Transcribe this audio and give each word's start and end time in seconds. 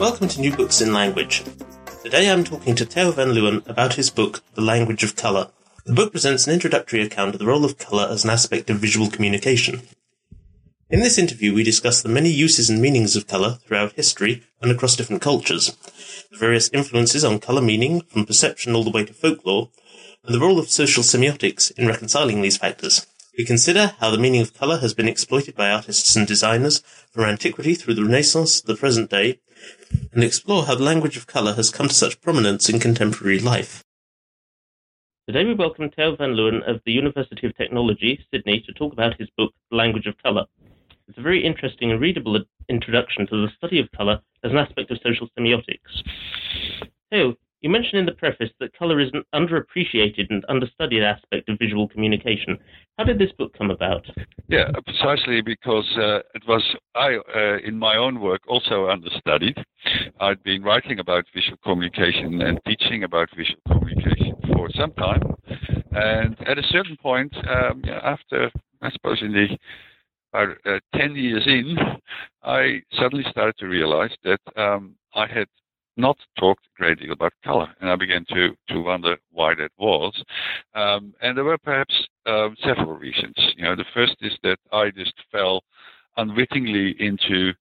Welcome 0.00 0.28
to 0.28 0.40
New 0.40 0.56
Books 0.56 0.80
in 0.80 0.94
Language. 0.94 1.44
Today 2.02 2.30
I'm 2.30 2.42
talking 2.42 2.74
to 2.74 2.86
Theo 2.86 3.10
van 3.10 3.34
Leeuwen 3.34 3.68
about 3.68 3.92
his 3.92 4.08
book, 4.08 4.42
The 4.54 4.62
Language 4.62 5.04
of 5.04 5.14
Colour. 5.14 5.50
The 5.84 5.92
book 5.92 6.12
presents 6.12 6.46
an 6.46 6.54
introductory 6.54 7.02
account 7.02 7.34
of 7.34 7.38
the 7.38 7.44
role 7.44 7.66
of 7.66 7.76
colour 7.76 8.08
as 8.10 8.24
an 8.24 8.30
aspect 8.30 8.70
of 8.70 8.78
visual 8.78 9.10
communication. 9.10 9.82
In 10.88 11.00
this 11.00 11.18
interview, 11.18 11.52
we 11.52 11.64
discuss 11.64 12.00
the 12.00 12.08
many 12.08 12.30
uses 12.30 12.70
and 12.70 12.80
meanings 12.80 13.14
of 13.14 13.26
colour 13.26 13.58
throughout 13.66 13.92
history 13.92 14.42
and 14.62 14.72
across 14.72 14.96
different 14.96 15.20
cultures, 15.20 15.76
the 16.30 16.38
various 16.38 16.70
influences 16.70 17.22
on 17.22 17.38
colour 17.38 17.60
meaning 17.60 18.00
from 18.08 18.24
perception 18.24 18.74
all 18.74 18.84
the 18.84 18.90
way 18.90 19.04
to 19.04 19.12
folklore, 19.12 19.68
and 20.24 20.34
the 20.34 20.40
role 20.40 20.58
of 20.58 20.70
social 20.70 21.02
semiotics 21.02 21.72
in 21.72 21.86
reconciling 21.86 22.40
these 22.40 22.56
factors. 22.56 23.06
We 23.36 23.44
consider 23.44 23.92
how 24.00 24.10
the 24.10 24.18
meaning 24.18 24.40
of 24.40 24.54
colour 24.54 24.78
has 24.78 24.94
been 24.94 25.08
exploited 25.08 25.54
by 25.54 25.70
artists 25.70 26.16
and 26.16 26.26
designers 26.26 26.78
from 27.10 27.24
antiquity 27.24 27.74
through 27.74 27.94
the 27.94 28.04
Renaissance 28.04 28.62
to 28.62 28.66
the 28.66 28.76
present 28.76 29.10
day, 29.10 29.40
and 30.12 30.24
explore 30.24 30.64
how 30.64 30.74
the 30.74 30.82
language 30.82 31.16
of 31.16 31.26
colour 31.26 31.54
has 31.54 31.70
come 31.70 31.88
to 31.88 31.94
such 31.94 32.20
prominence 32.20 32.68
in 32.68 32.80
contemporary 32.80 33.38
life. 33.38 33.84
Today 35.26 35.44
we 35.44 35.54
welcome 35.54 35.90
Theo 35.90 36.16
van 36.16 36.34
Leeuwen 36.34 36.68
of 36.68 36.80
the 36.84 36.92
University 36.92 37.46
of 37.46 37.56
Technology, 37.56 38.24
Sydney, 38.32 38.60
to 38.66 38.72
talk 38.72 38.92
about 38.92 39.16
his 39.18 39.28
book, 39.36 39.52
The 39.70 39.76
Language 39.76 40.06
of 40.06 40.16
Colour. 40.22 40.44
It's 41.08 41.18
a 41.18 41.22
very 41.22 41.44
interesting 41.44 41.90
and 41.90 42.00
readable 42.00 42.38
introduction 42.68 43.26
to 43.28 43.46
the 43.46 43.52
study 43.56 43.78
of 43.78 43.90
colour 43.92 44.20
as 44.42 44.50
an 44.50 44.58
aspect 44.58 44.90
of 44.90 44.98
social 45.02 45.28
semiotics. 45.38 46.02
Theo, 47.10 47.36
you 47.60 47.68
mentioned 47.68 48.00
in 48.00 48.06
the 48.06 48.12
preface 48.12 48.50
that 48.58 48.76
colour 48.76 49.00
is 49.00 49.10
an 49.12 49.22
underappreciated 49.34 50.26
and 50.30 50.44
understudied 50.48 51.02
aspect 51.02 51.48
of 51.48 51.58
visual 51.58 51.88
communication. 51.88 52.58
How 52.98 53.04
did 53.04 53.18
this 53.18 53.32
book 53.32 53.56
come 53.56 53.70
about? 53.70 54.06
Yeah, 54.48 54.70
precisely 54.84 55.42
because 55.42 55.86
uh, 55.96 56.20
it 56.34 56.42
was 56.48 56.62
I, 56.94 57.16
uh, 57.34 57.58
in 57.64 57.78
my 57.78 57.96
own 57.96 58.20
work, 58.20 58.42
also 58.48 58.88
understudied. 58.88 59.56
I'd 60.20 60.42
been 60.42 60.62
writing 60.62 60.98
about 60.98 61.24
visual 61.34 61.58
communication 61.62 62.42
and 62.42 62.60
teaching 62.66 63.04
about 63.04 63.28
visual 63.36 63.60
communication 63.68 64.36
for 64.52 64.68
some 64.74 64.92
time, 64.92 65.22
and 65.92 66.36
at 66.46 66.58
a 66.58 66.62
certain 66.70 66.96
point, 66.96 67.34
um, 67.48 67.82
after 68.02 68.50
I 68.82 68.90
suppose 68.90 69.18
in 69.22 69.32
the 69.32 69.56
about 70.32 70.56
uh, 70.64 70.78
10 70.96 71.16
years 71.16 71.42
in, 71.46 71.76
I 72.44 72.82
suddenly 72.92 73.24
started 73.30 73.56
to 73.58 73.66
realize 73.66 74.12
that 74.22 74.38
um, 74.56 74.94
I 75.14 75.26
had 75.26 75.48
not 75.96 76.16
talked 76.38 76.66
a 76.66 76.78
great 76.78 76.98
deal 76.98 77.12
about 77.12 77.32
color, 77.44 77.68
and 77.80 77.90
I 77.90 77.96
began 77.96 78.24
to 78.30 78.56
to 78.68 78.80
wonder 78.80 79.16
why 79.32 79.54
that 79.54 79.70
was. 79.78 80.22
Um, 80.74 81.14
and 81.22 81.36
there 81.36 81.44
were 81.44 81.58
perhaps 81.58 81.94
um, 82.26 82.56
several 82.64 82.94
reasons. 82.94 83.34
You 83.56 83.64
know, 83.64 83.76
the 83.76 83.84
first 83.94 84.16
is 84.20 84.32
that 84.42 84.58
I 84.72 84.90
just 84.90 85.14
fell 85.30 85.62
unwittingly 86.16 86.96
into 86.98 87.52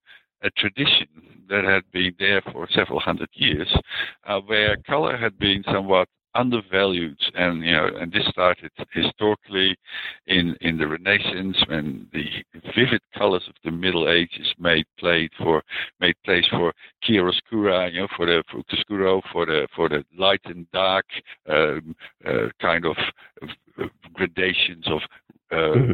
a 0.43 0.49
tradition 0.51 1.07
that 1.49 1.63
had 1.63 1.83
been 1.91 2.15
there 2.19 2.41
for 2.51 2.67
several 2.71 2.99
hundred 2.99 3.29
years, 3.33 3.67
uh, 4.25 4.39
where 4.39 4.77
color 4.77 5.17
had 5.17 5.37
been 5.39 5.63
somewhat 5.71 6.07
undervalued. 6.35 7.17
And 7.35 7.63
you 7.63 7.71
know 7.71 7.89
and 7.99 8.11
this 8.11 8.25
started 8.29 8.71
historically 8.93 9.77
in 10.27 10.55
in 10.61 10.77
the 10.77 10.87
renaissance 10.87 11.57
when 11.67 12.07
the 12.13 12.25
vivid 12.75 13.01
colors 13.17 13.43
of 13.47 13.55
the 13.63 13.71
middle 13.71 14.09
ages 14.09 14.47
made 14.59 14.85
played 14.97 15.31
for 15.37 15.63
made 15.99 16.15
place 16.23 16.45
for 16.51 16.73
chiaroscuro 17.03 17.91
you 17.91 18.01
know 18.01 18.07
for 18.15 18.25
the 18.25 18.43
for 18.51 18.63
chiaroscuro 18.63 19.21
for 19.31 19.45
the 19.45 19.67
for 19.75 19.89
the 19.89 20.03
light 20.17 20.41
and 20.45 20.69
dark 20.71 21.05
um, 21.49 21.95
uh, 22.25 22.47
kind 22.61 22.85
of 22.85 22.95
gradations 24.13 24.85
of 24.87 25.01
uh, 25.51 25.75
mm-hmm 25.75 25.93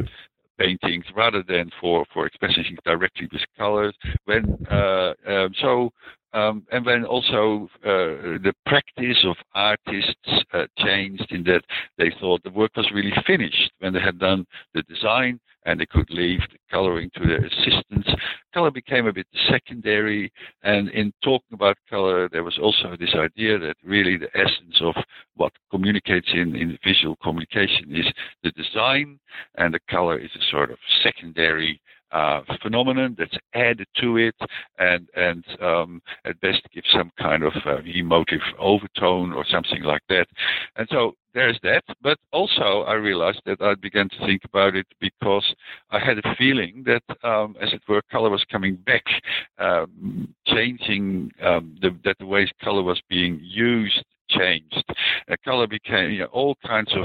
paintings 0.58 1.04
rather 1.14 1.42
than 1.42 1.70
for 1.80 2.04
for 2.12 2.26
expressing 2.26 2.76
directly 2.84 3.28
with 3.32 3.42
colors 3.56 3.94
when 4.24 4.44
uh, 4.70 5.12
um, 5.26 5.52
so 5.60 5.90
um, 6.32 6.66
and 6.70 6.86
then 6.86 7.04
also 7.04 7.68
uh, 7.84 8.36
the 8.44 8.52
practice 8.66 9.24
of 9.24 9.36
artists 9.54 10.44
uh, 10.52 10.66
changed 10.78 11.26
in 11.30 11.42
that 11.44 11.62
they 11.98 12.12
thought 12.20 12.42
the 12.42 12.50
work 12.50 12.76
was 12.76 12.90
really 12.94 13.14
finished 13.26 13.70
when 13.78 13.92
they 13.92 14.00
had 14.00 14.18
done 14.18 14.46
the 14.74 14.82
design 14.82 15.40
and 15.64 15.80
they 15.80 15.86
could 15.86 16.08
leave 16.10 16.40
the 16.52 16.58
coloring 16.70 17.10
to 17.14 17.26
their 17.26 17.44
assistants. 17.44 18.08
Color 18.56 18.70
became 18.70 19.06
a 19.06 19.12
bit 19.12 19.26
secondary, 19.50 20.32
and 20.62 20.88
in 20.88 21.12
talking 21.22 21.52
about 21.52 21.76
color, 21.90 22.26
there 22.30 22.42
was 22.42 22.56
also 22.56 22.96
this 22.98 23.14
idea 23.14 23.58
that 23.58 23.76
really 23.84 24.16
the 24.16 24.34
essence 24.34 24.78
of 24.80 24.94
what 25.34 25.52
communicates 25.70 26.28
in, 26.32 26.56
in 26.56 26.78
visual 26.82 27.16
communication 27.16 27.94
is 27.94 28.06
the 28.42 28.50
design, 28.52 29.20
and 29.58 29.74
the 29.74 29.80
color 29.90 30.16
is 30.16 30.30
a 30.34 30.50
sort 30.50 30.70
of 30.70 30.78
secondary 31.02 31.78
phenomenon 32.62 33.16
that's 33.18 33.36
added 33.54 33.86
to 34.00 34.16
it 34.16 34.34
and 34.78 35.08
and 35.14 35.44
um, 35.60 36.02
at 36.24 36.40
best 36.40 36.62
give 36.72 36.84
some 36.92 37.10
kind 37.18 37.42
of 37.42 37.52
uh, 37.64 37.78
emotive 37.84 38.40
overtone 38.58 39.32
or 39.32 39.44
something 39.50 39.82
like 39.82 40.02
that. 40.08 40.26
And 40.76 40.88
so 40.90 41.14
there's 41.34 41.58
that. 41.62 41.82
But 42.02 42.18
also 42.32 42.84
I 42.86 42.94
realized 42.94 43.42
that 43.46 43.60
I 43.60 43.74
began 43.74 44.08
to 44.08 44.26
think 44.26 44.42
about 44.44 44.74
it 44.74 44.86
because 45.00 45.44
I 45.90 45.98
had 45.98 46.18
a 46.18 46.34
feeling 46.36 46.84
that, 46.86 47.02
um, 47.28 47.56
as 47.60 47.72
it 47.72 47.82
were, 47.88 48.02
color 48.10 48.30
was 48.30 48.44
coming 48.50 48.76
back, 48.76 49.04
um, 49.58 50.34
changing 50.46 51.30
um, 51.42 51.76
the, 51.82 51.90
that 52.04 52.18
the 52.18 52.26
way 52.26 52.50
color 52.64 52.82
was 52.82 53.00
being 53.08 53.38
used 53.42 54.04
changed. 54.28 54.84
Uh, 55.30 55.36
color 55.44 55.66
became 55.66 56.10
you 56.10 56.20
know, 56.20 56.26
all 56.26 56.56
kinds 56.66 56.92
of 56.94 57.04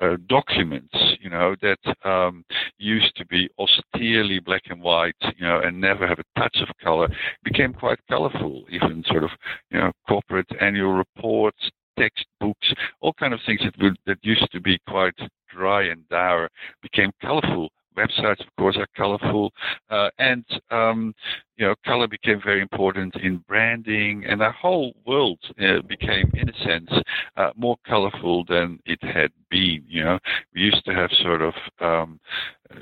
uh, 0.00 0.16
documents, 0.28 0.94
you 1.20 1.30
know, 1.30 1.54
that 1.62 2.08
um, 2.08 2.44
used 2.78 3.14
to 3.16 3.26
be 3.26 3.48
austerely 3.58 4.38
black 4.38 4.62
and 4.66 4.80
white, 4.80 5.14
you 5.36 5.46
know, 5.46 5.60
and 5.60 5.80
never 5.80 6.06
have 6.06 6.18
a 6.18 6.40
touch 6.40 6.56
of 6.60 6.68
color, 6.82 7.08
became 7.44 7.72
quite 7.72 7.98
colorful. 8.08 8.64
Even 8.70 9.04
sort 9.06 9.24
of, 9.24 9.30
you 9.70 9.78
know, 9.78 9.92
corporate 10.06 10.48
annual 10.60 10.92
reports, 10.92 11.70
textbooks, 11.98 12.72
all 13.00 13.12
kind 13.14 13.34
of 13.34 13.40
things 13.44 13.60
that 13.64 13.74
would, 13.82 13.96
that 14.06 14.18
used 14.22 14.50
to 14.52 14.60
be 14.60 14.78
quite 14.88 15.18
dry 15.48 15.84
and 15.84 16.08
dour 16.08 16.48
became 16.82 17.10
colorful 17.20 17.70
websites, 17.98 18.40
of 18.40 18.56
course, 18.58 18.76
are 18.76 18.88
colorful, 18.96 19.52
uh, 19.90 20.08
and 20.18 20.44
um, 20.70 21.14
you 21.58 21.66
know, 21.66 21.74
color 21.84 22.06
became 22.06 22.40
very 22.42 22.62
important 22.62 23.16
in 23.16 23.38
branding, 23.48 24.24
and 24.26 24.40
our 24.40 24.52
whole 24.52 24.94
world 25.04 25.40
uh, 25.60 25.82
became, 25.88 26.30
in 26.34 26.48
a 26.48 26.58
sense, 26.64 26.90
uh, 27.36 27.50
more 27.56 27.76
colorful 27.86 28.44
than 28.48 28.78
it 28.86 29.02
had 29.02 29.32
been. 29.50 29.82
You 29.88 30.04
know, 30.04 30.18
we 30.54 30.60
used 30.60 30.84
to 30.84 30.94
have 30.94 31.10
sort 31.20 31.42
of, 31.42 31.54
um, 31.80 32.20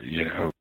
you 0.03 0.27
know, 0.27 0.53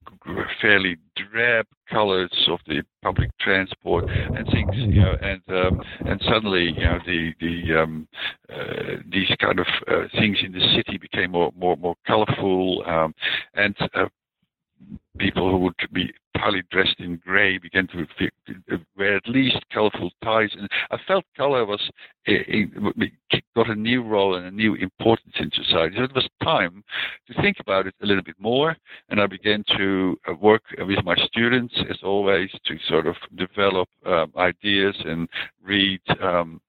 fairly 0.61 0.95
drab 1.15 1.65
colors 1.89 2.31
of 2.47 2.59
the 2.67 2.83
public 3.03 3.29
transport 3.39 4.05
and 4.09 4.47
things, 4.47 4.71
you 4.75 5.01
know, 5.01 5.15
and 5.21 5.41
um, 5.49 5.81
and 6.05 6.21
suddenly, 6.27 6.71
you 6.71 6.85
know, 6.85 6.99
the 7.05 7.33
the 7.41 7.81
um, 7.83 8.07
uh, 8.49 8.95
these 9.11 9.29
kind 9.39 9.59
of 9.59 9.67
uh, 9.87 10.07
things 10.17 10.37
in 10.43 10.51
the 10.51 10.75
city 10.75 10.97
became 10.97 11.31
more 11.31 11.51
more 11.57 11.75
more 11.75 11.95
colorful, 12.07 12.83
um, 12.87 13.13
and 13.55 13.75
uh, 13.93 14.05
people 15.17 15.49
who 15.49 15.57
would 15.57 15.75
be 15.93 16.13
highly 16.35 16.63
dressed 16.71 16.99
in 16.99 17.17
gray 17.17 17.57
began 17.57 17.87
to 17.87 18.05
wear 18.97 19.15
at 19.15 19.27
least 19.27 19.57
colorful 19.73 20.11
ties. 20.23 20.49
And 20.57 20.69
I 20.91 20.97
felt 21.07 21.23
color 21.35 21.65
was 21.65 21.81
got 23.55 23.69
a 23.69 23.75
new 23.75 24.03
role 24.03 24.35
and 24.35 24.45
a 24.45 24.51
new 24.51 24.75
importance 24.75 25.33
in 25.39 25.49
society. 25.51 25.95
So 25.97 26.03
it 26.03 26.15
was 26.15 26.27
time 26.43 26.83
to 27.27 27.41
think 27.41 27.57
about 27.59 27.87
it 27.87 27.95
a 28.01 28.05
little 28.05 28.23
bit 28.23 28.35
more. 28.37 28.75
And 29.09 29.21
I 29.21 29.27
began 29.27 29.63
to 29.77 30.17
uh, 30.27 30.33
work 30.33 30.63
with 30.77 31.03
my 31.05 31.15
students, 31.25 31.73
as 31.89 31.97
always, 32.03 32.49
to 32.65 32.77
sort 32.87 33.07
of 33.07 33.15
develop 33.35 33.87
um, 34.05 34.33
ideas 34.37 34.95
and 35.05 35.29
read 35.63 36.01
um, 36.21 36.61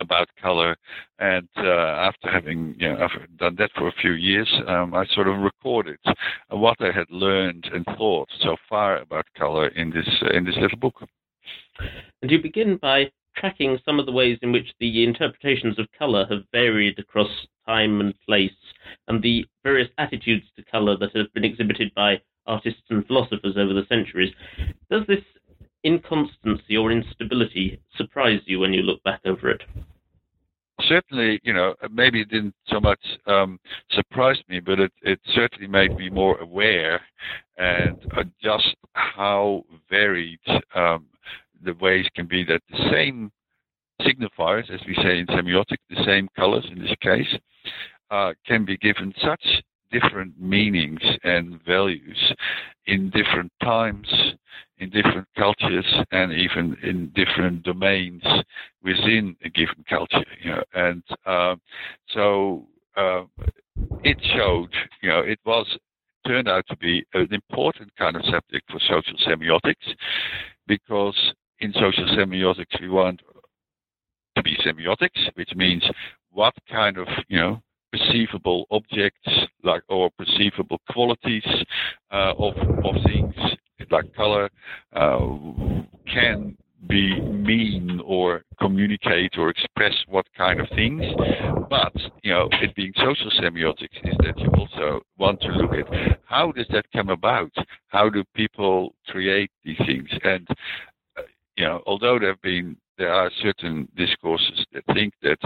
about 0.00 0.28
color. 0.40 0.76
And 1.18 1.48
uh, 1.56 1.62
after 2.08 2.30
having 2.30 2.74
you 2.78 2.88
know, 2.88 3.08
done 3.38 3.56
that 3.58 3.70
for 3.76 3.88
a 3.88 4.00
few 4.00 4.12
years, 4.12 4.48
um, 4.66 4.94
I 4.94 5.06
sort 5.14 5.28
of 5.28 5.38
recorded 5.38 5.98
what 6.48 6.76
I 6.80 6.90
had 6.90 7.10
learned 7.10 7.68
and 7.72 7.84
thought 7.96 8.28
so 8.40 8.56
far 8.68 8.98
about 8.98 9.26
color 9.36 9.68
in 9.68 9.90
this 9.90 10.08
uh, 10.22 10.36
in 10.36 10.44
this 10.44 10.56
little 10.56 10.78
book. 10.78 11.02
And 12.22 12.30
you 12.30 12.40
begin 12.42 12.76
by 12.76 13.10
tracking 13.36 13.78
some 13.84 13.98
of 13.98 14.06
the 14.06 14.12
ways 14.12 14.38
in 14.42 14.52
which 14.52 14.74
the 14.80 15.04
interpretations 15.04 15.78
of 15.78 15.86
color 15.98 16.26
have 16.28 16.42
varied 16.52 16.98
across 16.98 17.30
time 17.66 18.00
and 18.00 18.14
place, 18.26 18.50
and 19.08 19.22
the 19.22 19.46
various 19.62 19.88
attitudes 19.98 20.44
to 20.56 20.64
color 20.64 20.96
that 20.96 21.16
have 21.16 21.32
been 21.32 21.44
exhibited 21.44 21.92
by 21.94 22.20
artists 22.46 22.82
and 22.90 23.06
philosophers 23.06 23.56
over 23.56 23.72
the 23.72 23.86
centuries. 23.88 24.32
Does 24.90 25.06
this 25.06 25.22
inconstancy 25.84 26.76
or 26.76 26.90
instability 26.90 27.80
surprise 27.96 28.40
you 28.44 28.58
when 28.60 28.72
you 28.72 28.82
look 28.82 29.02
back 29.04 29.20
over 29.24 29.50
it? 29.50 29.62
Certainly, 30.88 31.40
you 31.42 31.52
know, 31.52 31.74
maybe 31.90 32.20
it 32.20 32.28
didn't 32.28 32.54
so 32.66 32.80
much 32.80 33.00
um, 33.26 33.58
surprise 33.90 34.38
me, 34.48 34.60
but 34.60 34.78
it, 34.78 34.92
it 35.02 35.20
certainly 35.34 35.66
made 35.66 35.96
me 35.96 36.10
more 36.10 36.38
aware 36.38 37.00
and 37.58 38.02
just 38.42 38.74
how 38.92 39.64
varied 39.88 40.40
um, 40.74 41.06
the 41.62 41.74
ways 41.74 42.06
can 42.14 42.26
be 42.26 42.44
that 42.44 42.62
the 42.70 42.90
same 42.90 43.30
signifiers, 44.00 44.70
as 44.70 44.80
we 44.86 44.94
say 44.96 45.18
in 45.18 45.26
semiotic, 45.26 45.76
the 45.88 46.04
same 46.04 46.28
colors 46.36 46.66
in 46.70 46.80
this 46.80 46.94
case, 47.00 47.36
uh, 48.10 48.32
can 48.46 48.64
be 48.64 48.76
given 48.78 49.12
such 49.22 49.44
different 49.90 50.40
meanings 50.40 51.00
and 51.24 51.60
values 51.64 52.32
in 52.86 53.10
different 53.10 53.52
times, 53.62 54.08
in 54.78 54.90
different 54.90 55.26
cultures, 55.36 55.86
and 56.10 56.32
even 56.32 56.76
in 56.82 57.12
different 57.14 57.62
domains 57.62 58.22
within 58.82 59.36
a 59.44 59.48
given 59.48 59.84
culture. 59.88 60.24
You 60.42 60.50
know, 60.50 60.62
and 60.74 61.02
uh, 61.26 61.56
so 62.08 62.66
uh, 62.96 63.22
it 64.02 64.18
showed, 64.34 64.72
you 65.02 65.08
know, 65.08 65.20
it 65.20 65.38
was 65.44 65.66
turned 66.26 66.48
out 66.48 66.64
to 66.68 66.76
be 66.76 67.04
an 67.14 67.28
important 67.32 67.94
kind 67.96 68.16
of 68.16 68.22
subject 68.24 68.70
for 68.70 68.78
social 68.80 69.16
semiotics 69.26 69.94
because 70.66 71.16
in 71.60 71.72
social 71.72 72.06
semiotics 72.16 72.80
we 72.80 72.88
want 72.88 73.20
to 74.36 74.42
be 74.42 74.56
semiotics, 74.64 75.34
which 75.34 75.50
means 75.54 75.84
what 76.30 76.54
kind 76.70 76.98
of 76.98 77.06
you 77.28 77.38
know 77.38 77.62
perceivable 77.92 78.66
objects 78.70 79.28
like 79.62 79.82
or 79.88 80.10
perceivable 80.18 80.80
qualities 80.90 81.46
uh, 82.10 82.32
of 82.38 82.56
of 82.84 82.94
things 83.04 83.34
like 83.90 84.14
color 84.14 84.48
uh, 84.94 85.18
can 86.12 86.56
be 86.88 87.20
mean 87.20 88.00
or 88.04 88.42
communicate 88.58 89.36
or 89.36 89.50
express 89.50 89.94
what 90.08 90.26
kind 90.36 90.60
of 90.60 90.66
things. 90.74 91.02
But 91.68 91.92
you 92.22 92.32
know, 92.32 92.48
it 92.52 92.74
being 92.74 92.92
social 92.96 93.30
semiotics 93.40 93.98
is 94.04 94.16
that 94.20 94.38
you 94.38 94.48
also 94.56 95.02
want 95.18 95.40
to 95.42 95.48
look 95.48 95.72
at 95.74 96.18
how 96.24 96.52
does 96.52 96.66
that 96.70 96.86
come 96.92 97.10
about? 97.10 97.52
How 97.88 98.08
do 98.08 98.24
people 98.34 98.94
create 99.08 99.50
these 99.64 99.78
things? 99.86 100.08
And 100.24 100.46
uh, 101.16 101.22
you 101.56 101.64
know, 101.64 101.82
although 101.86 102.18
there 102.18 102.30
have 102.30 102.42
been 102.42 102.76
there 102.98 103.12
are 103.12 103.30
certain 103.42 103.88
discourses 103.96 104.64
that 104.72 104.84
think 104.94 105.14
that 105.22 105.38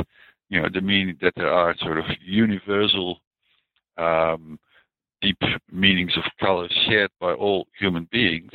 you 0.49 0.61
know, 0.61 0.69
the 0.73 0.81
meaning 0.81 1.17
that 1.21 1.33
there 1.37 1.53
are 1.53 1.75
sort 1.79 1.99
of 1.99 2.05
universal 2.25 3.21
um, 3.97 4.59
deep 5.23 5.39
meanings 5.73 6.13
of 6.17 6.25
color 6.39 6.69
shared 6.87 7.11
by 7.21 7.33
all 7.33 7.67
human 7.79 8.07
beings, 8.13 8.51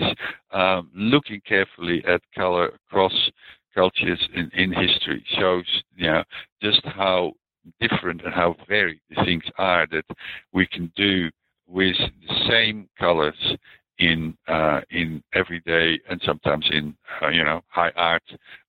um, 0.52 0.90
looking 0.94 1.42
carefully 1.48 2.04
at 2.08 2.22
color 2.36 2.72
across 2.88 3.14
cultures 3.74 4.20
in, 4.36 4.50
in 4.54 4.72
history 4.72 5.24
shows 5.38 5.66
you 5.96 6.08
know, 6.08 6.24
just 6.62 6.82
how 6.86 7.32
different 7.80 8.22
and 8.24 8.34
how 8.34 8.56
varied 8.68 9.00
the 9.10 9.24
things 9.26 9.44
are 9.58 9.88
that 9.88 10.06
we 10.54 10.66
can 10.68 10.92
do 10.96 11.30
with 11.68 11.96
the 12.28 12.50
same 12.50 12.90
colors 13.00 13.36
in 14.00 14.36
uh, 14.48 14.82
in 14.92 15.22
everyday 15.34 16.00
and 16.10 16.22
sometimes 16.26 16.68
in 16.72 16.96
uh, 17.22 17.28
you 17.28 17.44
know 17.44 17.62
high 17.68 17.92
art 17.96 18.24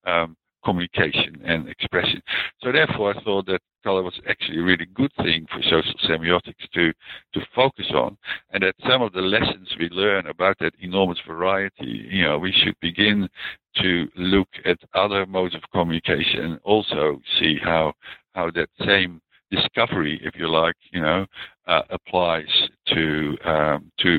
um, 0.07 0.37
communication 0.65 1.41
and 1.45 1.69
expression. 1.69 2.21
So 2.63 2.73
therefore, 2.73 3.15
I 3.17 3.23
thought 3.23 3.47
that 3.47 3.61
color 3.83 4.03
was 4.03 4.19
actually 4.29 4.59
a 4.59 4.63
really 4.63 4.87
good 4.95 5.13
thing 5.17 5.47
for 5.51 5.63
social 5.63 5.95
semiotics 6.09 6.69
to 6.75 6.93
to 7.35 7.41
focus 7.55 7.91
on, 7.95 8.17
and 8.53 8.63
that 8.63 8.75
some 8.89 9.03
of 9.03 9.13
the 9.13 9.21
lessons 9.21 9.69
we 9.79 9.89
learn 9.91 10.27
about 10.27 10.57
that 10.61 10.75
enormous 10.81 11.19
variety, 11.27 12.07
you 12.11 12.23
know, 12.25 12.39
we 12.39 12.53
should 12.53 12.75
begin 12.81 13.29
to 13.77 14.09
look 14.17 14.49
at 14.65 14.79
other 14.95 15.25
modes 15.27 15.55
of 15.55 15.63
communication 15.73 16.45
and 16.45 16.61
also 16.65 17.21
see 17.39 17.57
how 17.63 17.93
how 18.35 18.51
that 18.51 18.69
same 18.87 19.21
discovery, 19.51 20.21
if 20.23 20.35
you 20.37 20.49
like, 20.49 20.77
you 20.93 21.01
know, 21.01 21.27
uh, 21.71 21.83
applies 21.91 22.49
to 22.89 23.37
um, 23.45 23.93
to 24.01 24.19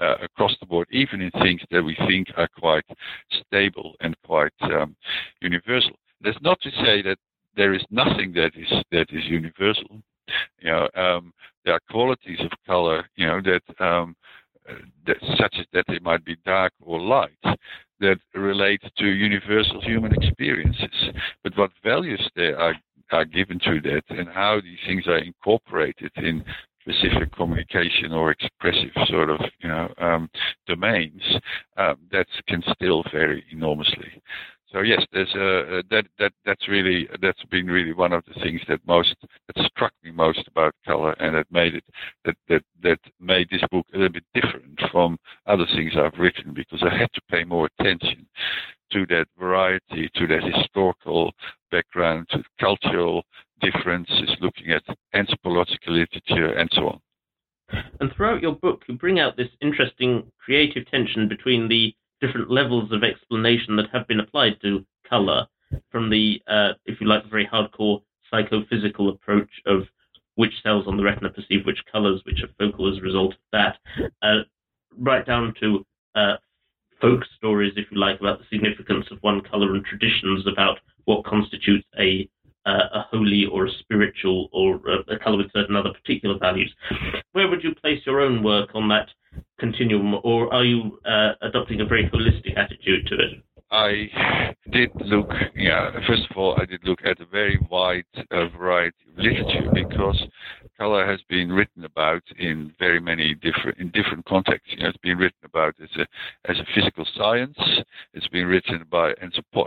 uh, 0.00 0.16
across 0.22 0.54
the 0.58 0.66
board, 0.66 0.88
even 0.90 1.20
in 1.20 1.30
things 1.42 1.60
that 1.70 1.82
we 1.82 1.96
think 2.08 2.26
are 2.36 2.48
quite 2.58 2.84
stable 3.46 3.94
and 4.00 4.16
quite 4.26 4.52
um, 4.62 4.96
universal. 5.40 5.92
That's 6.20 6.42
not 6.42 6.60
to 6.62 6.70
say 6.84 7.00
that 7.02 7.16
there 7.56 7.72
is 7.72 7.84
nothing 7.90 8.32
that 8.32 8.50
is 8.56 8.84
that 8.90 9.06
is 9.10 9.24
universal. 9.26 10.02
You 10.60 10.72
know, 10.72 10.88
um, 10.96 11.32
there 11.64 11.74
are 11.74 11.80
qualities 11.88 12.40
of 12.40 12.50
color, 12.66 13.08
you 13.16 13.26
know, 13.26 13.40
that, 13.40 13.84
um, 13.84 14.14
that 15.06 15.16
such 15.38 15.54
as 15.58 15.66
that 15.72 15.84
they 15.88 15.98
might 16.00 16.22
be 16.24 16.36
dark 16.44 16.72
or 16.82 17.00
light, 17.00 17.58
that 18.00 18.18
relate 18.34 18.82
to 18.98 19.06
universal 19.06 19.80
human 19.80 20.12
experiences. 20.12 21.14
But 21.42 21.56
what 21.56 21.70
values 21.82 22.28
there 22.34 22.58
are 22.58 22.74
are 23.10 23.24
given 23.24 23.58
to 23.60 23.80
that 23.80 24.02
and 24.10 24.28
how 24.28 24.60
these 24.60 24.78
things 24.86 25.06
are 25.06 25.18
incorporated 25.18 26.10
in 26.16 26.44
specific 26.88 27.34
communication 27.34 28.12
or 28.12 28.30
expressive 28.30 28.90
sort 29.06 29.30
of 29.30 29.40
you 29.60 29.68
know 29.68 29.92
um, 29.98 30.28
domains 30.66 31.22
um, 31.76 31.96
that 32.10 32.26
can 32.46 32.62
still 32.74 33.02
vary 33.12 33.44
enormously. 33.50 34.22
So 34.72 34.80
yes, 34.80 35.02
there's 35.12 35.34
a, 35.34 35.82
that 35.90 36.04
that 36.18 36.32
that's 36.44 36.68
really 36.68 37.08
that's 37.22 37.42
been 37.50 37.66
really 37.66 37.94
one 37.94 38.12
of 38.12 38.22
the 38.26 38.38
things 38.42 38.60
that 38.68 38.80
most 38.86 39.14
that 39.46 39.66
struck 39.66 39.92
me 40.04 40.10
most 40.10 40.46
about 40.46 40.74
color, 40.86 41.12
and 41.12 41.34
that 41.34 41.46
made 41.50 41.74
it 41.74 41.84
that 42.24 42.36
that 42.48 42.62
that 42.82 42.98
made 43.18 43.48
this 43.50 43.62
book 43.70 43.86
a 43.94 43.96
little 43.96 44.12
bit 44.12 44.24
different 44.34 44.78
from 44.92 45.18
other 45.46 45.66
things 45.74 45.92
I've 45.96 46.18
written 46.18 46.52
because 46.52 46.82
I 46.82 46.96
had 46.96 47.12
to 47.14 47.20
pay 47.30 47.44
more 47.44 47.68
attention 47.78 48.26
to 48.92 49.06
that 49.06 49.26
variety, 49.38 50.08
to 50.14 50.26
that 50.26 50.42
historical 50.54 51.32
background, 51.70 52.26
to 52.30 52.42
cultural 52.60 53.22
differences, 53.60 54.30
looking 54.40 54.72
at 54.72 54.82
anthropological 55.14 55.94
literature, 55.94 56.52
and 56.52 56.68
so 56.72 56.88
on. 56.88 57.00
And 58.00 58.10
throughout 58.12 58.42
your 58.42 58.52
book, 58.52 58.84
you 58.88 58.94
bring 58.94 59.20
out 59.20 59.36
this 59.36 59.48
interesting 59.60 60.30
creative 60.42 60.90
tension 60.90 61.28
between 61.28 61.68
the 61.68 61.94
different 62.20 62.50
levels 62.50 62.90
of 62.92 63.04
explanation 63.04 63.76
that 63.76 63.90
have 63.92 64.08
been 64.08 64.20
applied 64.20 64.60
to 64.62 64.84
color, 65.08 65.46
from 65.90 66.10
the, 66.10 66.40
uh, 66.46 66.72
if 66.86 67.00
you 67.00 67.06
like, 67.06 67.28
very 67.28 67.46
hardcore 67.46 68.02
psychophysical 68.30 69.10
approach 69.10 69.50
of 69.66 69.82
which 70.36 70.52
cells 70.62 70.86
on 70.86 70.96
the 70.96 71.02
retina 71.02 71.28
perceive 71.28 71.66
which 71.66 71.80
colors, 71.90 72.20
which 72.24 72.42
are 72.42 72.48
focal 72.58 72.90
as 72.90 72.98
a 72.98 73.02
result 73.02 73.32
of 73.32 73.38
that, 73.52 73.78
uh, 74.22 74.38
right 74.96 75.26
down 75.26 75.52
to 75.60 75.84
uh, 76.14 76.36
folk 77.00 77.24
stories, 77.36 77.72
if 77.76 77.86
you 77.90 77.98
like, 77.98 78.20
about 78.20 78.38
the 78.38 78.44
significance 78.50 79.06
of 79.10 79.18
one 79.20 79.40
color 79.40 79.74
and 79.74 79.84
traditions 79.84 80.46
about 80.46 80.78
what 81.04 81.24
constitutes 81.24 81.86
a 81.98 82.28
uh, 82.68 82.98
a 82.98 83.00
holy 83.10 83.46
or 83.46 83.66
a 83.66 83.70
spiritual 83.80 84.48
or 84.52 84.80
a, 84.94 85.14
a 85.14 85.18
color 85.18 85.38
with 85.38 85.52
certain 85.52 85.76
other 85.76 85.92
particular 85.92 86.36
values. 86.38 86.72
Where 87.32 87.48
would 87.48 87.64
you 87.64 87.74
place 87.74 88.00
your 88.04 88.20
own 88.20 88.42
work 88.42 88.70
on 88.74 88.88
that 88.88 89.08
continuum, 89.58 90.16
or 90.24 90.52
are 90.52 90.64
you 90.64 90.98
uh, 91.04 91.32
adopting 91.42 91.80
a 91.80 91.84
very 91.84 92.08
holistic 92.10 92.56
attitude 92.56 93.06
to 93.08 93.14
it? 93.14 93.42
I 93.70 94.08
did 94.70 94.90
look, 95.04 95.30
yeah, 95.54 95.90
first 96.06 96.22
of 96.30 96.36
all, 96.36 96.56
I 96.58 96.64
did 96.64 96.80
look 96.84 97.00
at 97.04 97.20
a 97.20 97.26
very 97.26 97.58
wide 97.70 98.04
uh, 98.30 98.46
variety 98.48 98.96
of 99.10 99.18
literature 99.18 99.70
because 99.74 100.20
color 100.78 101.04
has 101.04 101.20
been 101.28 101.50
written 101.52 101.84
about 101.84 102.22
in 102.38 102.72
very 102.78 103.00
many 103.00 103.34
different, 103.34 103.78
in 103.78 103.90
different 103.90 104.24
contexts. 104.24 104.70
You 104.70 104.82
know, 104.82 104.88
it's 104.88 104.98
been 104.98 105.18
written 105.18 105.38
about 105.44 105.74
as 105.82 105.88
a, 105.96 106.50
as 106.50 106.58
a 106.58 106.66
physical 106.74 107.06
science. 107.16 107.58
It's 108.14 108.28
been 108.28 108.46
written 108.46 108.84
by, 108.90 109.12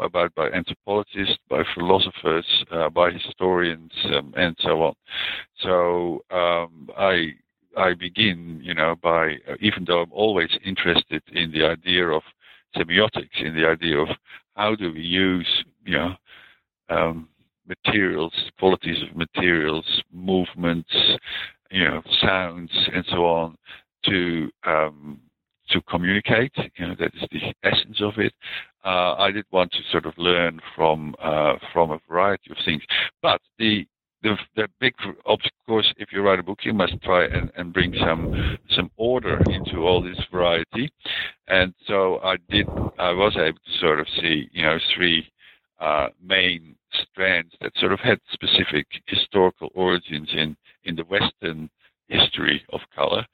about 0.03 0.33
by 0.35 0.49
anthropologists, 0.49 1.37
by 1.49 1.63
philosophers, 1.75 2.45
uh, 2.71 2.89
by 2.89 3.11
historians, 3.11 3.91
um, 4.05 4.33
and 4.37 4.55
so 4.61 4.81
on. 4.81 4.93
So, 5.59 6.23
um, 6.35 6.89
I, 6.97 7.33
I 7.77 7.93
begin, 7.93 8.59
you 8.63 8.73
know, 8.73 8.95
by, 9.01 9.37
uh, 9.49 9.55
even 9.59 9.85
though 9.85 10.01
I'm 10.01 10.13
always 10.13 10.49
interested 10.65 11.21
in 11.31 11.51
the 11.51 11.65
idea 11.65 12.07
of 12.07 12.23
semiotics 12.75 13.41
in 13.41 13.53
the 13.53 13.67
idea 13.67 13.97
of 13.97 14.07
how 14.55 14.75
do 14.75 14.93
we 14.93 15.01
use, 15.01 15.47
you 15.85 15.97
know, 15.97 16.15
um, 16.89 17.27
materials, 17.71 18.33
qualities 18.59 19.01
of 19.03 19.15
materials, 19.15 19.85
movements, 20.11 20.91
you 21.69 21.83
know, 21.83 22.01
sounds, 22.21 22.71
and 22.93 23.05
so 23.09 23.25
on, 23.25 23.55
to 24.05 24.49
um, 24.65 25.19
to 25.69 25.81
communicate. 25.83 26.51
You 26.77 26.87
know, 26.87 26.95
that 26.99 27.11
is 27.15 27.27
the 27.31 27.53
essence 27.63 28.01
of 28.01 28.13
it. 28.17 28.33
Uh, 28.83 29.13
I 29.15 29.31
did 29.31 29.45
want 29.51 29.71
to 29.71 29.79
sort 29.91 30.05
of 30.05 30.13
learn 30.17 30.59
from 30.75 31.15
uh, 31.21 31.53
from 31.71 31.91
a 31.91 31.99
variety 32.09 32.51
of 32.51 32.57
things, 32.65 32.83
but 33.21 33.39
the 33.57 33.85
the, 34.23 34.35
the 34.55 34.67
big, 34.79 34.93
of 35.25 35.39
course, 35.67 35.91
if 35.97 36.09
you 36.11 36.21
write 36.21 36.37
a 36.37 36.43
book, 36.43 36.59
you 36.63 36.73
must 36.73 36.93
try 37.01 37.25
and, 37.25 37.51
and 37.57 37.73
bring 37.73 37.93
some 38.05 38.57
some 38.75 38.91
order 38.97 39.41
into 39.49 39.79
all 39.79 40.01
this 40.01 40.19
variety. 40.31 40.91
And 41.47 41.73
so 41.87 42.19
I 42.23 42.35
did. 42.49 42.67
I 42.99 43.11
was 43.11 43.35
able 43.35 43.57
to 43.57 43.79
sort 43.79 43.99
of 43.99 44.07
see, 44.19 44.49
you 44.51 44.63
know, 44.63 44.77
three 44.95 45.27
uh, 45.79 46.07
main 46.23 46.75
strands 47.09 47.53
that 47.61 47.71
sort 47.77 47.93
of 47.93 47.99
had 47.99 48.19
specific 48.31 48.87
historical 49.07 49.69
origins 49.73 50.29
in 50.33 50.55
in 50.83 50.95
the 50.95 51.03
Western 51.03 51.69
history 52.11 52.63
of 52.73 52.81
color, 52.93 53.25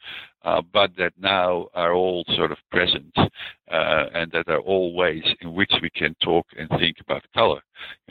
uh, 0.44 0.62
but 0.72 0.92
that 0.98 1.14
now 1.20 1.68
are 1.74 1.94
all 1.94 2.24
sort 2.36 2.52
of 2.52 2.58
present, 2.72 3.12
uh, 3.18 4.06
and 4.14 4.32
that 4.32 4.48
are 4.48 4.60
all 4.60 4.94
ways 4.94 5.24
in 5.42 5.54
which 5.54 5.72
we 5.82 5.90
can 5.90 6.16
talk 6.24 6.46
and 6.58 6.70
think 6.80 6.98
about 7.02 7.24
color. 7.34 7.62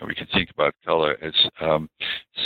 We 0.07 0.15
can 0.15 0.26
think 0.33 0.50
about 0.50 0.75
color 0.85 1.17
as 1.23 1.35
um, 1.61 1.88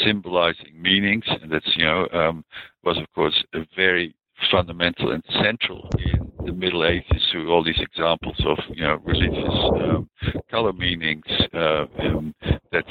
symbolizing 0.04 0.80
meanings, 0.80 1.24
and 1.26 1.50
that's 1.50 1.76
you 1.76 1.84
know 1.84 2.06
um, 2.12 2.44
was 2.84 2.98
of 2.98 3.10
course 3.14 3.44
a 3.54 3.66
very 3.76 4.14
fundamental 4.50 5.12
and 5.12 5.24
central 5.42 5.88
in 5.98 6.29
the 6.44 6.52
Middle 6.52 6.84
Ages 6.84 7.22
through 7.30 7.50
all 7.50 7.62
these 7.62 7.80
examples 7.80 8.36
of 8.46 8.58
you 8.70 8.84
know 8.84 8.98
religious 9.04 9.54
um, 9.82 10.08
color 10.50 10.72
meanings 10.72 11.24
uh, 11.54 11.84
um, 12.00 12.34
that 12.72 12.84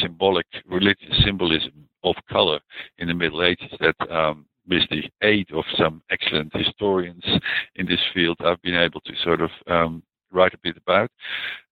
symbolic 0.00 0.46
religious 0.66 1.24
symbolism 1.24 1.88
of 2.04 2.14
color 2.30 2.60
in 2.98 3.08
the 3.08 3.14
Middle 3.14 3.42
Ages 3.42 3.70
that 3.80 4.10
um, 4.10 4.46
with 4.68 4.82
the 4.90 5.02
aid 5.22 5.48
of 5.52 5.64
some 5.76 6.02
excellent 6.10 6.54
historians 6.54 7.24
in 7.76 7.86
this 7.86 8.00
field 8.12 8.36
I've 8.44 8.62
been 8.62 8.74
able 8.74 9.00
to 9.00 9.12
sort 9.24 9.40
of 9.40 9.50
um, 9.66 10.02
write 10.30 10.54
a 10.54 10.58
bit 10.62 10.76
about. 10.76 11.10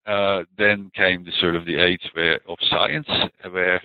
Uh, 0.06 0.44
then 0.56 0.90
came 0.94 1.24
the 1.24 1.32
sort 1.40 1.56
of 1.56 1.66
the 1.66 1.76
age 1.76 2.10
where 2.12 2.40
of 2.48 2.56
science 2.70 3.08
where 3.50 3.82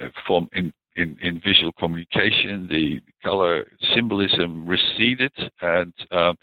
uh, 0.00 0.08
from 0.26 0.48
in 0.52 0.72
in, 0.96 1.16
in 1.22 1.40
visual 1.40 1.72
communication, 1.72 2.68
the 2.68 3.00
color 3.22 3.66
symbolism 3.94 4.66
receded, 4.66 5.32
and 5.60 5.92
um, 6.10 6.36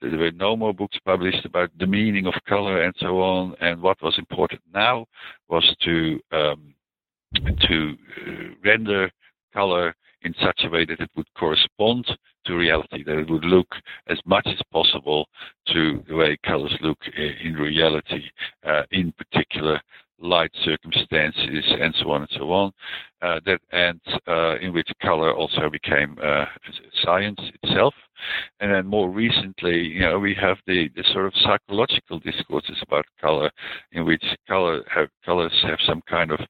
there 0.00 0.18
were 0.18 0.32
no 0.32 0.56
more 0.56 0.72
books 0.72 0.98
published 1.04 1.44
about 1.44 1.70
the 1.78 1.86
meaning 1.86 2.26
of 2.26 2.34
color 2.48 2.82
and 2.82 2.94
so 2.98 3.20
on. 3.20 3.54
And 3.60 3.80
what 3.80 4.02
was 4.02 4.18
important 4.18 4.62
now 4.72 5.06
was 5.48 5.64
to 5.84 6.20
um, 6.32 6.74
to 7.68 7.96
uh, 8.26 8.54
render 8.64 9.10
color 9.52 9.94
in 10.22 10.34
such 10.42 10.60
a 10.64 10.70
way 10.70 10.84
that 10.84 11.00
it 11.00 11.10
would 11.16 11.32
correspond 11.34 12.06
to 12.46 12.56
reality, 12.56 13.02
that 13.04 13.18
it 13.18 13.30
would 13.30 13.44
look 13.44 13.74
as 14.08 14.18
much 14.24 14.46
as 14.46 14.60
possible 14.72 15.26
to 15.68 16.02
the 16.08 16.14
way 16.14 16.36
colors 16.44 16.74
look 16.80 16.98
in 17.16 17.54
reality, 17.54 18.22
uh, 18.66 18.82
in 18.90 19.12
particular 19.12 19.80
light 20.24 20.50
circumstances 20.64 21.64
and 21.80 21.94
so 22.00 22.10
on 22.10 22.22
and 22.22 22.30
so 22.36 22.50
on. 22.50 22.72
Uh, 23.22 23.40
that 23.46 23.60
and 23.72 24.00
uh, 24.26 24.56
in 24.58 24.72
which 24.72 24.88
color 25.00 25.32
also 25.34 25.70
became 25.70 26.16
uh, 26.22 26.44
science 27.04 27.40
itself. 27.62 27.94
And 28.60 28.72
then 28.72 28.86
more 28.86 29.10
recently, 29.10 29.78
you 29.78 30.00
know, 30.00 30.18
we 30.18 30.34
have 30.40 30.58
the, 30.66 30.88
the 30.96 31.04
sort 31.12 31.26
of 31.26 31.32
psychological 31.42 32.18
discourses 32.20 32.76
about 32.82 33.04
color, 33.20 33.50
in 33.92 34.04
which 34.04 34.24
color 34.48 34.82
have, 34.94 35.08
colors 35.24 35.52
have 35.62 35.78
some 35.86 36.02
kind 36.08 36.30
of 36.30 36.40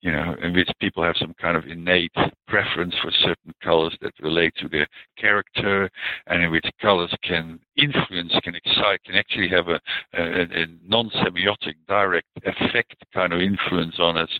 you 0.00 0.12
know, 0.12 0.36
in 0.42 0.52
which 0.52 0.70
people 0.80 1.02
have 1.02 1.16
some 1.18 1.34
kind 1.40 1.56
of 1.56 1.66
innate 1.66 2.12
preference 2.46 2.94
for 3.02 3.10
certain 3.10 3.52
colors 3.62 3.96
that 4.00 4.12
relate 4.20 4.54
to 4.60 4.68
their 4.68 4.86
character, 5.18 5.90
and 6.28 6.42
in 6.42 6.50
which 6.50 6.66
colors 6.80 7.12
can 7.22 7.58
influence, 7.76 8.32
can 8.42 8.54
excite, 8.54 9.02
can 9.04 9.16
actually 9.16 9.48
have 9.48 9.68
a, 9.68 9.80
a, 10.14 10.42
a 10.62 10.66
non-semiotic, 10.86 11.74
direct 11.88 12.26
effect 12.44 12.94
kind 13.12 13.32
of 13.32 13.40
influence 13.40 13.96
on 13.98 14.16
us 14.16 14.30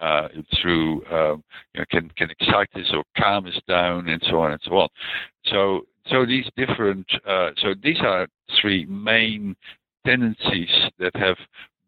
uh, 0.00 0.28
through, 0.60 1.04
um, 1.06 1.42
you 1.74 1.80
know, 1.80 1.84
can 1.90 2.10
can 2.16 2.30
excite 2.30 2.68
us 2.74 2.90
or 2.92 3.04
calm 3.16 3.46
us 3.46 3.58
down, 3.68 4.08
and 4.08 4.22
so 4.28 4.40
on 4.40 4.52
and 4.52 4.60
so 4.64 4.76
on. 4.78 4.88
So, 5.46 5.82
so 6.10 6.26
these 6.26 6.46
different, 6.56 7.06
uh, 7.26 7.50
so 7.62 7.74
these 7.82 8.00
are 8.00 8.26
three 8.60 8.84
main 8.86 9.56
tendencies 10.06 10.68
that 10.98 11.14
have 11.16 11.36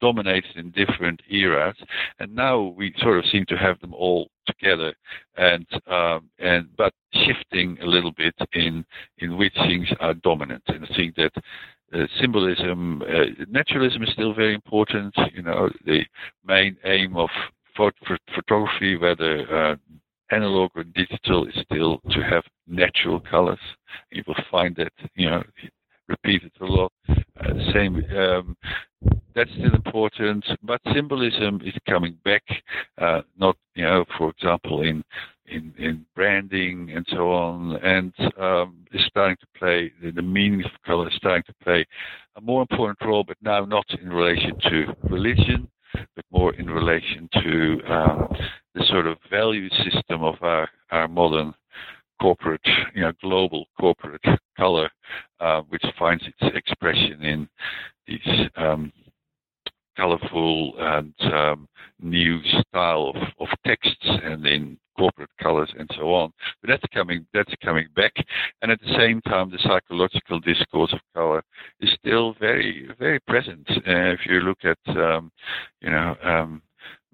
dominated 0.00 0.56
in 0.56 0.70
different 0.70 1.20
eras, 1.30 1.76
and 2.18 2.34
now 2.34 2.74
we 2.76 2.94
sort 2.98 3.18
of 3.18 3.24
seem 3.30 3.44
to 3.46 3.56
have 3.56 3.78
them 3.80 3.94
all 3.94 4.28
together, 4.46 4.94
and 5.36 5.66
um, 5.86 6.28
and 6.38 6.68
but 6.76 6.92
shifting 7.12 7.78
a 7.82 7.86
little 7.86 8.12
bit 8.12 8.34
in 8.52 8.84
in 9.18 9.36
which 9.36 9.54
things 9.54 9.88
are 10.00 10.14
dominant. 10.14 10.62
And 10.68 10.84
I 10.84 10.96
think 10.96 11.16
that 11.16 11.32
uh, 11.94 12.06
symbolism, 12.20 13.02
uh, 13.02 13.44
naturalism 13.48 14.02
is 14.02 14.10
still 14.12 14.34
very 14.34 14.54
important. 14.54 15.14
You 15.34 15.42
know, 15.42 15.70
the 15.84 16.04
main 16.44 16.76
aim 16.84 17.16
of 17.16 17.28
photography, 17.76 18.96
whether 18.96 19.72
uh, 19.72 19.76
analog 20.34 20.70
or 20.74 20.84
digital, 20.84 21.46
is 21.46 21.54
still 21.70 22.00
to 22.10 22.20
have 22.22 22.44
natural 22.66 23.20
colors. 23.20 23.60
You 24.10 24.24
will 24.26 24.36
find 24.50 24.74
that 24.76 24.92
you 25.14 25.30
know 25.30 25.42
repeated 26.08 26.52
a 26.60 26.64
lot. 26.64 26.92
Uh, 27.08 27.72
same, 27.72 28.02
um, 28.16 28.56
that's 29.36 29.50
still 29.52 29.74
important, 29.74 30.44
but 30.62 30.80
symbolism 30.94 31.60
is 31.64 31.74
coming 31.88 32.16
back. 32.24 32.42
Uh, 32.98 33.20
not, 33.38 33.56
you 33.74 33.84
know, 33.84 34.04
for 34.18 34.30
example, 34.30 34.82
in 34.82 35.04
in, 35.48 35.72
in 35.78 36.04
branding 36.16 36.90
and 36.92 37.06
so 37.10 37.30
on, 37.30 37.76
and 37.76 38.12
um, 38.40 38.84
is 38.92 39.02
starting 39.06 39.36
to 39.36 39.46
play 39.56 39.92
the, 40.02 40.10
the 40.10 40.22
meaning 40.22 40.64
of 40.64 40.70
color 40.84 41.08
is 41.08 41.14
starting 41.16 41.44
to 41.46 41.54
play 41.62 41.86
a 42.36 42.40
more 42.40 42.62
important 42.62 42.98
role, 43.04 43.22
but 43.22 43.36
now 43.42 43.64
not 43.64 43.86
in 44.02 44.08
relation 44.12 44.58
to 44.68 44.86
religion, 45.08 45.68
but 46.16 46.24
more 46.32 46.52
in 46.54 46.68
relation 46.68 47.28
to 47.34 47.80
um, 47.88 48.28
the 48.74 48.84
sort 48.88 49.06
of 49.06 49.18
value 49.30 49.68
system 49.84 50.24
of 50.24 50.34
our, 50.42 50.68
our 50.90 51.06
modern 51.06 51.54
corporate, 52.20 52.66
you 52.94 53.02
know, 53.02 53.12
global 53.22 53.66
corporate 53.78 54.24
color, 54.56 54.90
uh, 55.38 55.60
which 55.68 55.84
finds 55.96 56.24
its 56.26 56.56
expression 56.56 57.22
in 57.22 57.48
these 58.08 58.48
um, 58.56 58.92
colorful 59.96 60.74
and 60.78 61.14
um, 61.32 61.68
new 62.00 62.40
style 62.68 63.12
of, 63.14 63.16
of 63.40 63.48
texts 63.66 63.96
and 64.02 64.46
in 64.46 64.78
corporate 64.96 65.30
colors 65.42 65.70
and 65.78 65.90
so 65.96 66.14
on. 66.14 66.32
But 66.60 66.68
that's 66.68 66.94
coming 66.94 67.26
that's 67.34 67.52
coming 67.62 67.88
back, 67.94 68.12
and 68.62 68.70
at 68.70 68.80
the 68.80 68.94
same 68.96 69.20
time, 69.22 69.50
the 69.50 69.58
psychological 69.58 70.40
discourse 70.40 70.92
of 70.92 71.00
color 71.14 71.42
is 71.80 71.90
still 71.98 72.34
very 72.40 72.88
very 72.98 73.20
present. 73.20 73.66
Uh, 73.70 74.12
if 74.14 74.20
you 74.26 74.40
look 74.40 74.58
at 74.64 74.96
um, 74.96 75.30
you 75.80 75.90
know 75.90 76.16
um, 76.22 76.62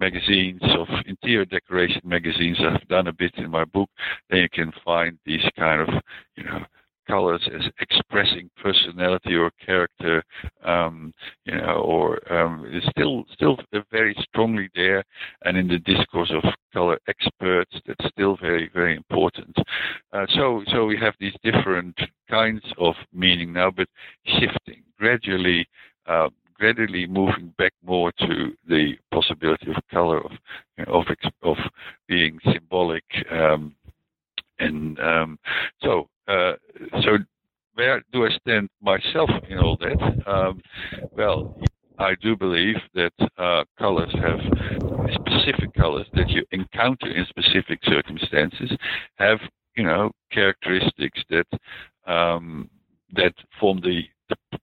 magazines 0.02 0.60
of 0.62 0.88
interior 1.06 1.44
decoration 1.44 2.00
magazines 2.04 2.58
I've 2.60 2.86
done 2.88 3.06
a 3.06 3.12
bit 3.12 3.32
in 3.36 3.50
my 3.50 3.64
book, 3.64 3.88
then 4.30 4.40
you 4.40 4.48
can 4.52 4.72
find 4.84 5.16
these 5.24 5.44
kind 5.56 5.80
of, 5.80 5.88
you 6.36 6.44
know, 6.44 6.60
colors 7.06 7.42
as 7.54 7.62
expressing 7.80 8.50
personality 8.60 9.34
or 9.34 9.50
character, 9.64 10.22
um, 10.64 11.12
you 11.44 11.54
know, 11.56 11.76
or 11.84 12.32
um, 12.32 12.64
it's 12.68 12.86
still 12.90 13.24
still 13.34 13.56
very 13.90 14.14
strongly 14.28 14.68
there, 14.74 15.04
and 15.44 15.56
in 15.56 15.68
the 15.68 15.78
discourse 15.78 16.32
of 16.32 16.42
color 16.72 16.98
experts, 17.08 17.74
that's 17.86 18.08
still 18.10 18.36
very 18.40 18.70
very 18.72 18.96
important. 18.96 19.56
Uh, 20.12 20.26
so 20.34 20.62
so 20.72 20.86
we 20.86 20.98
have 20.98 21.14
these 21.20 21.34
different 21.42 21.98
kinds 22.30 22.62
of 22.78 22.94
meaning 23.12 23.52
now, 23.52 23.70
but 23.70 23.88
shifting 24.24 24.82
gradually. 24.98 25.66
Uh, 26.06 26.28
gradually 26.58 27.08
moving 27.08 27.52
back 27.58 27.72
more 27.84 28.12
to 28.20 28.52
the 28.68 28.92
possibility 29.12 29.68
of 29.68 29.76
color, 29.90 30.24
of 30.24 30.30
you 30.78 30.84
know, 30.84 30.92
of, 30.92 31.06
of 31.42 31.56
being 32.06 32.38
symbolic, 32.52 33.02
um, 33.32 33.74
and 34.60 34.98
um, 35.00 35.38
so 35.82 36.08
uh, 36.28 36.52
so 37.02 37.18
where 37.74 38.02
do 38.12 38.26
I 38.26 38.30
stand 38.40 38.68
myself 38.80 39.30
in 39.48 39.58
all 39.58 39.76
that? 39.78 40.22
Um, 40.26 40.60
well, 41.16 41.56
I 41.98 42.14
do 42.20 42.36
believe 42.36 42.76
that 42.94 43.12
uh, 43.38 43.64
colors 43.78 44.12
have 44.14 44.40
specific 45.14 45.72
colors 45.74 46.06
that 46.14 46.28
you 46.28 46.44
encounter 46.50 47.06
in 47.06 47.24
specific 47.26 47.80
circumstances 47.84 48.70
have 49.16 49.38
you 49.76 49.84
know 49.84 50.10
characteristics 50.30 51.20
that 51.30 51.46
um, 52.12 52.68
that 53.14 53.34
form 53.60 53.80
the 53.80 54.02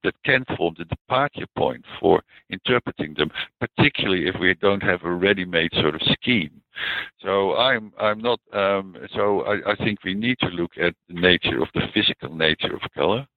that 0.04 0.16
can 0.24 0.46
form 0.58 0.76
the 0.78 0.86
departure 0.86 1.48
point 1.58 1.84
for 2.00 2.22
interpreting 2.50 3.14
them, 3.16 3.30
particularly 3.60 4.28
if 4.28 4.36
we 4.40 4.54
don't 4.56 4.84
have 4.84 5.04
a 5.04 5.14
ready-made 5.14 5.72
sort 5.74 5.96
of 5.96 6.02
scheme. 6.02 6.62
So 7.22 7.56
I'm 7.58 7.92
I'm 8.00 8.20
not 8.20 8.40
um, 8.54 8.96
so 9.14 9.42
I, 9.42 9.72
I, 9.72 9.76
think 9.76 10.04
we 10.04 10.14
need 10.14 10.38
to 10.40 10.48
look 10.48 10.72
at 10.82 10.94
the 11.10 11.20
nature 11.20 11.62
of 11.62 11.68
the 11.74 11.82
physical 11.94 12.34
nature 12.34 12.74
of 12.74 12.82
color 12.96 13.28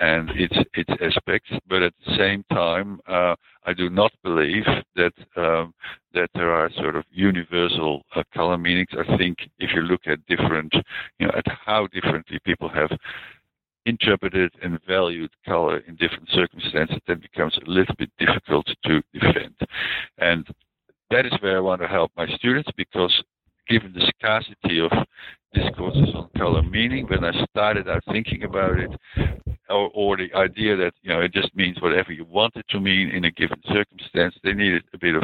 and 0.00 0.30
its 0.30 0.54
its 0.74 0.90
aspects, 1.00 1.50
but 1.68 1.82
at 1.82 1.94
the 2.04 2.16
same 2.16 2.44
time 2.52 3.00
uh, 3.08 3.34
I 3.64 3.72
do 3.72 3.88
not 3.88 4.12
believe 4.22 4.66
that 4.96 5.12
um, 5.36 5.72
that 6.12 6.28
there 6.34 6.52
are 6.52 6.70
sort 6.76 6.96
of 6.96 7.04
universal 7.10 8.02
uh, 8.14 8.22
color 8.34 8.58
meanings. 8.58 8.90
I 8.92 9.16
think 9.16 9.38
if 9.58 9.70
you 9.74 9.82
look 9.82 10.02
at 10.06 10.24
different 10.26 10.74
you 11.18 11.26
know 11.26 11.32
at 11.34 11.46
how 11.64 11.86
differently 11.86 12.38
people 12.44 12.68
have 12.68 12.90
interpreted 13.86 14.52
and 14.62 14.78
valued 14.86 15.30
color 15.44 15.78
in 15.88 15.96
different 15.96 16.28
circumstances, 16.30 16.98
then 17.06 17.20
becomes 17.20 17.56
a 17.56 17.70
little 17.70 17.94
bit 17.96 18.10
difficult 18.18 18.66
to 18.84 19.02
defend. 19.12 19.54
And 20.18 20.46
that 21.10 21.26
is 21.26 21.32
where 21.40 21.56
I 21.56 21.60
want 21.60 21.82
to 21.82 21.88
help 21.88 22.12
my 22.16 22.26
students 22.36 22.70
because 22.76 23.12
given 23.68 23.92
the 23.92 24.12
scarcity 24.18 24.80
of 24.80 24.90
discourses 25.52 26.14
on 26.14 26.28
color 26.36 26.62
meaning, 26.62 27.06
when 27.08 27.24
I 27.24 27.32
started 27.50 27.88
out 27.88 28.02
thinking 28.10 28.44
about 28.44 28.78
it, 28.78 28.90
or, 29.68 29.90
or, 29.94 30.16
the 30.16 30.32
idea 30.34 30.76
that 30.76 30.92
you 31.02 31.10
know 31.10 31.20
it 31.20 31.32
just 31.32 31.54
means 31.54 31.80
whatever 31.80 32.12
you 32.12 32.24
want 32.24 32.56
it 32.56 32.66
to 32.70 32.80
mean 32.80 33.08
in 33.08 33.24
a 33.24 33.30
given 33.30 33.60
circumstance, 33.68 34.34
they 34.42 34.52
needed 34.52 34.82
a 34.92 34.98
bit 34.98 35.14
of 35.14 35.22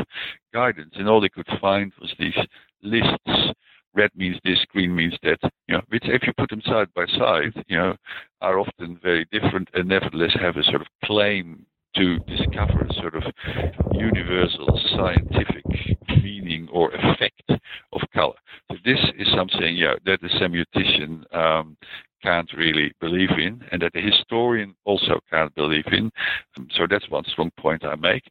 guidance, 0.55 0.95
and 0.95 1.09
all 1.09 1.21
they 1.21 1.29
could 1.29 1.49
find 1.61 1.93
was 2.00 2.15
these 2.19 2.37
lists 2.83 3.53
red 3.95 4.11
means 4.14 4.38
this, 4.45 4.64
green 4.71 4.95
means 4.95 5.14
that. 5.23 5.38
You 5.66 5.76
know, 5.76 5.83
which 5.88 6.04
if 6.07 6.23
you 6.26 6.33
put 6.37 6.50
them 6.50 6.62
side 6.64 6.88
by 6.95 7.07
side, 7.07 7.52
you 7.68 7.76
know, 7.76 7.97
are 8.40 8.59
often 8.59 8.99
very 9.02 9.26
different 9.30 9.68
and 9.75 9.88
nevertheless 9.88 10.35
have 10.40 10.57
a 10.57 10.64
sort 10.64 10.80
of 10.80 10.87
claim 11.04 11.66
to 11.97 12.18
discover 12.21 12.87
a 12.88 12.95
sort 12.95 13.14
of 13.14 13.23
universal 13.92 14.80
scientific 14.97 15.64
meaning 16.23 16.68
or 16.73 16.90
effect 16.95 17.42
of 17.92 18.00
color. 18.14 18.35
So 18.71 18.76
this 18.85 19.00
is 19.18 19.28
something, 19.35 19.76
yeah, 19.76 19.95
that 20.04 20.21
the 20.21 20.28
semiotician 20.28 21.35
um, 21.35 21.76
can't 22.23 22.50
really 22.57 22.92
believe 23.00 23.30
in, 23.30 23.64
and 23.73 23.83
that 23.83 23.92
the 23.95 24.00
historian 24.00 24.75
also 24.85 25.21
can't 25.30 25.54
believe 25.54 25.87
in. 25.92 26.11
Um, 26.57 26.68
so 26.76 26.87
that's 26.88 27.09
one 27.09 27.25
strong 27.25 27.50
point 27.59 27.85
I 27.85 27.95
make. 27.97 28.25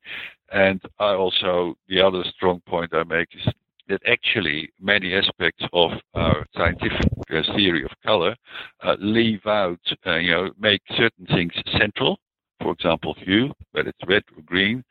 And 0.52 0.82
I 1.00 1.14
also, 1.14 1.76
the 1.90 2.02
other 2.02 2.24
strong 2.36 2.62
point 2.68 2.94
I 2.94 3.04
make 3.04 3.30
is 3.34 3.54
that 3.90 4.02
actually 4.08 4.70
many 4.80 5.14
aspects 5.14 5.64
of 5.74 5.92
our 6.14 6.46
scientific 6.56 7.10
uh, 7.32 7.42
theory 7.56 7.84
of 7.84 7.92
color 8.06 8.36
uh, 8.84 8.96
leave 9.00 9.46
out, 9.46 9.80
uh, 10.06 10.16
you 10.16 10.32
know, 10.32 10.50
make 10.60 10.82
certain 10.96 11.26
things 11.28 11.54
central. 11.78 12.20
For 12.62 12.72
example, 12.72 13.16
hue, 13.20 13.52
whether 13.72 13.90
it's 13.90 14.08
red 14.08 14.24
or 14.36 14.44
green, 14.44 14.84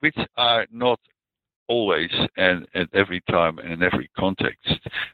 which 0.00 0.16
are 0.36 0.66
not 0.70 1.00
always 1.70 2.10
and 2.36 2.66
at 2.74 2.88
every 2.94 3.22
time 3.30 3.58
and 3.60 3.72
in 3.74 3.82
every 3.82 4.10
context 4.18 4.68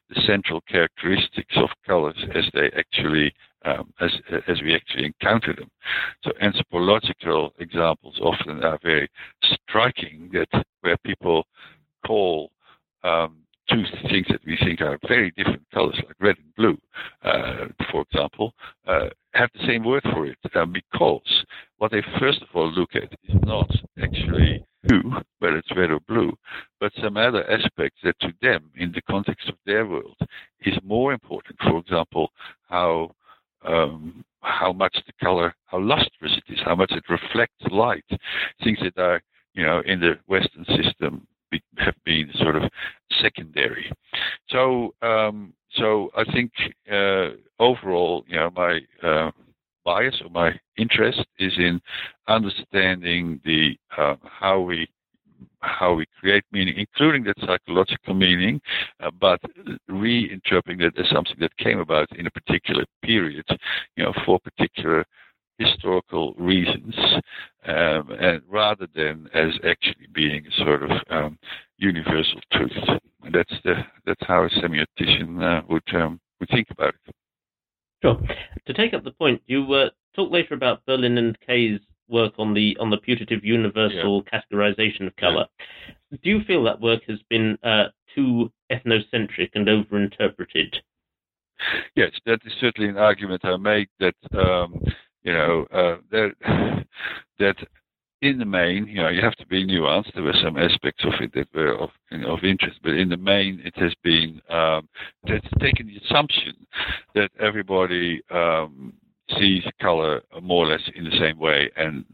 the 0.09 0.21
central 0.27 0.63
characteristics 0.63 1.55
of 1.57 1.69
colors 1.87 2.17
as 2.35 2.45
they 2.55 2.71
actually 2.79 3.31
um, 3.67 3.93
as 4.01 4.11
as 4.49 4.63
we 4.63 4.75
actually 4.75 5.05
encounter 5.05 5.53
them. 5.53 5.71
So 6.25 6.33
anthropological 6.41 7.53
examples 7.59 8.19
often 8.23 8.65
are 8.65 8.79
very 8.83 9.11
striking 9.43 10.31
that 10.33 10.65
where 10.81 10.97
people 11.05 11.47
call 12.07 12.51
um, 13.07 13.37
two 13.69 13.83
things 14.09 14.27
that 14.29 14.41
we 14.47 14.57
think 14.65 14.81
are 14.81 14.99
very 15.09 15.33
different 15.33 15.63
colors, 15.73 15.97
like 16.07 16.17
red 16.21 16.37
and 16.39 16.55
blue, 16.57 16.79
uh, 17.25 17.67
for 17.91 18.03
example, 18.03 18.55
uh, 18.87 19.09
have 19.33 19.51
the 19.55 19.67
same 19.67 19.85
word 19.85 20.03
for 20.13 20.27
it 20.27 20.39
uh, 20.55 20.65
because 20.67 21.45
what 21.79 21.91
they 21.91 22.03
first 22.19 22.43
of 22.43 22.49
all 22.55 22.71
look 22.71 22.91
at 22.95 23.13
is 23.29 23.37
not 23.43 23.71
actually 24.03 24.65
hue, 24.89 25.13
whether 25.41 25.57
it's 25.57 25.77
red 25.77 25.91
or 25.91 26.01
blue, 26.01 26.33
but 26.81 26.93
some 27.03 27.17
other 27.17 27.49
aspects 27.51 27.99
that 28.05 28.19
to 28.21 28.33
them, 28.41 28.71
in 28.77 28.93
the 28.93 29.03
context 29.03 29.49
of 29.49 29.57
their 29.67 29.87
world, 29.87 30.17
is 30.65 30.75
more 30.85 31.13
important. 31.13 31.59
For 31.61 31.79
example, 31.79 32.31
how 32.69 33.11
um, 33.67 34.25
how 34.43 34.73
much 34.73 34.97
the 35.07 35.13
color, 35.25 35.53
how 35.65 35.79
lustrous 35.81 36.33
it 36.37 36.53
is, 36.53 36.61
how 36.65 36.77
much 36.77 36.93
it 36.93 37.03
reflects 37.09 37.65
light, 37.73 38.05
things 38.63 38.79
that 38.81 38.97
are, 38.97 39.21
you 39.55 39.65
know, 39.65 39.83
in 39.85 39.99
the 39.99 40.13
Western 40.29 40.65
system 40.67 41.27
have 41.79 41.95
been 42.05 42.31
sort 42.35 42.57
of 42.57 42.63
secondary. 43.21 43.91
So, 44.49 44.95
um, 45.03 45.53
so 45.73 46.11
I 46.17 46.25
think 46.33 46.53
uh, 46.91 47.31
overall, 47.59 48.25
you 48.29 48.37
know, 48.37 48.51
my 48.55 48.81
uh, 49.03 49.31
bias 49.85 50.21
or 50.23 50.31
my 50.31 50.59
interest 50.77 51.25
is 51.39 51.53
in 51.57 51.81
understanding 52.29 53.41
the 53.45 53.77
uh, 53.97 54.17
how 54.23 54.61
we 54.61 54.89
how 55.61 55.95
we 55.95 56.07
create 56.19 56.45
meaning, 56.53 56.75
including 56.79 57.25
that 57.25 57.37
psychological 57.41 58.15
meaning, 58.15 58.61
uh, 59.03 59.11
but 59.21 59.41
reinterpreting 59.91 60.81
it 60.81 60.95
as 60.99 61.09
something 61.11 61.37
that 61.41 61.57
came 61.59 61.79
about 61.79 62.09
in 62.17 62.27
a 62.27 62.31
particular 62.31 62.85
period, 63.03 63.45
you 63.97 64.05
know, 64.05 64.13
for 64.25 64.39
particular 64.41 65.05
historical 65.59 66.35
reasons, 66.35 66.95
um, 67.67 68.11
and 68.21 68.43
rather 68.49 68.87
than 68.95 69.29
as 69.35 69.53
actually 69.65 70.07
being 70.13 70.47
a 70.47 70.65
sort 70.65 70.83
of 70.83 70.91
um, 71.11 71.39
universal 71.79 72.41
truth. 72.53 72.73
And 73.23 73.35
that's 73.35 73.55
the 73.65 73.75
that's 74.05 74.27
how 74.27 74.45
a 74.45 74.51
semiotician 74.51 75.43
uh, 75.43 75.63
would 75.69 75.95
um, 75.95 76.21
would 76.41 76.49
think 76.51 76.69
about 76.71 76.95
it. 77.07 77.15
Sure. 78.03 78.21
To 78.67 78.73
take 78.75 78.95
up 78.95 79.05
the 79.05 79.13
point, 79.13 79.43
you 79.47 79.73
uh, 79.73 79.91
talk 80.15 80.31
later 80.31 80.55
about 80.55 80.85
Berlin 80.87 81.19
and 81.19 81.39
Kay's 81.41 81.81
work 82.09 82.35
on 82.39 82.55
the 82.55 82.77
on 82.79 82.91
the 82.91 82.99
putative 82.99 83.45
universal 83.45 84.25
yeah. 84.33 84.41
categorization 84.41 85.07
of 85.07 85.17
color. 85.17 85.47
Yeah. 86.11 86.19
Do 86.23 86.31
you 86.31 86.45
feel 86.45 86.63
that 86.65 86.81
work 86.81 87.03
has 87.09 87.19
been 87.29 87.59
uh, 87.63 87.87
too 88.15 88.53
ethnocentric 88.71 89.51
and 89.55 89.67
overinterpreted? 89.67 90.77
Yes, 91.95 92.13
that 92.27 92.41
is 92.45 92.53
certainly 92.61 92.89
an 92.89 92.99
argument 92.99 93.45
I 93.45 93.57
make. 93.57 93.89
That 93.99 94.15
um, 94.35 94.83
you 95.27 95.33
know 95.33 95.67
uh, 95.73 95.97
that 96.11 96.31
that 97.39 97.57
in 98.23 98.39
the 98.39 98.47
main, 98.47 98.87
you 98.87 98.97
know, 98.97 99.09
you 99.09 99.21
have 99.21 99.37
to 99.37 99.47
be 99.47 99.67
nuanced. 99.67 100.15
There 100.15 100.23
were 100.23 100.35
some 100.43 100.57
aspects 100.57 101.05
of 101.05 101.13
it 101.21 101.35
that 101.35 101.49
were 101.55 101.77
of, 101.79 101.91
you 102.11 102.19
know, 102.19 102.35
of 102.35 102.45
interest, 102.45 102.79
but 102.83 102.93
in 102.93 103.11
the 103.11 103.17
main, 103.17 103.61
it 103.63 103.77
has 103.77 103.93
been 104.03 104.41
um, 104.49 104.89
it's 105.25 105.47
taken 105.61 105.87
the 105.87 106.01
assumption 106.07 106.55
that 107.15 107.31
everybody 107.39 108.23
um, 108.31 108.95
sees 109.39 109.63
color 109.83 110.23
more 110.43 110.67
or 110.67 110.71
less 110.71 110.81
in 110.95 111.05
the 111.05 111.19
same 111.19 111.39
way 111.39 111.71
and 111.77 112.05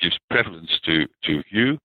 gives 0.00 0.18
prevalence 0.30 0.70
to, 0.84 1.06
to 1.24 1.42
hue, 1.48 1.78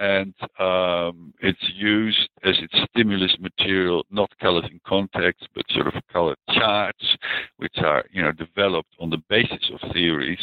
and 0.00 0.34
um, 0.58 1.32
it's 1.40 1.62
used 1.74 2.28
as 2.42 2.56
its 2.58 2.74
stimulus 2.90 3.36
material, 3.38 4.04
not 4.10 4.30
colors 4.40 4.64
in 4.70 4.80
context, 4.86 5.46
but 5.54 5.64
sort 5.70 5.86
of 5.86 5.94
color 6.10 6.34
charts, 6.52 7.04
which 7.58 7.76
are 7.78 8.04
you 8.10 8.22
know 8.22 8.32
developed 8.32 8.94
on 8.98 9.10
the 9.10 9.22
basis 9.28 9.70
of 9.72 9.92
theories, 9.92 10.40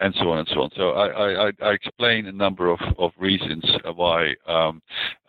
and 0.00 0.14
so 0.14 0.30
on 0.30 0.38
and 0.38 0.48
so 0.54 0.62
on. 0.62 0.70
So 0.76 0.90
I, 0.90 1.48
I, 1.48 1.52
I 1.60 1.72
explain 1.72 2.26
a 2.26 2.32
number 2.32 2.70
of, 2.70 2.78
of 2.98 3.10
reasons 3.18 3.64
why 3.96 4.34
um, 4.46 4.80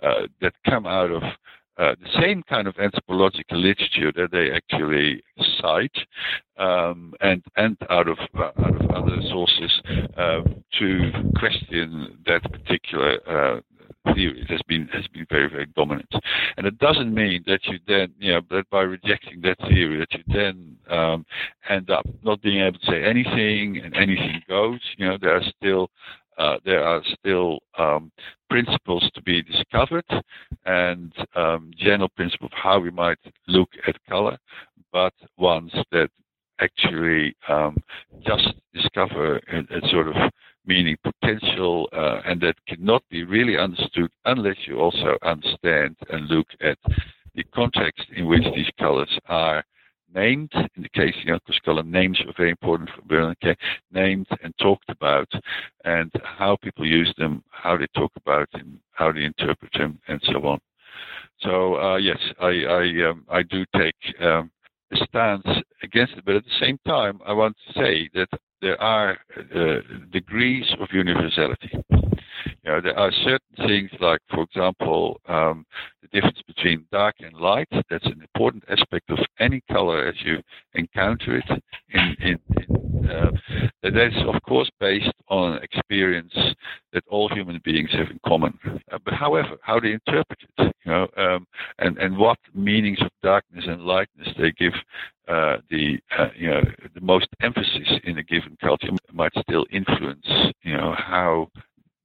uh, 0.03 0.27
that 0.41 0.53
come 0.69 0.85
out 0.85 1.09
of 1.09 1.23
uh, 1.77 1.95
the 1.99 2.21
same 2.21 2.43
kind 2.43 2.67
of 2.67 2.77
anthropological 2.77 3.57
literature 3.57 4.11
that 4.15 4.29
they 4.31 4.51
actually 4.51 5.23
cite 5.59 5.97
um, 6.57 7.13
and 7.21 7.43
and 7.55 7.75
out 7.89 8.07
of 8.07 8.19
uh, 8.37 8.51
out 8.63 8.81
of 8.81 8.91
other 8.91 9.17
sources 9.29 9.81
uh, 10.17 10.41
to 10.77 11.11
question 11.39 12.19
that 12.27 12.43
particular 12.51 13.17
uh, 13.27 13.61
theory 14.13 14.45
has 14.49 14.61
been 14.67 14.87
has 14.87 15.07
been 15.07 15.25
very 15.29 15.49
very 15.49 15.67
dominant, 15.75 16.11
and 16.57 16.65
it 16.65 16.77
doesn't 16.79 17.13
mean 17.13 17.43
that 17.47 17.59
you 17.65 17.79
then 17.87 18.13
you 18.19 18.33
know 18.33 18.41
that 18.49 18.69
by 18.69 18.81
rejecting 18.81 19.41
that 19.41 19.57
theory 19.69 19.99
that 19.99 20.11
you 20.13 20.23
then 20.27 20.75
um, 20.89 21.25
end 21.69 21.89
up 21.89 22.05
not 22.23 22.41
being 22.41 22.61
able 22.61 22.79
to 22.79 22.85
say 22.85 23.03
anything 23.03 23.81
and 23.83 23.95
anything 23.95 24.41
goes. 24.47 24.79
You 24.97 25.09
know 25.09 25.17
there 25.19 25.35
are 25.35 25.43
still 25.57 25.89
uh, 26.37 26.57
there 26.65 26.83
are 26.83 27.01
still 27.19 27.59
um, 27.77 28.11
principles 28.49 29.09
to 29.13 29.21
be 29.21 29.43
discovered 29.43 30.05
and 30.65 31.13
um, 31.35 31.71
general 31.77 32.09
principles 32.09 32.49
of 32.51 32.57
how 32.57 32.79
we 32.79 32.89
might 32.89 33.19
look 33.47 33.69
at 33.87 33.95
color, 34.09 34.37
but 34.91 35.13
ones 35.37 35.71
that 35.91 36.09
actually 36.59 37.35
um, 37.49 37.75
just 38.25 38.53
discover 38.73 39.37
a, 39.51 39.59
a, 39.59 39.89
sort 39.89 40.07
of 40.07 40.15
meaning 40.65 40.97
potential 41.03 41.89
uh, 41.93 42.21
and 42.25 42.39
that 42.41 42.55
cannot 42.67 43.03
be 43.09 43.23
really 43.23 43.57
understood 43.57 44.09
unless 44.25 44.57
you 44.65 44.79
also 44.79 45.17
understand 45.23 45.95
and 46.09 46.29
look 46.29 46.47
at 46.61 46.77
the 47.35 47.43
context 47.55 48.05
in 48.15 48.27
which 48.27 48.43
these 48.55 48.69
colors 48.79 49.09
are 49.27 49.63
named, 50.13 50.51
in 50.75 50.83
the 50.83 50.89
case, 50.89 51.15
you 51.23 51.31
know, 51.31 51.39
Koskala 51.49 51.85
names 51.85 52.19
are 52.21 52.33
very 52.35 52.49
important 52.49 52.89
for 52.89 53.01
Berlin 53.03 53.29
and 53.29 53.39
Kay, 53.39 53.55
named 53.91 54.27
and 54.43 54.53
talked 54.57 54.89
about, 54.89 55.31
and 55.85 56.11
how 56.23 56.57
people 56.61 56.85
use 56.85 57.13
them, 57.17 57.43
how 57.49 57.77
they 57.77 57.87
talk 57.95 58.11
about 58.17 58.51
them, 58.51 58.79
how 58.91 59.11
they 59.11 59.23
interpret 59.23 59.71
them, 59.73 59.99
and 60.07 60.21
so 60.25 60.45
on. 60.45 60.59
So 61.39 61.75
uh, 61.75 61.97
yes, 61.97 62.19
I 62.39 62.47
I, 62.47 63.09
um, 63.09 63.25
I 63.29 63.43
do 63.43 63.65
take 63.75 63.95
um, 64.21 64.51
a 64.91 64.97
stance 65.07 65.47
against 65.83 66.13
it, 66.13 66.25
but 66.25 66.35
at 66.35 66.43
the 66.43 66.59
same 66.59 66.77
time, 66.85 67.19
I 67.25 67.33
want 67.33 67.55
to 67.67 67.73
say 67.79 68.09
that 68.13 68.27
there 68.61 68.81
are 68.81 69.17
uh, 69.55 69.79
degrees 70.11 70.65
of 70.79 70.87
universality. 70.91 71.71
You 72.63 72.71
know, 72.71 72.81
there 72.81 72.97
are 72.97 73.11
certain 73.23 73.67
things 73.67 73.89
like, 73.99 74.19
for 74.29 74.43
example, 74.43 75.19
um, 75.27 75.65
the 76.01 76.07
difference 76.09 76.41
between 76.45 76.85
dark 76.91 77.15
and 77.19 77.33
light. 77.33 77.67
That's 77.89 78.05
an 78.05 78.21
important 78.21 78.63
aspect 78.69 79.09
of 79.09 79.17
any 79.39 79.61
color 79.71 80.07
as 80.07 80.15
you 80.23 80.41
encounter 80.75 81.37
it. 81.37 81.63
In, 81.89 82.15
in, 82.21 82.39
in 82.57 82.80
uh, 83.09 83.31
that 83.83 83.95
is, 83.95 84.13
of 84.27 84.41
course, 84.43 84.69
based 84.79 85.11
on 85.29 85.61
experience 85.63 86.33
that 86.93 87.03
all 87.09 87.29
human 87.29 87.59
beings 87.63 87.89
have 87.91 88.09
in 88.09 88.19
common. 88.25 88.57
Uh, 88.91 88.97
but 89.03 89.13
however, 89.13 89.57
how 89.61 89.79
they 89.79 89.93
interpret 89.93 90.39
it, 90.57 90.75
you 90.85 90.91
know, 90.91 91.07
um, 91.17 91.47
and 91.79 91.97
and 91.97 92.17
what 92.17 92.37
meanings 92.53 93.01
of 93.01 93.09
darkness 93.23 93.65
and 93.67 93.81
lightness 93.81 94.27
they 94.37 94.51
give 94.51 94.73
uh, 95.27 95.57
the 95.69 95.97
uh, 96.17 96.27
you 96.35 96.49
know 96.49 96.61
the 96.93 97.01
most 97.01 97.27
emphasis 97.41 97.89
in 98.03 98.17
a 98.17 98.23
given 98.23 98.57
culture 98.61 98.89
might 99.13 99.31
still 99.41 99.65
influence 99.71 100.25
you 100.63 100.75
know 100.75 100.93
how 100.97 101.49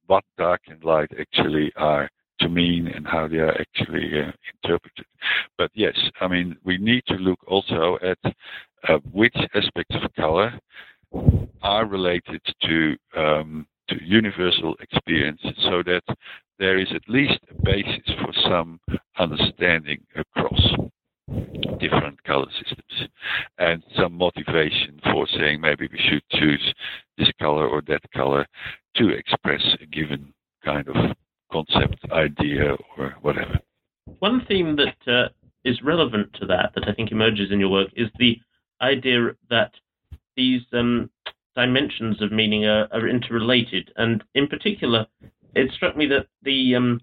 what 0.07 0.23
dark 0.37 0.61
and 0.67 0.83
light 0.83 1.09
actually 1.19 1.71
are 1.75 2.09
to 2.39 2.49
mean 2.49 2.87
and 2.87 3.05
how 3.07 3.27
they 3.27 3.37
are 3.37 3.59
actually 3.59 4.21
uh, 4.21 4.31
interpreted. 4.63 5.05
But 5.57 5.71
yes, 5.73 5.97
I 6.21 6.27
mean, 6.27 6.55
we 6.63 6.77
need 6.77 7.03
to 7.07 7.15
look 7.15 7.39
also 7.47 7.97
at 8.01 8.33
uh, 8.87 8.97
which 9.11 9.35
aspects 9.53 9.95
of 9.95 10.13
color 10.15 10.59
are 11.61 11.85
related 11.85 12.41
to 12.63 12.95
um, 13.15 13.67
to 13.89 13.95
universal 14.03 14.75
experience, 14.81 15.41
so 15.63 15.81
that 15.83 16.03
there 16.59 16.77
is 16.77 16.87
at 16.93 17.07
least 17.07 17.39
a 17.49 17.61
basis 17.63 18.09
for 18.21 18.33
some 18.49 18.79
understanding 19.17 19.99
across. 20.15 20.61
different 21.79 22.21
color 22.23 22.47
systems 22.59 23.09
and 23.57 23.83
some 23.97 24.13
motivation 24.13 24.99
for 25.11 25.27
saying 25.37 25.59
maybe 25.61 25.87
we 25.91 25.99
should 25.99 26.23
choose 26.31 26.73
this 27.17 27.29
color 27.39 27.67
or 27.67 27.81
that 27.87 28.01
color 28.13 28.45
to 28.95 29.09
express 29.09 29.61
a 29.81 29.85
given 29.85 30.33
kind 30.63 30.87
of 30.87 30.95
concept, 31.51 31.99
idea, 32.11 32.75
or 32.97 33.15
whatever. 33.21 33.59
One 34.19 34.45
theme 34.47 34.77
that 34.77 35.11
uh, 35.11 35.29
is 35.63 35.81
relevant 35.83 36.33
to 36.39 36.45
that, 36.47 36.71
that 36.75 36.87
I 36.87 36.93
think 36.93 37.11
emerges 37.11 37.51
in 37.51 37.59
your 37.59 37.69
work, 37.69 37.89
is 37.95 38.09
the 38.19 38.39
idea 38.81 39.35
that 39.49 39.73
these 40.35 40.61
um, 40.73 41.09
dimensions 41.55 42.21
of 42.21 42.31
meaning 42.31 42.65
are, 42.65 42.87
are, 42.91 43.07
interrelated. 43.07 43.91
And 43.95 44.23
in 44.35 44.47
particular, 44.47 45.07
it 45.55 45.71
struck 45.73 45.97
me 45.97 46.05
that 46.07 46.27
the 46.43 46.75
um, 46.75 47.01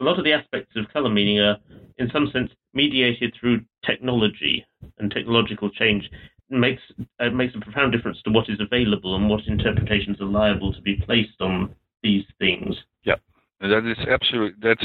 a 0.00 0.04
lot 0.04 0.18
of 0.18 0.24
the 0.24 0.32
aspects 0.32 0.76
of 0.76 0.92
color 0.92 1.08
meaning 1.08 1.40
are, 1.40 1.56
in 1.96 2.10
some 2.12 2.30
sense, 2.32 2.50
mediated 2.74 3.34
through 3.40 3.62
technology 3.84 4.64
and 4.98 5.10
technological 5.10 5.70
change 5.70 6.08
makes 6.50 6.82
uh, 7.20 7.30
makes 7.30 7.54
a 7.54 7.60
profound 7.60 7.92
difference 7.92 8.20
to 8.22 8.30
what 8.30 8.48
is 8.48 8.60
available 8.60 9.16
and 9.16 9.28
what 9.28 9.46
interpretations 9.46 10.20
are 10.20 10.26
liable 10.26 10.72
to 10.72 10.82
be 10.82 10.96
placed 10.96 11.40
on 11.40 11.74
these 12.02 12.24
things. 12.38 12.76
Yeah. 13.04 13.16
That 13.60 13.90
is 13.90 13.98
absolutely 14.08 14.56
that's 14.62 14.84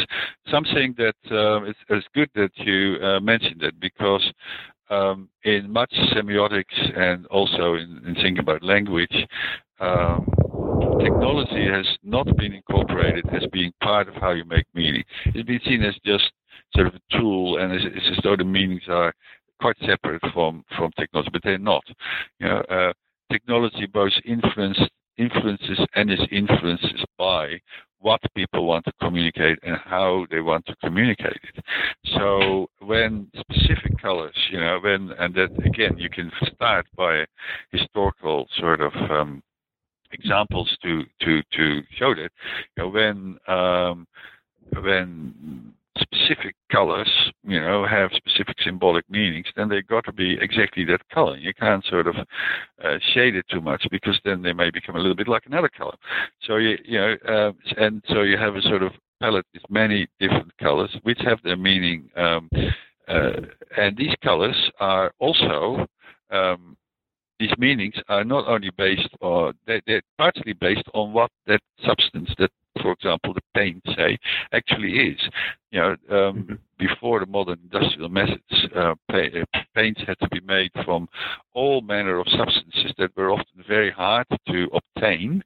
something 0.50 0.96
that 0.98 1.16
uh, 1.30 1.64
is, 1.66 1.76
is 1.90 2.04
good 2.16 2.30
that 2.36 2.52
you 2.56 2.98
uh, 3.06 3.20
mentioned 3.20 3.62
it 3.62 3.80
because 3.80 4.24
um, 4.90 5.30
in 5.44 5.72
much 5.72 5.92
semiotics 6.14 6.98
and 6.98 7.26
also 7.28 7.76
in, 7.76 8.02
in 8.06 8.16
thinking 8.16 8.40
about 8.40 8.64
language, 8.64 9.16
um, 9.80 10.26
technology 11.02 11.68
has 11.68 11.86
not 12.04 12.26
been 12.38 12.54
incorporated 12.54 13.26
as 13.34 13.44
being 13.52 13.72
part 13.82 14.08
of 14.08 14.16
how 14.16 14.32
you 14.32 14.46
make 14.46 14.66
meaning. 14.74 15.04
It's 15.26 15.48
been 15.48 15.60
seen 15.66 15.84
as 15.84 15.96
just 16.06 16.32
sort 16.76 16.88
of 16.88 16.96
a 16.96 17.18
tool, 17.18 17.58
and 17.58 17.74
it's, 17.74 17.86
it's 17.86 18.18
as 18.18 18.24
though 18.24 18.36
the 18.36 18.44
meanings 18.44 18.84
are 18.88 19.14
quite 19.62 19.78
separate 19.86 20.22
from 20.34 20.64
from 20.78 20.92
technology, 20.98 21.30
but 21.32 21.42
they're 21.44 21.58
not. 21.58 21.84
You 22.40 22.48
know, 22.48 22.58
uh, 22.70 22.94
technology 23.32 23.86
both 23.86 24.12
influence, 24.26 24.80
influences 25.18 25.80
and 25.96 26.12
is 26.12 26.20
influences 26.32 27.04
by 27.18 27.60
what 28.04 28.22
people 28.36 28.66
want 28.66 28.84
to 28.86 28.92
communicate 29.02 29.58
and 29.64 29.78
how 29.78 30.28
they 30.30 30.42
want 30.42 30.66
to 30.66 30.76
communicate 30.84 31.40
it. 31.56 31.64
So 32.18 32.70
when 32.80 33.32
specific 33.40 34.00
colors, 34.00 34.36
you 34.52 34.60
know, 34.60 34.80
when 34.84 35.12
and 35.18 35.34
that 35.36 35.52
again, 35.66 35.98
you 35.98 36.10
can 36.10 36.32
start 36.54 36.86
by 36.96 37.26
historical 37.72 38.48
sort 38.60 38.82
of 38.82 38.94
um, 39.10 39.42
examples 40.12 40.70
to 40.84 41.04
to 41.22 41.42
to 41.54 41.82
show 41.98 42.14
that. 42.14 42.30
You 42.76 42.84
know, 42.84 42.90
when 42.90 43.38
um, 43.48 44.06
when 44.82 45.74
specific 46.00 46.56
colors, 46.72 47.10
you 47.44 47.60
know, 47.60 47.86
have 47.86 48.12
specific 48.14 48.58
symbolic 48.64 49.08
meanings, 49.10 49.48
then 49.56 49.70
they've 49.70 49.88
got 49.88 50.06
to 50.06 50.12
be 50.12 50.38
exactly 50.42 50.84
that 50.86 51.08
color. 51.10 51.38
You 51.38 51.54
can't 51.54 51.86
sort 51.86 52.08
of 52.08 52.16
uh, 52.84 52.98
shade 53.14 53.36
it 53.36 53.46
too 53.50 53.62
much 53.62 53.86
because 53.92 54.20
then 54.26 54.42
they 54.42 54.54
may 54.54 54.72
become 54.72 54.96
a 54.96 55.00
little 55.00 55.16
bit 55.16 55.28
like 55.28 55.46
another 55.46 55.70
color. 55.70 55.96
So 56.42 56.58
you, 56.58 56.78
you 56.84 57.00
know, 57.00 57.16
uh, 57.28 57.52
and 57.78 58.04
so 58.08 58.24
you 58.24 58.38
have 58.38 58.56
a 58.56 58.62
sort 58.64 58.84
of 58.84 58.92
palette 59.22 59.46
with 59.54 59.64
many 59.70 60.08
different 60.20 60.56
colors 60.58 60.96
which 61.04 61.20
have 61.22 61.40
their 61.44 61.58
meaning. 61.58 62.10
Um, 62.16 62.50
uh, 63.08 63.42
and 63.78 63.96
these 63.98 64.16
colors 64.24 64.56
are 64.80 65.14
also 65.20 65.86
um, 66.32 66.76
these 67.40 67.58
meanings 67.58 67.96
are 68.10 68.24
not 68.24 68.48
only 68.48 68.70
based 68.78 69.10
or 69.22 69.54
they, 69.68 69.82
are 69.90 70.02
partly 70.18 70.54
based 70.54 70.88
on 70.94 71.14
what 71.14 71.30
that 71.46 71.62
substance 71.86 72.30
that 72.38 72.52
for 72.82 72.92
example, 72.92 73.34
the 73.34 73.42
paint, 73.56 73.82
say, 73.96 74.18
actually 74.52 75.12
is. 75.12 75.20
You 75.72 75.80
know, 75.80 75.90
um, 75.90 75.98
mm-hmm. 76.10 76.54
before 76.78 77.20
the 77.20 77.26
modern 77.26 77.60
industrial 77.64 78.10
methods, 78.10 78.42
uh, 78.76 78.94
uh, 79.10 79.60
paints 79.76 80.02
had 80.06 80.20
to 80.20 80.30
be 80.30 80.40
made 80.42 80.72
from 80.86 81.08
all 81.54 81.82
manner 81.82 82.20
of 82.20 82.28
substances 82.30 82.94
that 82.98 83.16
were 83.16 83.32
often 83.32 83.64
very 83.68 83.92
hard 83.92 84.28
to 84.50 84.70
obtain. 84.74 85.44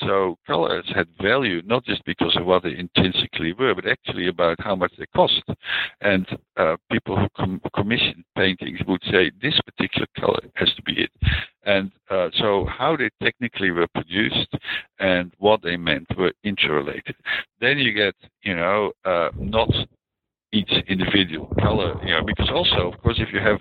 So 0.00 0.38
colors 0.46 0.90
had 0.94 1.08
value 1.20 1.62
not 1.64 1.84
just 1.84 2.04
because 2.04 2.36
of 2.36 2.46
what 2.46 2.62
they 2.62 2.76
intrinsically 2.76 3.52
were, 3.52 3.74
but 3.74 3.86
actually 3.86 4.28
about 4.28 4.60
how 4.60 4.74
much 4.74 4.92
they 4.98 5.06
cost. 5.14 5.42
And 6.00 6.26
uh, 6.56 6.76
people 6.90 7.16
who 7.16 7.28
com- 7.36 7.60
commissioned 7.74 8.24
paintings 8.36 8.80
would 8.86 9.02
say 9.10 9.30
this 9.42 9.58
particular 9.60 10.06
color 10.18 10.40
has 10.54 10.72
to 10.74 10.82
be 10.82 11.02
it. 11.02 11.10
And 11.64 11.90
uh, 12.10 12.30
so 12.38 12.66
how 12.66 12.96
they 12.96 13.10
technically 13.22 13.70
were 13.70 13.88
produced 13.94 14.54
and 14.98 15.32
what 15.38 15.62
they 15.62 15.76
meant 15.76 16.06
were 16.16 16.32
interrelated. 16.44 17.16
Then 17.60 17.78
you 17.78 17.92
get, 17.92 18.14
you 18.42 18.56
know, 18.56 18.92
uh, 19.04 19.30
not 19.38 19.70
each 20.52 20.70
individual 20.88 21.52
color, 21.60 21.94
you 22.04 22.12
know, 22.12 22.22
because 22.24 22.50
also, 22.52 22.92
of 22.92 23.00
course, 23.02 23.20
if 23.20 23.32
you 23.32 23.40
have 23.40 23.60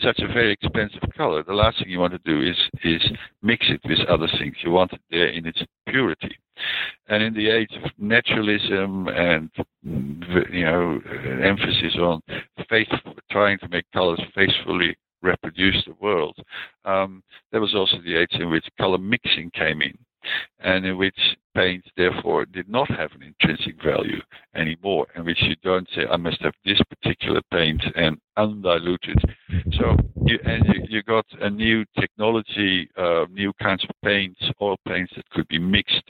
such 0.00 0.20
a 0.20 0.28
very 0.28 0.52
expensive 0.52 1.02
color, 1.16 1.42
the 1.42 1.52
last 1.52 1.78
thing 1.78 1.90
you 1.90 1.98
want 1.98 2.12
to 2.12 2.20
do 2.24 2.40
is 2.40 2.56
is 2.84 3.02
mix 3.42 3.66
it 3.68 3.80
with 3.84 3.98
other 4.08 4.28
things. 4.38 4.54
You 4.62 4.70
want 4.70 4.92
it 4.92 5.00
there 5.10 5.28
in 5.28 5.46
its 5.46 5.60
purity. 5.88 6.36
And 7.08 7.22
in 7.22 7.34
the 7.34 7.48
age 7.48 7.72
of 7.82 7.90
naturalism 7.98 9.08
and 9.08 9.50
you 9.82 10.64
know 10.64 11.00
emphasis 11.42 11.96
on 11.98 12.20
faith, 12.68 12.88
trying 13.30 13.58
to 13.58 13.68
make 13.68 13.84
colors 13.92 14.20
faithfully 14.34 14.96
reproduce 15.22 15.84
the 15.86 15.94
world, 16.00 16.36
um, 16.84 17.22
there 17.50 17.60
was 17.60 17.74
also 17.74 17.96
the 18.04 18.16
age 18.16 18.32
in 18.32 18.50
which 18.50 18.66
color 18.78 18.98
mixing 18.98 19.50
came 19.50 19.82
in 19.82 19.98
and 20.60 20.84
in 20.84 20.96
which 20.96 21.18
paints 21.54 21.88
therefore 21.96 22.44
did 22.44 22.68
not 22.68 22.88
have 22.88 23.10
an 23.12 23.22
intrinsic 23.22 23.82
value 23.82 24.20
anymore, 24.54 25.06
in 25.16 25.24
which 25.24 25.40
you 25.42 25.56
don't 25.62 25.88
say, 25.94 26.06
I 26.10 26.16
must 26.16 26.40
have 26.42 26.54
this 26.64 26.80
particular 26.88 27.40
paint 27.52 27.82
and 27.96 28.18
undiluted. 28.36 29.18
So 29.72 29.96
you, 30.24 30.38
and 30.44 30.64
you, 30.66 30.84
you 30.88 31.02
got 31.02 31.26
a 31.40 31.50
new 31.50 31.84
technology, 31.98 32.88
uh, 32.96 33.26
new 33.30 33.52
kinds 33.62 33.84
of 33.84 33.90
paints, 34.04 34.40
oil 34.60 34.76
paints 34.86 35.12
that 35.16 35.28
could 35.30 35.48
be 35.48 35.58
mixed 35.58 36.08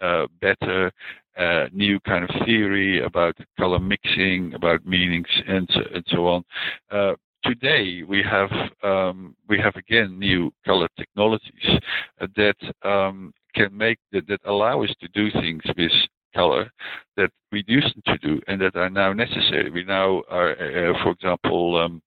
uh, 0.00 0.26
better, 0.40 0.92
uh, 1.36 1.66
new 1.72 1.98
kind 2.00 2.24
of 2.24 2.46
theory 2.46 3.02
about 3.02 3.36
color 3.58 3.78
mixing, 3.78 4.54
about 4.54 4.84
meanings, 4.86 5.26
and 5.48 5.68
so, 5.72 5.80
and 5.94 6.04
so 6.08 6.26
on. 6.26 6.44
Uh, 6.90 7.14
today 7.42 8.02
we 8.06 8.22
have 8.22 8.50
um, 8.82 9.34
we 9.48 9.58
have 9.58 9.74
again 9.76 10.18
new 10.18 10.52
color 10.64 10.88
technologies 10.96 11.80
that 12.20 12.56
um, 12.82 13.32
can 13.54 13.76
make 13.76 13.98
that, 14.12 14.26
that 14.28 14.40
allow 14.44 14.82
us 14.82 14.90
to 15.00 15.08
do 15.08 15.30
things 15.30 15.62
with 15.76 15.92
color 16.34 16.70
that 17.16 17.30
we 17.52 17.64
used 17.66 17.94
to 18.06 18.18
do 18.18 18.40
and 18.48 18.60
that 18.60 18.76
are 18.76 18.90
now 18.90 19.12
necessary. 19.12 19.70
We 19.70 19.84
now 19.84 20.22
are, 20.28 20.50
uh, 20.52 21.02
for 21.02 21.12
example, 21.12 21.80
um, 21.80 22.02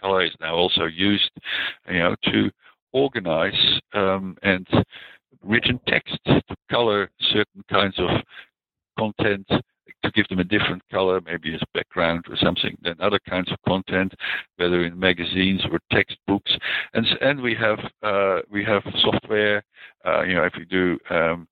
color 0.00 0.24
is 0.24 0.34
now 0.40 0.54
also 0.54 0.84
used, 0.84 1.30
you 1.88 1.98
know, 1.98 2.16
to 2.24 2.50
organize 2.92 3.80
um, 3.94 4.36
and 4.42 4.66
written 5.42 5.78
text 5.86 6.18
to 6.26 6.42
color 6.70 7.10
certain 7.32 7.62
kinds 7.70 7.98
of 7.98 8.08
content 8.98 9.46
to 10.02 10.10
give 10.12 10.26
them 10.28 10.38
a 10.38 10.44
different 10.44 10.82
color, 10.90 11.20
maybe 11.20 11.54
as 11.54 11.60
background 11.74 12.24
or 12.28 12.36
something, 12.36 12.76
than 12.82 12.94
other 13.00 13.20
kinds 13.28 13.50
of 13.50 13.58
content, 13.66 14.12
whether 14.56 14.84
in 14.84 14.98
magazines 14.98 15.62
or 15.70 15.80
textbooks. 15.92 16.52
And 16.94 17.06
and 17.20 17.40
we 17.40 17.54
have 17.54 17.78
uh, 18.02 18.40
we 18.50 18.64
have 18.64 18.82
software. 19.02 19.62
Uh, 20.04 20.22
you 20.22 20.34
know, 20.34 20.44
if 20.44 20.52
we 20.56 20.64
do 20.64 20.98
um, 21.10 21.48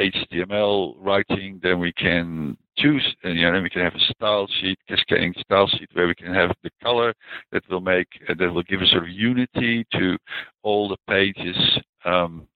HTML 0.00 0.94
writing, 0.98 1.60
then 1.62 1.78
we 1.78 1.92
can 1.92 2.56
choose, 2.78 3.06
and 3.22 3.36
you 3.38 3.44
know, 3.44 3.52
then 3.52 3.62
we 3.62 3.70
can 3.70 3.82
have 3.82 3.94
a 3.94 4.12
style 4.14 4.48
sheet, 4.60 4.78
cascading 4.88 5.34
style 5.40 5.68
sheet, 5.68 5.88
where 5.92 6.06
we 6.06 6.14
can 6.14 6.32
have 6.32 6.50
the 6.62 6.70
color 6.82 7.12
that 7.52 7.62
will 7.68 7.80
make 7.80 8.08
uh, 8.28 8.34
that 8.38 8.52
will 8.52 8.62
give 8.62 8.80
a 8.80 8.86
sort 8.86 9.04
of 9.04 9.10
unity 9.10 9.86
to 9.92 10.16
all 10.62 10.88
the 10.88 10.96
pages. 11.08 11.56
Um, 12.04 12.48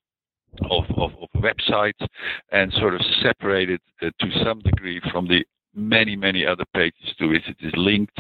of, 0.71 0.85
of, 0.97 1.11
of 1.21 1.29
websites 1.43 2.07
and 2.53 2.73
sort 2.75 2.95
of 2.95 3.01
separated 3.23 3.81
uh, 4.03 4.11
to 4.21 4.45
some 4.45 4.61
degree 4.61 5.01
from 5.13 5.27
the 5.29 5.45
many, 5.75 6.17
many 6.17 6.45
other 6.47 6.65
pages 6.75 7.15
to 7.19 7.29
which 7.29 7.47
it 7.49 7.57
is 7.61 7.73
linked. 7.77 8.19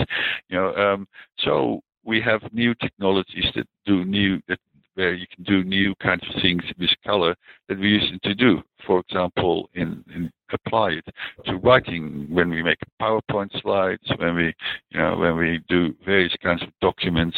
You 0.48 0.56
know, 0.56 0.74
um, 0.74 1.08
so 1.38 1.80
we 2.04 2.20
have 2.20 2.42
new 2.52 2.74
technologies 2.74 3.46
that 3.54 3.66
do 3.84 4.04
new 4.04 4.40
that 4.48 4.58
where 4.94 5.12
you 5.12 5.26
can 5.34 5.44
do 5.44 5.62
new 5.62 5.94
kinds 5.96 6.22
of 6.22 6.40
things 6.40 6.62
with 6.78 6.88
color 7.04 7.34
that 7.68 7.78
we 7.78 7.88
used 7.88 8.22
to 8.22 8.34
do. 8.34 8.62
For 8.86 9.00
example, 9.00 9.68
in, 9.74 10.02
in 10.14 10.32
apply 10.52 10.92
it 10.92 11.04
to 11.44 11.56
writing 11.56 12.26
when 12.30 12.48
we 12.48 12.62
make 12.62 12.78
PowerPoint 13.00 13.50
slides, 13.60 14.02
when 14.16 14.36
we, 14.36 14.54
you 14.90 14.98
know, 14.98 15.16
when 15.16 15.36
we 15.36 15.60
do 15.68 15.94
various 16.04 16.34
kinds 16.42 16.62
of 16.62 16.68
documents. 16.80 17.36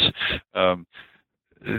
Um, 0.54 0.86
uh, 1.68 1.78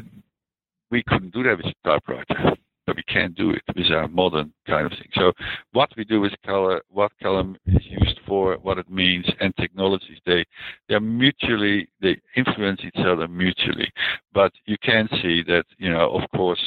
we 0.91 1.03
couldn't 1.03 1.33
do 1.33 1.43
that 1.43 1.57
with 1.57 1.67
a 1.67 1.87
typewriter 1.87 2.57
we 2.95 3.03
can't 3.03 3.35
do 3.35 3.51
it 3.51 3.61
with 3.75 3.91
our 3.91 4.07
modern 4.07 4.53
kind 4.67 4.85
of 4.85 4.91
thing. 4.91 5.09
So 5.13 5.31
what 5.71 5.89
we 5.97 6.03
do 6.03 6.21
with 6.21 6.33
color, 6.45 6.81
what 6.89 7.11
color 7.21 7.43
is 7.65 7.85
used 7.85 8.19
for, 8.27 8.55
what 8.61 8.77
it 8.77 8.89
means, 8.89 9.25
and 9.39 9.55
technologies, 9.57 10.19
they 10.25 10.45
they 10.87 10.95
are 10.95 10.99
mutually 10.99 11.89
they 12.01 12.19
influence 12.35 12.81
each 12.83 13.05
other 13.05 13.27
mutually. 13.27 13.91
But 14.33 14.51
you 14.65 14.77
can 14.83 15.07
see 15.21 15.43
that 15.47 15.65
you 15.77 15.91
know, 15.91 16.09
of 16.11 16.29
course. 16.35 16.61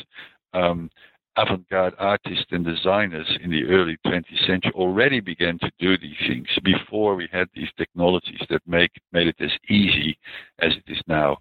Um, 0.54 0.90
avant-garde 1.36 1.94
artists 1.98 2.44
and 2.50 2.64
designers 2.64 3.26
in 3.42 3.50
the 3.50 3.64
early 3.64 3.96
20th 4.06 4.46
century 4.46 4.72
already 4.74 5.20
began 5.20 5.58
to 5.58 5.70
do 5.78 5.96
these 5.96 6.16
things 6.28 6.46
before 6.62 7.14
we 7.14 7.28
had 7.32 7.48
these 7.54 7.70
technologies 7.78 8.40
that 8.50 8.60
make 8.66 8.90
made 9.12 9.26
it 9.26 9.36
as 9.40 9.50
easy 9.68 10.18
as 10.58 10.72
it 10.72 10.84
is 10.92 11.00
now. 11.06 11.36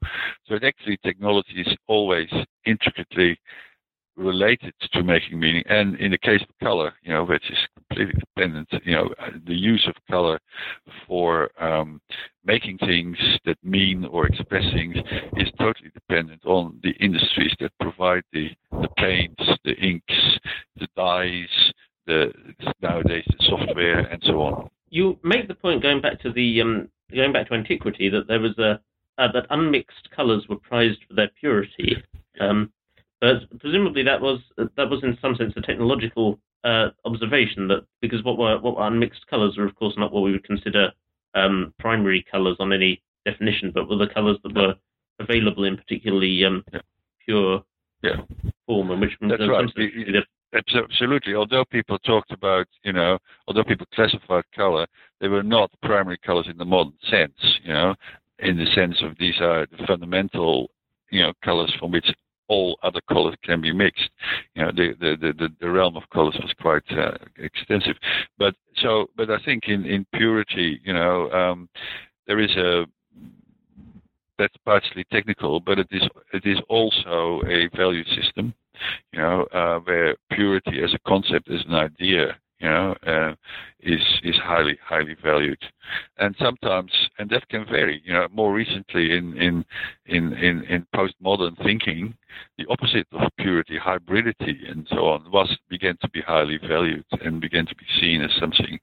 So 0.45 0.55
actually 0.63 0.97
technology 1.03 1.61
is 1.65 1.75
always 1.87 2.29
intricately 2.65 3.37
related 4.15 4.73
to 4.93 5.03
making 5.03 5.39
meaning. 5.39 5.63
And 5.67 5.95
in 5.99 6.11
the 6.11 6.17
case 6.17 6.41
of 6.41 6.49
color, 6.63 6.93
you 7.03 7.13
know, 7.13 7.23
which 7.23 7.43
is 7.49 7.57
completely 7.75 8.19
dependent, 8.19 8.69
you 8.83 8.93
know, 8.93 9.09
the 9.45 9.55
use 9.55 9.85
of 9.87 9.95
color 10.09 10.39
for 11.07 11.49
um, 11.61 12.01
making 12.45 12.77
things 12.79 13.17
that 13.45 13.57
mean 13.63 14.05
or 14.05 14.27
express 14.27 14.63
things 14.73 14.95
is 15.37 15.47
totally 15.57 15.89
dependent 15.93 16.45
on 16.45 16.79
the 16.83 16.91
industries 16.99 17.53
that 17.59 17.71
provide 17.79 18.23
the, 18.33 18.49
the 18.71 18.89
paints, 18.97 19.43
the 19.63 19.75
inks, 19.75 20.39
the 20.77 20.87
dyes, 20.95 21.71
the 22.07 22.31
nowadays 22.81 23.25
the 23.27 23.45
software 23.47 23.99
and 23.99 24.21
so 24.25 24.41
on. 24.41 24.69
You 24.89 25.17
make 25.23 25.47
the 25.47 25.55
point 25.55 25.81
going 25.81 26.01
back 26.01 26.19
to 26.21 26.31
the 26.31 26.61
um, 26.61 26.89
going 27.13 27.31
back 27.31 27.47
to 27.47 27.53
antiquity 27.53 28.09
that 28.09 28.27
there 28.27 28.39
was 28.39 28.57
a 28.57 28.79
uh, 29.17 29.31
that 29.31 29.45
unmixed 29.49 30.09
colours 30.15 30.45
were 30.49 30.57
prized 30.57 30.99
for 31.07 31.13
their 31.13 31.29
purity. 31.39 31.95
Um, 32.39 32.71
but 33.21 33.59
presumably 33.59 34.03
that 34.03 34.19
was 34.19 34.39
that 34.57 34.89
was 34.89 35.03
in 35.03 35.17
some 35.21 35.35
sense 35.35 35.53
a 35.55 35.61
technological 35.61 36.39
uh, 36.63 36.89
observation 37.05 37.67
that 37.67 37.85
because 38.01 38.23
what 38.23 38.37
were 38.37 38.59
what 38.59 38.75
were 38.75 38.87
unmixed 38.87 39.25
colours 39.27 39.57
are 39.57 39.65
of 39.65 39.75
course 39.75 39.93
not 39.97 40.11
what 40.11 40.23
we 40.23 40.31
would 40.31 40.43
consider 40.43 40.91
um, 41.33 41.73
primary 41.79 42.25
colours 42.29 42.57
on 42.59 42.73
any 42.73 43.01
definition, 43.25 43.71
but 43.73 43.89
were 43.89 43.97
the 43.97 44.07
colours 44.07 44.37
that 44.43 44.55
were 44.55 44.75
available 45.19 45.63
in 45.63 45.77
particularly 45.77 46.43
um, 46.45 46.63
yeah. 46.73 46.79
pure 47.25 47.63
yeah. 48.03 48.15
form, 48.65 48.91
and 48.91 49.01
which 49.01 49.11
that's 49.21 49.41
right. 49.47 49.65
Absolutely. 50.53 51.33
Although 51.33 51.63
people 51.65 51.97
talked 51.99 52.31
about, 52.31 52.67
you 52.83 52.91
know, 52.91 53.17
although 53.47 53.63
people 53.63 53.87
classified 53.93 54.43
color, 54.53 54.85
they 55.21 55.29
were 55.29 55.43
not 55.43 55.71
primary 55.81 56.17
colors 56.17 56.47
in 56.49 56.57
the 56.57 56.65
modern 56.65 56.93
sense, 57.09 57.37
you 57.63 57.71
know, 57.71 57.95
in 58.39 58.57
the 58.57 58.65
sense 58.75 58.97
of 59.01 59.17
these 59.17 59.39
are 59.39 59.65
the 59.67 59.85
fundamental, 59.87 60.69
you 61.09 61.21
know, 61.21 61.31
colors 61.41 61.73
from 61.79 61.91
which 61.91 62.11
all 62.51 62.77
other 62.83 63.01
colors 63.13 63.35
can 63.43 63.61
be 63.61 63.71
mixed. 63.71 64.09
You 64.55 64.63
know, 64.63 64.71
the 64.79 64.87
the 64.99 65.33
the, 65.39 65.49
the 65.61 65.69
realm 65.69 65.95
of 65.95 66.03
colors 66.17 66.37
was 66.41 66.53
quite 66.65 66.89
uh, 66.91 67.17
extensive. 67.37 67.97
But 68.37 68.53
so, 68.81 69.07
but 69.15 69.29
I 69.31 69.39
think 69.45 69.61
in 69.67 69.85
in 69.85 70.05
purity, 70.13 70.81
you 70.83 70.93
know, 70.93 71.31
um, 71.31 71.69
there 72.27 72.39
is 72.39 72.53
a 72.57 72.85
that's 74.37 74.57
partially 74.65 75.05
technical, 75.11 75.59
but 75.59 75.79
it 75.79 75.87
is 75.91 76.03
it 76.33 76.45
is 76.45 76.59
also 76.67 77.41
a 77.47 77.69
value 77.77 78.05
system. 78.17 78.53
You 79.13 79.19
know, 79.21 79.43
uh, 79.53 79.79
where 79.79 80.15
purity 80.31 80.83
as 80.83 80.93
a 80.93 80.99
concept, 81.07 81.49
as 81.51 81.63
an 81.67 81.75
idea, 81.75 82.35
you 82.61 82.69
know, 82.69 82.95
uh, 83.07 83.33
is 83.81 84.01
is 84.23 84.35
highly 84.37 84.77
highly 84.83 85.15
valued, 85.23 85.63
and 86.17 86.35
sometimes 86.39 86.91
and 87.17 87.29
that 87.29 87.47
can 87.49 87.65
vary. 87.65 88.01
You 88.05 88.13
know, 88.13 88.27
more 88.31 88.53
recently 88.53 89.17
in 89.17 89.37
in 89.37 89.65
in 90.05 90.33
in, 90.33 90.63
in 90.63 90.87
postmodern 90.95 91.55
thinking, 91.63 92.15
the 92.57 92.65
opposite 92.69 93.07
of 93.11 93.29
purity, 93.37 93.77
hybridity, 93.77 94.69
and 94.69 94.87
so 94.89 95.05
on, 95.07 95.29
was 95.31 95.55
began 95.69 95.97
to 96.01 96.09
be 96.09 96.21
highly 96.21 96.59
valued 96.67 97.05
and 97.21 97.41
began 97.41 97.65
to 97.65 97.75
be 97.75 97.85
seen 97.99 98.21
as 98.21 98.31
something 98.39 98.79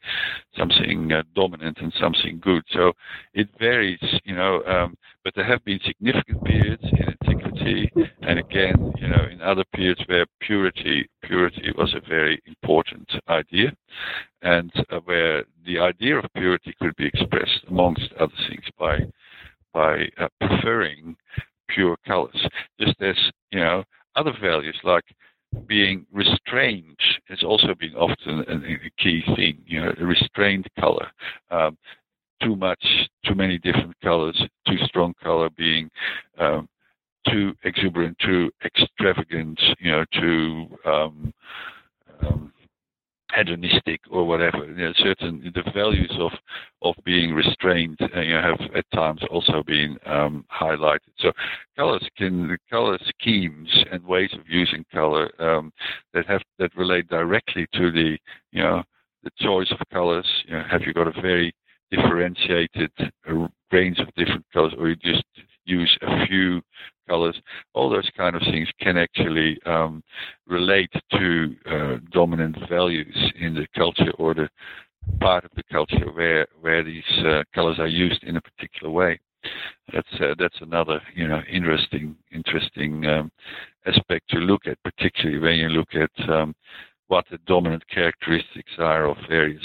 something 0.57 1.13
uh, 1.13 1.23
dominant 1.35 1.79
and 1.81 1.93
something 2.01 2.41
good. 2.43 2.63
So 2.71 2.93
it 3.35 3.49
varies, 3.59 4.01
you 4.25 4.35
know. 4.35 4.63
Um, 4.65 4.97
but 5.25 5.35
there 5.35 5.45
have 5.45 5.65
been 5.65 5.81
significant 5.85 6.43
periods 6.45 6.83
in 6.83 7.15
antiquity, 7.23 7.93
and 8.23 8.39
again, 8.39 8.93
you 8.99 9.09
know, 9.09 9.27
in 9.31 9.43
other 9.43 9.65
periods 9.75 10.01
where 10.07 10.27
purity 10.41 11.09
purity 11.23 11.73
was 11.77 11.95
a 11.95 12.09
very 12.09 12.41
important 12.47 13.11
idea, 13.29 13.73
and 14.43 14.73
uh, 14.91 15.01
where 15.05 15.45
the 15.67 15.79
idea 15.79 16.17
of 16.17 16.25
purity 16.35 16.75
could 16.81 16.97
be 16.97 17.07
expressed, 17.07 17.61
amongst 17.69 18.13
other 18.19 18.33
things, 18.49 18.65
by 18.79 18.99
by 19.73 20.09
uh, 20.19 20.29
preferring 20.41 21.17
pure 21.68 21.96
colors, 22.07 22.48
just 22.81 23.00
as 23.00 23.16
you 23.50 23.61
know 23.61 23.85
other 24.16 24.33
values 24.40 24.76
like 24.85 25.04
being 25.66 26.07
restrained 26.12 26.98
has 27.28 27.42
also 27.42 27.74
been 27.78 27.94
often 27.94 28.44
a, 28.48 28.87
a 28.87 28.90
key 28.98 29.22
thing. 29.37 29.59
You 29.66 29.81
know, 29.81 29.92
a 30.00 30.04
restrained 30.04 30.66
color. 30.78 31.09
Um, 31.50 31.76
too 32.42 32.54
much, 32.54 32.85
too 33.26 33.35
many 33.35 33.59
different 33.59 33.98
colors, 34.00 34.40
too 34.66 34.76
strong 34.87 35.12
color 35.22 35.48
being 35.57 35.90
um, 36.38 36.68
too 37.28 37.52
exuberant, 37.64 38.16
too 38.24 38.50
extravagant, 38.64 39.61
you 39.81 39.90
know, 39.90 40.04
too 40.12 40.66
um, 40.85 41.35
um, 42.20 42.52
hedonistic 43.35 44.01
or 44.11 44.27
whatever. 44.27 44.64
You 44.67 44.75
know, 44.75 44.93
certain 44.97 45.53
the 45.55 45.71
values 45.73 46.14
of 46.19 46.33
of 46.83 46.95
being 47.05 47.35
restrained 47.35 47.99
uh, 48.01 48.21
you 48.21 48.35
have 48.35 48.61
at 48.75 48.85
times 48.95 49.21
also 49.31 49.62
been 49.67 49.99
um, 50.07 50.45
highlighted. 50.51 51.12
So 51.19 51.33
colors 51.77 52.07
can 52.17 52.49
the 52.49 52.59
color 52.71 52.99
schemes 53.09 53.69
and 53.91 54.05
ways 54.05 54.31
of 54.33 54.49
using 54.49 54.85
color 54.93 55.31
um, 55.41 55.73
that 56.14 56.27
have 56.27 56.43
that 56.59 56.75
relate 56.77 57.09
directly 57.09 57.67
to 57.75 57.91
the 57.91 58.19
you 58.53 58.62
know 58.62 58.83
the 59.23 59.31
choice 59.41 59.71
of 59.73 59.79
colors. 59.93 60.27
You 60.47 60.57
know, 60.57 60.64
have 60.71 60.83
you 60.83 60.95
got 60.95 61.09
a 61.09 61.21
very 61.21 61.53
differentiated 61.91 62.91
uh, 62.99 63.49
range 63.73 63.99
of 63.99 64.14
different 64.14 64.45
colors, 64.53 64.75
or 64.79 64.88
you 64.88 64.97
just 64.97 65.25
use 65.64 65.97
a 66.03 66.27
few 66.27 66.61
colors, 67.09 67.40
all 67.75 67.90
those 67.90 68.09
kind 68.16 68.37
of 68.37 68.42
things 68.42 68.68
can 68.81 68.97
actually 68.97 69.59
um, 69.66 70.03
relate 70.47 70.92
to 71.12 71.57
uh, 71.71 71.97
dominant 72.12 72.57
values 72.68 73.16
in 73.40 73.55
the 73.55 73.66
culture 73.75 74.12
or 74.18 74.35
the 74.35 74.49
part 75.21 75.44
of 75.44 75.51
the 75.57 75.62
culture 75.71 76.12
where 76.12 76.47
where 76.61 76.85
these 76.85 77.03
uh, 77.25 77.42
colors 77.55 77.79
are 77.79 77.88
used 77.88 78.23
in 78.25 78.37
a 78.37 78.40
particular 78.40 78.92
way. 78.92 79.18
That's 79.92 80.09
uh, 80.21 80.35
that's 80.38 80.61
another 80.61 81.01
you 81.14 81.29
know 81.29 81.40
interesting 81.51 82.16
interesting 82.33 83.07
um, 83.07 83.31
aspect 83.87 84.29
to 84.31 84.38
look 84.38 84.62
at, 84.66 84.83
particularly 84.83 85.38
when 85.38 85.57
you 85.57 85.68
look 85.68 85.94
at 85.94 86.31
um, 86.31 86.55
what 87.07 87.25
the 87.31 87.38
dominant 87.47 87.83
characteristics 87.88 88.73
are 88.79 89.07
of 89.07 89.16
various 89.29 89.64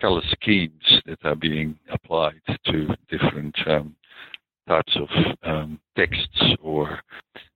color 0.00 0.22
schemes 0.32 1.02
that 1.06 1.18
are 1.24 1.36
being 1.36 1.78
applied 1.90 2.40
to 2.66 2.88
different 3.08 3.54
um, 3.66 3.94
types 4.68 4.96
of 4.96 5.08
um, 5.42 5.80
texts 5.96 6.42
or 6.62 7.00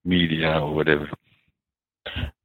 media 0.04 0.58
or 0.60 0.74
whatever. 0.74 1.08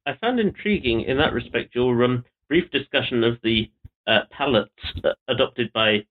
I 0.06 0.14
found 0.20 0.38
intriguing 0.38 1.02
in 1.02 1.18
that 1.18 1.32
respect 1.32 1.74
your 1.74 2.04
um, 2.04 2.24
brief 2.48 2.70
discussion 2.70 3.24
of 3.24 3.38
the 3.42 3.70
uh, 4.06 4.20
palettes 4.30 4.70
uh, 5.04 5.10
adopted 5.28 5.72
by 5.72 6.04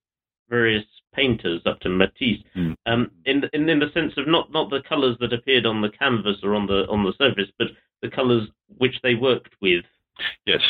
various 0.49 0.85
painters 1.13 1.61
up 1.65 1.79
to 1.79 1.89
Matisse, 1.89 2.43
mm. 2.55 2.75
um, 2.85 3.09
in, 3.25 3.43
in 3.53 3.67
in 3.69 3.79
the 3.79 3.91
sense 3.93 4.13
of 4.17 4.27
not 4.27 4.51
not 4.51 4.69
the 4.69 4.83
colours 4.87 5.17
that 5.19 5.33
appeared 5.33 5.65
on 5.65 5.81
the 5.81 5.89
canvas 5.89 6.37
or 6.43 6.55
on 6.55 6.67
the 6.67 6.85
on 6.89 7.03
the 7.03 7.13
surface, 7.17 7.51
but 7.57 7.67
the 8.01 8.09
colours 8.09 8.47
which 8.77 8.95
they 9.01 9.15
worked 9.15 9.53
with. 9.61 9.83
Yes. 10.45 10.61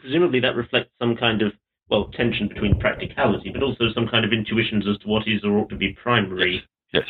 Presumably 0.00 0.40
that 0.40 0.56
reflects 0.56 0.90
some 0.98 1.16
kind 1.16 1.42
of 1.42 1.52
well 1.88 2.10
tension 2.14 2.48
between 2.48 2.78
practicality, 2.78 3.50
but 3.50 3.62
also 3.62 3.84
some 3.94 4.08
kind 4.08 4.24
of 4.24 4.32
intuitions 4.32 4.86
as 4.86 4.98
to 4.98 5.08
what 5.08 5.26
is 5.26 5.44
or 5.44 5.58
ought 5.58 5.70
to 5.70 5.76
be 5.76 5.96
primary. 6.02 6.56
Yes. 6.56 6.64
Yes, 6.94 7.04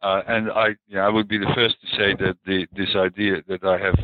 uh, 0.00 0.22
and 0.26 0.50
I, 0.50 0.68
yeah, 0.88 1.00
I 1.00 1.10
would 1.10 1.28
be 1.28 1.36
the 1.36 1.52
first 1.54 1.76
to 1.82 1.86
say 1.98 2.14
that 2.24 2.36
the, 2.46 2.66
this 2.74 2.96
idea 2.96 3.42
that 3.46 3.62
I 3.62 3.76
have, 3.76 3.94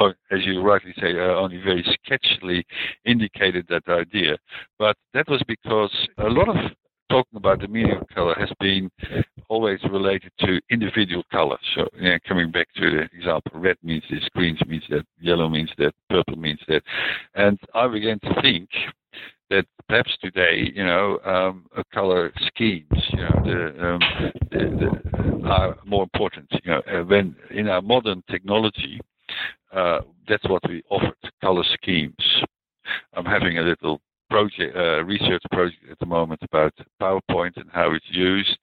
uh, 0.00 0.08
as 0.32 0.44
you 0.44 0.62
rightly 0.62 0.92
say, 1.00 1.12
uh, 1.16 1.36
only 1.36 1.58
very 1.58 1.84
sketchily 1.96 2.64
indicated 3.04 3.66
that 3.68 3.88
idea, 3.88 4.36
but 4.76 4.96
that 5.12 5.28
was 5.28 5.40
because 5.46 5.92
a 6.18 6.28
lot 6.28 6.48
of 6.48 6.56
talking 7.08 7.36
about 7.36 7.60
the 7.60 7.68
meaning 7.68 7.96
of 8.00 8.08
color 8.08 8.34
has 8.36 8.50
been 8.58 8.90
always 9.48 9.78
related 9.92 10.32
to 10.40 10.60
individual 10.70 11.22
colors. 11.30 11.60
So, 11.76 11.86
coming 12.26 12.50
back 12.50 12.66
to 12.74 12.90
the 12.90 13.02
example, 13.16 13.60
red 13.60 13.76
means 13.84 14.02
this, 14.10 14.26
green 14.34 14.58
means 14.66 14.82
that, 14.90 15.04
yellow 15.20 15.48
means 15.48 15.70
that, 15.78 15.92
purple 16.10 16.36
means 16.36 16.58
that, 16.66 16.82
and 17.36 17.60
I 17.74 17.86
began 17.86 18.18
to 18.20 18.42
think 18.42 18.68
that 19.50 19.66
perhaps 19.88 20.16
today, 20.20 20.70
you 20.74 20.84
know, 20.84 21.18
um, 21.24 21.66
color 21.92 22.32
schemes, 22.46 22.86
you 23.10 23.18
know, 23.18 23.42
the, 23.44 23.86
um, 23.86 24.00
the, 24.50 24.58
the, 24.80 25.48
are 25.48 25.76
more 25.84 26.02
important. 26.02 26.48
You 26.64 26.72
know, 26.72 26.82
uh, 26.90 27.04
when 27.04 27.36
in 27.50 27.68
our 27.68 27.82
modern 27.82 28.22
technology, 28.30 29.00
uh, 29.72 30.00
that's 30.28 30.44
what 30.48 30.62
we 30.68 30.82
offered: 30.90 31.14
color 31.40 31.64
schemes. 31.74 32.16
I'm 33.14 33.24
having 33.24 33.58
a 33.58 33.62
little 33.62 34.00
project, 34.30 34.76
uh, 34.76 35.04
research 35.04 35.42
project 35.52 35.82
at 35.90 35.98
the 35.98 36.06
moment 36.06 36.40
about 36.42 36.72
PowerPoint 37.00 37.56
and 37.56 37.70
how 37.72 37.92
it's 37.92 38.04
used, 38.10 38.56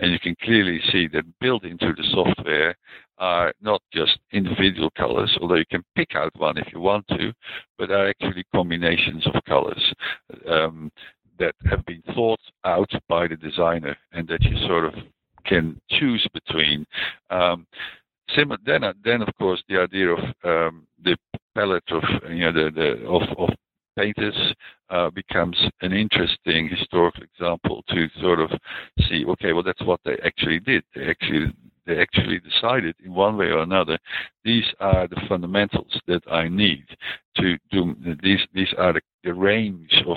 and 0.00 0.12
you 0.12 0.20
can 0.20 0.36
clearly 0.42 0.80
see 0.92 1.08
that 1.08 1.24
built 1.40 1.64
into 1.64 1.92
the 1.96 2.04
software 2.12 2.76
are 3.18 3.52
not 3.60 3.82
just 3.92 4.18
individual 4.32 4.90
colors, 4.96 5.36
although 5.40 5.54
you 5.56 5.66
can 5.70 5.84
pick 5.94 6.14
out 6.14 6.32
one 6.36 6.58
if 6.58 6.72
you 6.72 6.80
want 6.80 7.06
to, 7.08 7.32
but 7.78 7.90
are 7.90 8.08
actually 8.08 8.44
combinations 8.54 9.26
of 9.26 9.42
colors 9.44 9.94
um, 10.48 10.90
that 11.38 11.54
have 11.68 11.84
been 11.86 12.02
thought 12.14 12.40
out 12.64 12.90
by 13.08 13.26
the 13.26 13.36
designer 13.36 13.96
and 14.12 14.26
that 14.28 14.42
you 14.42 14.56
sort 14.66 14.84
of 14.84 14.94
can 15.44 15.80
choose 15.90 16.26
between. 16.32 16.86
Um, 17.30 17.66
then, 18.64 18.82
then 19.04 19.22
of 19.22 19.28
course 19.38 19.62
the 19.68 19.78
idea 19.80 20.08
of 20.08 20.18
um, 20.44 20.86
the 21.02 21.16
palette 21.54 21.90
of 21.90 22.02
you 22.30 22.40
know 22.40 22.52
the, 22.52 22.70
the 22.74 23.06
of, 23.06 23.22
of 23.38 23.48
painters 23.96 24.36
uh, 24.90 25.10
becomes 25.10 25.56
an 25.80 25.92
interesting 25.92 26.68
historical 26.68 27.22
example 27.22 27.82
to 27.88 28.08
sort 28.20 28.40
of 28.40 28.50
see 29.08 29.24
okay 29.26 29.52
well 29.52 29.62
that's 29.62 29.82
what 29.84 30.00
they 30.04 30.16
actually 30.24 30.58
did 30.60 30.82
they 30.94 31.06
actually 31.08 31.46
they 31.86 32.00
actually 32.00 32.40
decided 32.40 32.94
in 33.04 33.14
one 33.14 33.36
way 33.36 33.46
or 33.46 33.62
another 33.62 33.98
these 34.44 34.64
are 34.80 35.06
the 35.08 35.20
fundamentals 35.28 36.00
that 36.06 36.22
I 36.30 36.48
need 36.48 36.84
to 37.36 37.56
do 37.70 37.94
these 38.22 38.40
these 38.54 38.72
are 38.78 38.92
the, 38.92 39.00
the 39.24 39.34
range 39.34 40.02
of 40.06 40.16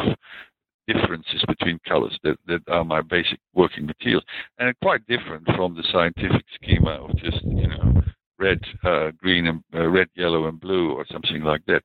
differences 0.88 1.44
between 1.48 1.80
colors 1.88 2.18
that, 2.24 2.38
that 2.48 2.62
are 2.68 2.84
my 2.84 3.02
basic 3.02 3.40
working 3.54 3.86
materials 3.86 4.24
and 4.58 4.74
quite 4.82 5.06
different 5.08 5.46
from 5.56 5.76
the 5.76 5.84
scientific 5.92 6.46
schema 6.56 6.92
of 6.92 7.16
just 7.18 7.44
you 7.44 7.68
know 7.68 8.02
red 8.40 8.60
uh, 8.84 9.12
green 9.18 9.48
and 9.48 9.64
uh, 9.76 9.88
red 9.88 10.08
yellow 10.16 10.48
and 10.48 10.60
blue 10.60 10.94
or 10.94 11.06
something 11.12 11.44
like 11.44 11.64
that. 11.68 11.84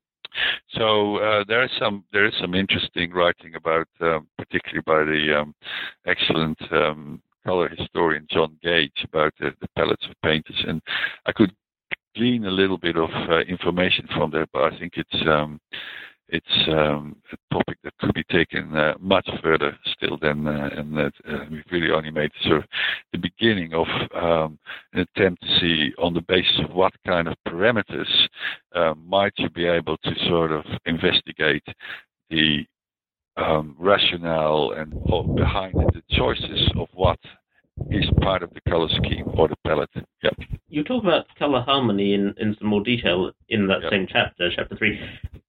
So 0.71 1.19
uh, 1.19 1.45
there 1.47 1.63
is 1.65 1.71
some 1.79 2.05
there 2.13 2.27
is 2.27 2.35
some 2.41 2.55
interesting 2.55 3.13
writing 3.13 3.55
about, 3.55 3.89
um, 4.01 4.27
particularly 4.39 4.83
by 4.87 5.05
the 5.05 5.41
um, 5.41 5.55
excellent 6.07 6.59
um, 6.73 7.23
color 7.45 7.69
historian 7.69 8.27
John 8.31 8.57
Gage 8.63 9.05
about 9.05 9.33
the, 9.39 9.51
the 9.61 9.69
palettes 9.77 10.07
of 10.09 10.15
painters, 10.23 10.65
and 10.67 10.81
I 11.27 11.33
could 11.33 11.53
glean 12.17 12.45
a 12.47 12.51
little 12.51 12.79
bit 12.79 12.97
of 12.97 13.11
uh, 13.29 13.41
information 13.41 14.09
from 14.15 14.31
that, 14.33 14.49
but 14.53 14.73
I 14.73 14.79
think 14.79 14.95
it's 14.97 15.29
um, 15.29 15.61
it's 16.29 16.69
um, 16.69 17.17
a 17.33 17.55
topic 17.55 17.79
that 17.85 17.97
could 17.99 18.15
be 18.15 18.25
taken 18.25 18.75
uh, 18.75 18.95
much 18.99 19.29
further 19.43 19.77
still 19.95 20.17
than, 20.21 20.47
uh, 20.47 20.71
and 20.75 20.97
that 20.97 21.13
uh, 21.29 21.45
we've 21.51 21.65
really 21.71 21.91
only 21.91 22.11
made 22.11 22.31
sort 22.43 22.59
of 22.59 22.65
the 23.13 23.19
beginning 23.19 23.75
of 23.75 23.87
um, 24.15 24.59
an 24.95 25.01
attempt 25.01 25.43
to 25.43 25.61
see 25.61 25.93
on 25.99 26.15
the 26.15 26.23
basis 26.23 26.61
of 26.65 26.75
what 26.75 26.95
kind 27.07 27.29
of 27.29 27.35
parameters 27.47 28.09
uh, 28.75 28.95
might 29.07 29.35
you 29.37 29.51
be 29.51 29.67
able 29.67 29.99
to 29.99 30.11
sort 30.27 30.51
of 30.51 30.65
investigate 30.87 31.65
the 32.31 32.65
um, 33.37 33.77
rationale 33.79 34.73
and 34.77 34.93
behind 35.37 35.75
the 35.75 36.03
choices 36.11 36.71
of 36.77 36.89
what 36.95 37.19
is 37.91 38.05
part 38.21 38.43
of 38.43 38.53
the 38.55 38.61
color 38.69 38.89
scheme 38.89 39.25
or 39.37 39.49
the 39.49 39.57
palette. 39.67 39.91
Yeah. 40.23 40.31
You 40.69 40.85
talk 40.85 41.03
about 41.03 41.27
color 41.39 41.61
harmony 41.61 42.15
in, 42.15 42.35
in 42.39 42.57
some 42.59 42.69
more 42.69 42.83
detail 42.83 43.33
in 43.49 43.67
that 43.67 43.83
same 43.91 44.07
chapter, 44.09 44.51
chapter 44.55 44.77
three. 44.77 45.01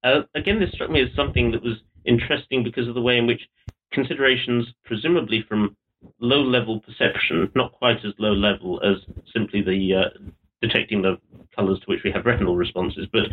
Uh, 0.03 0.21
again, 0.33 0.59
this 0.59 0.71
struck 0.71 0.89
me 0.89 1.01
as 1.01 1.09
something 1.15 1.51
that 1.51 1.63
was 1.63 1.77
interesting 2.05 2.63
because 2.63 2.87
of 2.87 2.95
the 2.95 3.01
way 3.01 3.17
in 3.17 3.27
which 3.27 3.41
considerations, 3.91 4.67
presumably 4.83 5.43
from 5.47 5.75
low 6.19 6.41
level 6.41 6.79
perception, 6.81 7.49
not 7.55 7.71
quite 7.73 7.97
as 8.05 8.13
low 8.17 8.33
level 8.33 8.81
as 8.83 8.97
simply 9.33 9.61
the 9.61 9.93
uh, 9.93 10.19
detecting 10.61 11.01
the 11.01 11.17
colors 11.55 11.79
to 11.79 11.85
which 11.87 12.03
we 12.03 12.11
have 12.11 12.25
retinal 12.25 12.55
responses, 12.55 13.07
but 13.11 13.23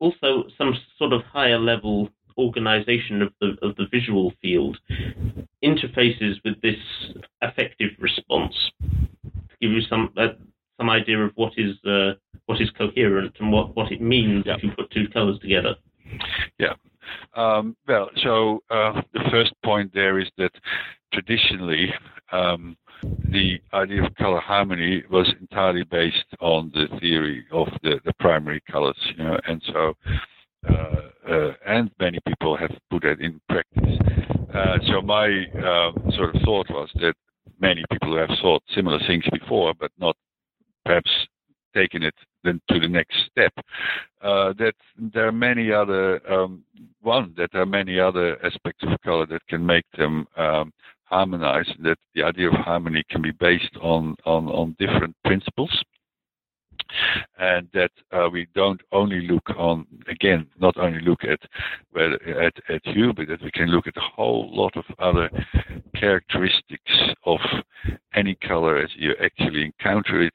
also 0.00 0.44
some 0.56 0.74
sort 0.98 1.12
of 1.12 1.22
higher 1.22 1.58
level 1.58 2.08
organization 2.38 3.22
of 3.22 3.32
the 3.40 3.56
of 3.62 3.76
the 3.76 3.86
visual 3.90 4.32
field 4.40 4.78
interfaces 5.64 6.34
with 6.44 6.60
this 6.62 6.76
affective 7.42 7.90
response 7.98 8.54
to 8.82 9.56
give 9.60 9.72
you 9.72 9.82
some 9.82 10.12
uh, 10.16 10.28
some 10.78 10.88
idea 10.90 11.18
of 11.18 11.32
what 11.34 11.52
is 11.56 11.76
uh, 11.84 12.12
what 12.46 12.60
is 12.60 12.70
coherent 12.70 13.34
and 13.40 13.52
what, 13.52 13.76
what 13.76 13.92
it 13.92 14.00
means 14.00 14.44
if 14.46 14.62
you 14.62 14.70
put 14.76 14.90
two 14.90 15.06
colors 15.08 15.38
together. 15.40 15.74
Yeah. 16.58 16.74
Um, 17.34 17.76
well, 17.86 18.10
so 18.22 18.62
uh, 18.70 19.02
the 19.12 19.20
first 19.30 19.52
point 19.64 19.92
there 19.92 20.18
is 20.18 20.28
that 20.38 20.52
traditionally 21.12 21.92
um, 22.32 22.76
the 23.02 23.58
idea 23.74 24.04
of 24.04 24.14
color 24.16 24.40
harmony 24.40 25.02
was 25.10 25.32
entirely 25.40 25.84
based 25.84 26.26
on 26.40 26.70
the 26.74 26.86
theory 27.00 27.44
of 27.52 27.68
the, 27.82 28.00
the 28.04 28.12
primary 28.18 28.62
colors, 28.70 28.96
you 29.16 29.24
know, 29.24 29.38
and 29.46 29.62
so 29.66 29.94
and 31.68 31.90
many 32.00 32.18
people 32.26 32.56
have 32.56 32.70
put 32.90 33.02
that 33.02 33.20
in 33.20 33.40
practice. 33.48 33.98
Uh, 34.54 34.78
so 34.88 35.02
my 35.02 35.26
um, 35.64 36.10
sort 36.16 36.34
of 36.34 36.42
thought 36.42 36.68
was 36.70 36.88
that 36.96 37.14
many 37.60 37.84
people 37.92 38.16
have 38.16 38.30
thought 38.40 38.62
similar 38.74 38.98
things 39.06 39.24
before, 39.32 39.74
but 39.78 39.90
not 39.98 40.16
perhaps 40.84 41.10
taken 41.74 42.02
it 42.02 42.14
then 42.44 42.60
to 42.70 42.80
the 42.80 42.88
next 42.88 43.16
step. 43.30 43.52
Uh, 44.22 44.52
that 44.58 44.74
there 44.96 45.28
are 45.28 45.32
many 45.32 45.70
other 45.70 46.20
um, 46.32 46.64
one 47.02 47.34
that 47.36 47.50
there 47.52 47.62
are 47.62 47.66
many 47.66 48.00
other 48.00 48.42
aspects 48.44 48.82
of 48.82 49.00
color 49.02 49.26
that 49.26 49.46
can 49.48 49.64
make 49.64 49.84
them 49.96 50.26
um, 50.36 50.72
harmonize. 51.04 51.68
That 51.80 51.98
the 52.14 52.22
idea 52.22 52.48
of 52.48 52.54
harmony 52.54 53.04
can 53.10 53.22
be 53.22 53.32
based 53.32 53.76
on 53.82 54.16
on, 54.24 54.48
on 54.48 54.74
different 54.78 55.14
principles 55.24 55.70
and 57.38 57.68
that 57.74 57.90
uh, 58.12 58.28
we 58.30 58.46
don't 58.54 58.80
only 58.92 59.26
look 59.26 59.50
on 59.56 59.86
again 60.08 60.46
not 60.58 60.76
only 60.78 61.00
look 61.00 61.24
at 61.24 61.40
well, 61.94 62.14
at 62.14 62.54
at 62.68 62.82
hue, 62.84 63.12
but 63.12 63.28
that 63.28 63.42
we 63.42 63.50
can 63.50 63.68
look 63.68 63.86
at 63.86 63.96
a 63.96 64.00
whole 64.00 64.48
lot 64.52 64.76
of 64.76 64.84
other 64.98 65.30
characteristics 65.94 66.92
of 67.24 67.38
any 68.14 68.34
color 68.36 68.78
as 68.78 68.90
you 68.96 69.14
actually 69.22 69.64
encounter 69.64 70.22
it. 70.22 70.34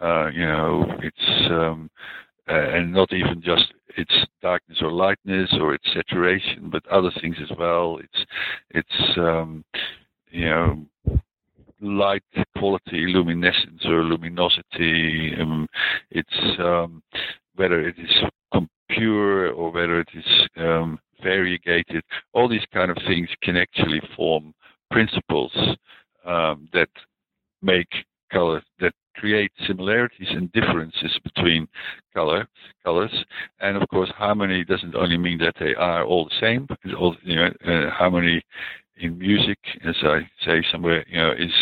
Uh, 0.00 0.28
you 0.28 0.46
know, 0.46 0.84
it's 1.02 1.50
um, 1.50 1.90
uh, 2.48 2.52
and 2.54 2.92
not 2.92 3.12
even 3.12 3.42
just 3.42 3.72
its 3.96 4.12
darkness 4.42 4.78
or 4.80 4.92
lightness 4.92 5.50
or 5.60 5.74
its 5.74 5.84
saturation, 5.92 6.68
but 6.70 6.86
other 6.88 7.10
things 7.20 7.36
as 7.42 7.56
well. 7.58 7.98
It's 7.98 8.26
it's 8.70 9.18
um, 9.18 9.64
you 10.30 10.44
know 10.44 10.86
light 11.80 12.22
quality, 12.58 13.06
luminescence 13.08 13.84
or 13.84 14.02
luminosity. 14.02 15.34
Um, 15.40 15.66
it's 16.10 16.58
um, 16.58 17.02
whether 17.54 17.86
it 17.86 17.96
is 17.98 18.10
pure 18.90 19.50
or 19.50 19.70
whether 19.70 20.00
it 20.00 20.08
is 20.14 20.48
um, 20.56 20.98
variegated. 21.22 22.02
All 22.32 22.48
these 22.48 22.64
kind 22.72 22.90
of 22.90 22.96
things 23.06 23.28
can 23.42 23.56
actually 23.56 24.00
form 24.16 24.54
principles 24.90 25.52
um, 26.24 26.68
that 26.72 26.88
make 27.62 27.88
color 28.32 28.62
that 28.80 28.92
create 29.16 29.50
similarities 29.66 30.28
and 30.30 30.52
differences 30.52 31.18
between 31.22 31.66
color 32.12 32.46
colors 32.84 33.24
and 33.60 33.76
of 33.76 33.88
course 33.88 34.10
harmony 34.10 34.62
doesn't 34.64 34.94
only 34.94 35.16
mean 35.16 35.38
that 35.38 35.54
they 35.58 35.74
are 35.76 36.04
all 36.04 36.24
the 36.24 36.34
same 36.40 36.66
all, 36.98 37.16
you 37.22 37.36
know, 37.36 37.48
uh, 37.66 37.88
harmony 37.90 38.42
in 38.98 39.18
music, 39.18 39.58
as 39.86 39.96
I 40.02 40.20
say 40.44 40.62
somewhere, 40.70 41.04
you 41.08 41.18
know, 41.18 41.32
is 41.32 41.52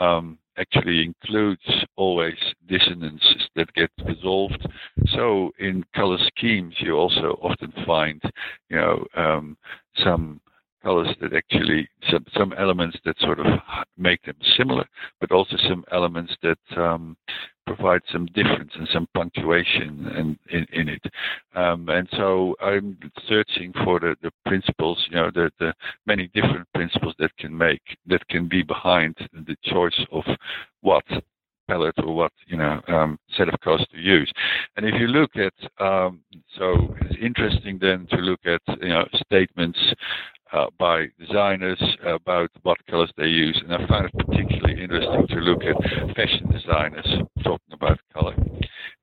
um, 0.00 0.38
actually 0.58 1.02
includes 1.02 1.62
always 1.96 2.36
dissonances 2.68 3.48
that 3.56 3.72
get 3.74 3.90
resolved. 4.04 4.66
So 5.14 5.50
in 5.58 5.84
color 5.94 6.18
schemes, 6.36 6.74
you 6.78 6.94
also 6.94 7.38
often 7.42 7.72
find, 7.86 8.20
you 8.68 8.76
know, 8.76 9.04
um, 9.16 9.56
some 10.02 10.40
colors 10.82 11.14
that 11.20 11.32
actually 11.32 11.88
some 12.10 12.24
some 12.36 12.52
elements 12.58 12.96
that 13.04 13.18
sort 13.20 13.38
of 13.38 13.46
make 13.96 14.22
them 14.22 14.36
similar, 14.56 14.84
but 15.20 15.30
also 15.30 15.56
some 15.68 15.84
elements 15.92 16.34
that 16.42 16.58
um, 16.76 17.16
provide 17.66 18.02
some 18.10 18.26
difference 18.26 18.72
and 18.74 18.88
some 18.92 19.08
punctuation 19.14 20.08
in, 20.16 20.38
in, 20.50 20.66
in 20.72 20.88
it. 20.88 21.02
Um, 21.54 21.88
and 21.88 22.08
so 22.12 22.54
I'm 22.60 22.98
searching 23.28 23.72
for 23.84 24.00
the, 24.00 24.16
the 24.22 24.30
principles, 24.46 25.04
you 25.10 25.16
know, 25.16 25.30
the, 25.32 25.50
the 25.58 25.72
many 26.06 26.28
different 26.28 26.66
principles 26.74 27.14
that 27.18 27.36
can 27.38 27.56
make, 27.56 27.82
that 28.06 28.26
can 28.28 28.48
be 28.48 28.62
behind 28.62 29.16
the 29.32 29.56
choice 29.64 29.98
of 30.10 30.24
what 30.80 31.04
palette 31.68 31.94
or 31.98 32.14
what 32.14 32.32
you 32.46 32.56
know 32.56 32.80
um, 32.88 33.18
set 33.36 33.48
of 33.48 33.58
colors 33.60 33.86
to 33.92 33.98
use. 33.98 34.30
And 34.76 34.84
if 34.84 34.94
you 35.00 35.06
look 35.06 35.30
at, 35.36 35.54
um, 35.84 36.20
so 36.58 36.94
it's 37.02 37.16
interesting 37.22 37.78
then 37.80 38.06
to 38.10 38.16
look 38.16 38.40
at 38.44 38.60
you 38.80 38.88
know 38.88 39.06
statements 39.26 39.78
uh, 40.52 40.66
by 40.78 41.06
designers 41.18 41.82
about 42.04 42.50
what 42.62 42.84
colors 42.86 43.12
they 43.16 43.26
use. 43.26 43.60
And 43.62 43.74
I 43.74 43.86
find 43.86 44.06
it 44.06 44.26
particularly 44.26 44.82
interesting 44.82 45.26
to 45.28 45.36
look 45.36 45.62
at 45.64 46.16
fashion 46.16 46.50
designers 46.50 47.06
talking 47.42 47.72
about 47.72 47.98
color 48.12 48.34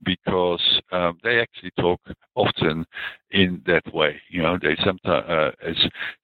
because 0.04 0.82
um, 0.92 1.18
they 1.24 1.40
actually 1.40 1.72
talk 1.80 2.00
often 2.36 2.86
in 3.32 3.62
that 3.66 3.94
way. 3.94 4.20
You 4.30 4.44
know, 4.44 4.58
they 4.62 4.76
sometimes 4.84 5.26
uh, 5.30 5.52
as 5.64 5.76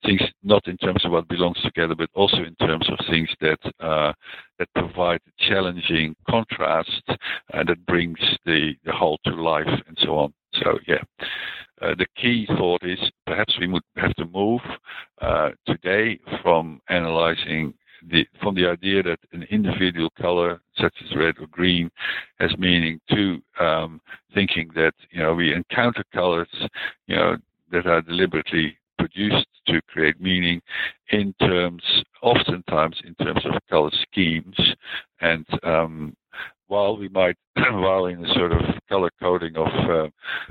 things 0.04 0.22
not 0.42 0.66
in 0.66 0.76
terms 0.78 1.04
of 1.04 1.12
what 1.12 1.28
belongs 1.28 1.60
together, 1.62 1.94
but 1.94 2.08
also 2.14 2.38
in 2.38 2.54
terms 2.56 2.88
of 2.88 2.98
things 3.10 3.28
that 3.40 3.58
uh, 3.80 4.12
that 4.58 4.68
provide 4.74 5.20
challenging 5.38 6.16
contrast 6.28 7.02
and 7.52 7.68
that 7.68 7.84
brings 7.86 8.18
the 8.44 8.74
the 8.84 8.92
whole 8.92 9.18
to 9.24 9.34
life 9.34 9.66
and 9.86 9.98
so 10.02 10.18
on. 10.18 10.32
So 10.62 10.78
yeah. 10.86 11.02
Uh, 11.82 11.94
the 11.98 12.06
key 12.16 12.46
thought 12.56 12.82
is 12.82 12.98
perhaps 13.26 13.54
we 13.60 13.66
would 13.66 13.82
have 13.96 14.14
to 14.14 14.24
move 14.24 14.62
uh, 15.20 15.50
today 15.66 16.18
from 16.42 16.80
analyzing 16.88 17.74
the, 18.08 18.26
from 18.40 18.54
the 18.54 18.66
idea 18.66 19.02
that 19.02 19.18
an 19.32 19.42
individual 19.50 20.10
color, 20.18 20.60
such 20.78 20.94
as 21.04 21.16
red 21.16 21.34
or 21.38 21.46
green, 21.48 21.90
has 22.40 22.56
meaning 22.58 23.00
to 23.10 23.42
um, 23.60 24.00
thinking 24.32 24.70
that 24.74 24.92
you 25.10 25.22
know 25.22 25.34
we 25.34 25.52
encounter 25.52 26.04
colors, 26.14 26.48
you 27.06 27.16
know, 27.16 27.36
that 27.72 27.86
are 27.86 28.00
deliberately 28.00 28.76
produced 28.98 29.46
to 29.66 29.80
create 29.82 30.20
meaning 30.20 30.60
in 31.10 31.34
terms, 31.40 31.82
oftentimes 32.22 32.96
in 33.04 33.14
terms 33.16 33.44
of 33.44 33.52
color 33.68 33.90
schemes, 34.02 34.56
and 35.20 35.46
um, 35.62 36.16
while 36.86 36.96
we 36.96 37.08
might, 37.08 37.36
while 37.56 38.06
in 38.06 38.24
a 38.24 38.34
sort 38.34 38.52
of 38.52 38.60
color 38.88 39.10
coding 39.20 39.56
of 39.56 39.66
uh, 39.66 40.08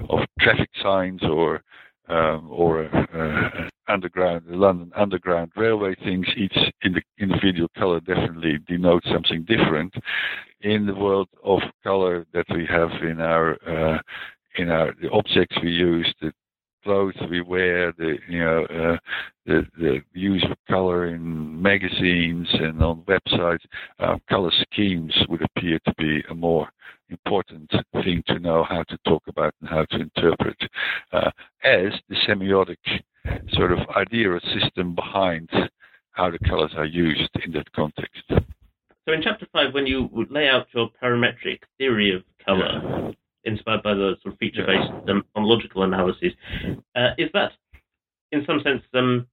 of 0.09 0.19
traffic 0.39 0.69
signs 0.81 1.21
or 1.23 1.61
um, 2.09 2.49
or 2.51 2.85
uh, 2.85 3.69
underground 3.87 4.43
London 4.47 4.91
Underground 4.95 5.51
railway 5.55 5.95
things, 6.03 6.27
each 6.35 6.57
individual 7.19 7.69
color 7.77 7.99
definitely 8.01 8.57
denotes 8.67 9.07
something 9.11 9.45
different. 9.45 9.93
In 10.61 10.85
the 10.85 10.95
world 10.95 11.29
of 11.43 11.59
color 11.83 12.25
that 12.33 12.45
we 12.53 12.65
have 12.65 12.89
in 13.01 13.21
our 13.21 13.51
uh, 13.65 13.99
in 14.57 14.69
our 14.69 14.93
the 15.01 15.09
objects 15.11 15.55
we 15.63 15.71
use, 15.71 16.13
the 16.21 16.33
clothes 16.85 17.15
we 17.29 17.41
wear, 17.41 17.91
the 17.93 18.15
you 18.29 18.39
know 18.39 18.63
uh, 18.65 18.97
the 19.45 19.65
the 19.77 20.01
use 20.13 20.45
of 20.49 20.57
color 20.69 21.07
in 21.07 21.61
magazines 21.61 22.47
and 22.53 22.81
on 22.81 23.01
websites, 23.01 23.65
uh, 23.99 24.15
color 24.29 24.51
schemes 24.71 25.13
would 25.27 25.41
appear 25.41 25.79
to 25.85 25.93
be 25.97 26.23
a 26.29 26.35
more 26.35 26.69
important 27.09 27.69
thing 27.91 28.23
to 28.27 28.39
know 28.39 28.63
how 28.63 28.83
to 28.83 28.97
talk 29.07 29.23
about 29.27 29.53
and 29.59 29.69
how 29.69 29.83
to 29.85 29.99
interpret, 29.99 30.57
uh, 31.11 31.31
as 31.63 31.91
the 32.07 32.15
semiotic 32.27 32.77
sort 33.53 33.71
of 33.71 33.79
idea 33.97 34.29
or 34.29 34.39
system 34.59 34.93
behind 34.93 35.49
how 36.11 36.29
the 36.29 36.39
colors 36.47 36.71
are 36.77 36.85
used 36.85 37.29
in 37.43 37.51
that 37.51 37.69
context. 37.73 38.23
So 38.29 39.13
in 39.13 39.21
chapter 39.21 39.47
five, 39.51 39.73
when 39.73 39.87
you 39.87 40.09
lay 40.29 40.47
out 40.47 40.67
your 40.73 40.89
parametric 41.01 41.59
theory 41.77 42.15
of 42.15 42.23
color, 42.45 42.81
yeah 42.83 43.11
inspired 43.45 43.83
by 43.83 43.93
the 43.93 44.15
sort 44.21 44.33
of 44.33 44.39
feature-based 44.39 45.09
um, 45.09 45.23
logical 45.35 45.83
analyses. 45.83 46.33
Uh, 46.95 47.11
is 47.17 47.29
that, 47.33 47.51
in 48.31 48.43
some 48.45 48.61
sense, 48.61 48.81
um, 48.93 49.27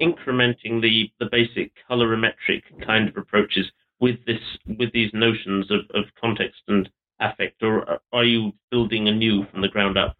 incrementing 0.00 0.80
the, 0.80 1.10
the 1.20 1.26
basic 1.30 1.72
colorimetric 1.90 2.62
kind 2.84 3.08
of 3.08 3.16
approaches 3.16 3.66
with 4.00 4.16
this 4.26 4.40
with 4.78 4.92
these 4.92 5.10
notions 5.14 5.70
of, 5.70 5.80
of 5.94 6.04
context 6.20 6.60
and 6.68 6.90
affect, 7.20 7.62
or 7.62 8.00
are 8.12 8.24
you 8.24 8.52
building 8.70 9.08
anew 9.08 9.46
from 9.50 9.62
the 9.62 9.68
ground 9.68 9.96
up? 9.96 10.16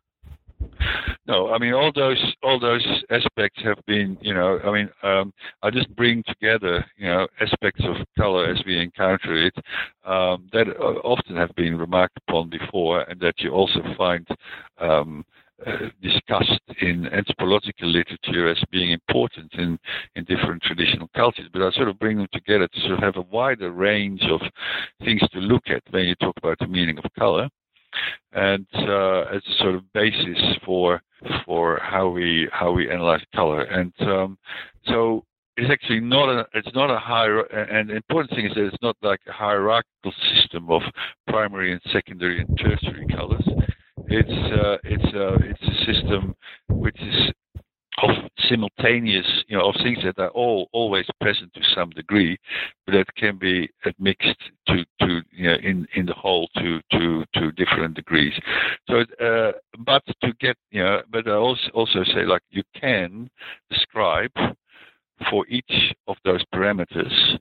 No, 1.27 1.53
I 1.53 1.59
mean 1.59 1.73
all 1.73 1.93
those 1.95 2.21
all 2.43 2.59
those 2.59 2.85
aspects 3.11 3.63
have 3.63 3.79
been, 3.87 4.19
you 4.21 4.35
know, 4.35 4.59
I 4.65 4.73
mean, 4.73 4.91
um, 5.03 5.33
I 5.63 5.71
just 5.71 5.95
bring 5.95 6.23
together, 6.27 6.85
you 6.97 7.07
know, 7.07 7.29
aspects 7.41 7.83
of 7.85 7.97
color 8.19 8.47
as 8.51 8.61
we 8.67 8.79
encounter 8.79 9.35
it 9.47 9.55
um, 10.05 10.49
that 10.53 10.69
often 11.05 11.37
have 11.37 11.55
been 11.55 11.79
remarked 11.79 12.19
upon 12.29 12.51
before, 12.51 13.03
and 13.03 13.21
that 13.21 13.35
you 13.39 13.51
also 13.51 13.81
find 13.97 14.27
um, 14.79 15.25
uh, 15.65 15.89
discussed 16.03 16.61
in 16.81 17.07
anthropological 17.13 17.89
literature 17.89 18.49
as 18.49 18.61
being 18.73 18.91
important 18.91 19.53
in, 19.55 19.79
in 20.17 20.25
different 20.25 20.61
traditional 20.63 21.09
cultures. 21.15 21.49
But 21.53 21.63
I 21.63 21.71
sort 21.71 21.89
of 21.89 22.01
bring 22.01 22.19
them 22.19 22.27
together 22.33 22.67
to 22.67 22.81
sort 22.81 22.93
of 22.93 22.99
have 22.99 23.17
a 23.17 23.23
wider 23.23 23.71
range 23.71 24.23
of 24.29 24.41
things 25.05 25.21
to 25.33 25.39
look 25.39 25.63
at 25.69 25.83
when 25.91 26.07
you 26.07 26.17
talk 26.17 26.35
about 26.37 26.59
the 26.59 26.67
meaning 26.67 26.99
of 26.99 27.05
color 27.17 27.49
and 28.32 28.66
uh, 28.74 29.20
as 29.34 29.43
a 29.49 29.59
sort 29.59 29.74
of 29.74 29.93
basis 29.93 30.38
for 30.64 31.03
for 31.45 31.78
how 31.82 32.09
we 32.09 32.49
how 32.53 32.72
we 32.72 32.90
analyze 32.90 33.22
color. 33.34 33.62
And 33.62 33.93
um, 34.01 34.38
so 34.86 35.24
it's 35.57 35.70
actually 35.70 36.01
not 36.01 36.28
a 36.28 36.47
it's 36.55 36.74
not 36.74 36.90
a 36.90 36.99
hier 36.99 37.40
and 37.40 37.90
the 37.90 37.97
important 37.97 38.30
thing 38.30 38.47
is 38.47 38.55
that 38.55 38.66
it's 38.66 38.82
not 38.82 38.97
like 39.03 39.20
a 39.28 39.32
hierarchical 39.32 40.12
system 40.34 40.70
of 40.70 40.82
primary 41.28 41.72
and 41.72 41.80
secondary 41.93 42.40
and 42.40 42.59
tertiary 42.59 43.07
colors. 43.14 43.47
It's 44.09 44.53
uh, 44.53 44.78
it's 44.84 45.14
uh, 45.14 45.36
it's 45.43 45.62
a 45.62 45.93
system 45.93 46.34
which 46.68 47.01
is 47.01 47.32
of 47.99 48.11
simultaneous, 48.49 49.26
you 49.49 49.57
know, 49.57 49.68
of 49.68 49.74
things 49.82 49.99
that 50.05 50.18
are 50.18 50.30
all 50.30 50.68
always 50.72 51.07
present 51.20 51.53
to 51.55 51.61
some 51.74 51.90
degree, 51.90 52.38
but 52.86 52.93
that 52.93 53.14
can 53.16 53.36
be 53.36 53.68
mixed 53.99 54.36
to, 54.66 54.84
to 55.01 55.20
you 55.30 55.49
know, 55.49 55.57
in 55.62 55.86
in 55.95 56.07
the 56.07 56.14
whole 56.14 56.49
to 56.57 56.80
to 56.93 57.24
to 57.34 57.53
different 57.53 57.95
degrees. 57.95 58.32
So, 58.88 59.01
uh, 59.24 59.53
but 59.78 60.03
to 60.22 60.32
get, 60.40 60.57
you 60.70 60.82
know, 60.82 61.03
but 61.11 61.28
I 61.28 61.32
also 61.32 61.68
also 61.74 62.03
say 62.05 62.24
like 62.24 62.43
you 62.51 62.62
can 62.80 63.28
describe 63.70 64.32
for 65.30 65.47
each 65.49 65.95
of 66.09 66.16
those 66.24 66.43
parameters 66.55 67.38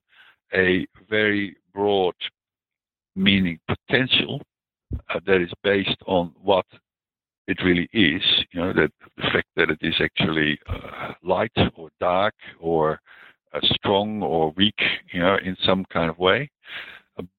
a 0.54 0.86
very 1.10 1.56
broad 1.74 2.16
meaning 3.16 3.60
potential 3.68 4.42
uh, 5.10 5.20
that 5.26 5.42
is 5.42 5.52
based 5.64 5.98
on 6.06 6.34
what 6.42 6.66
it 7.52 7.62
really 7.66 7.90
is, 7.92 8.24
you 8.52 8.62
know, 8.62 8.72
that 8.74 8.92
the 9.18 9.24
fact 9.34 9.50
that 9.58 9.70
it 9.70 9.80
is 9.82 9.96
actually 10.00 10.58
uh, 10.70 11.12
light 11.22 11.58
or 11.76 11.90
dark 12.00 12.34
or 12.60 13.02
uh, 13.54 13.60
strong 13.76 14.24
or 14.24 14.54
weak, 14.56 14.80
you 15.12 15.20
know, 15.20 15.38
in 15.44 15.58
some 15.66 15.84
kind 15.92 16.10
of 16.10 16.18
way. 16.18 16.50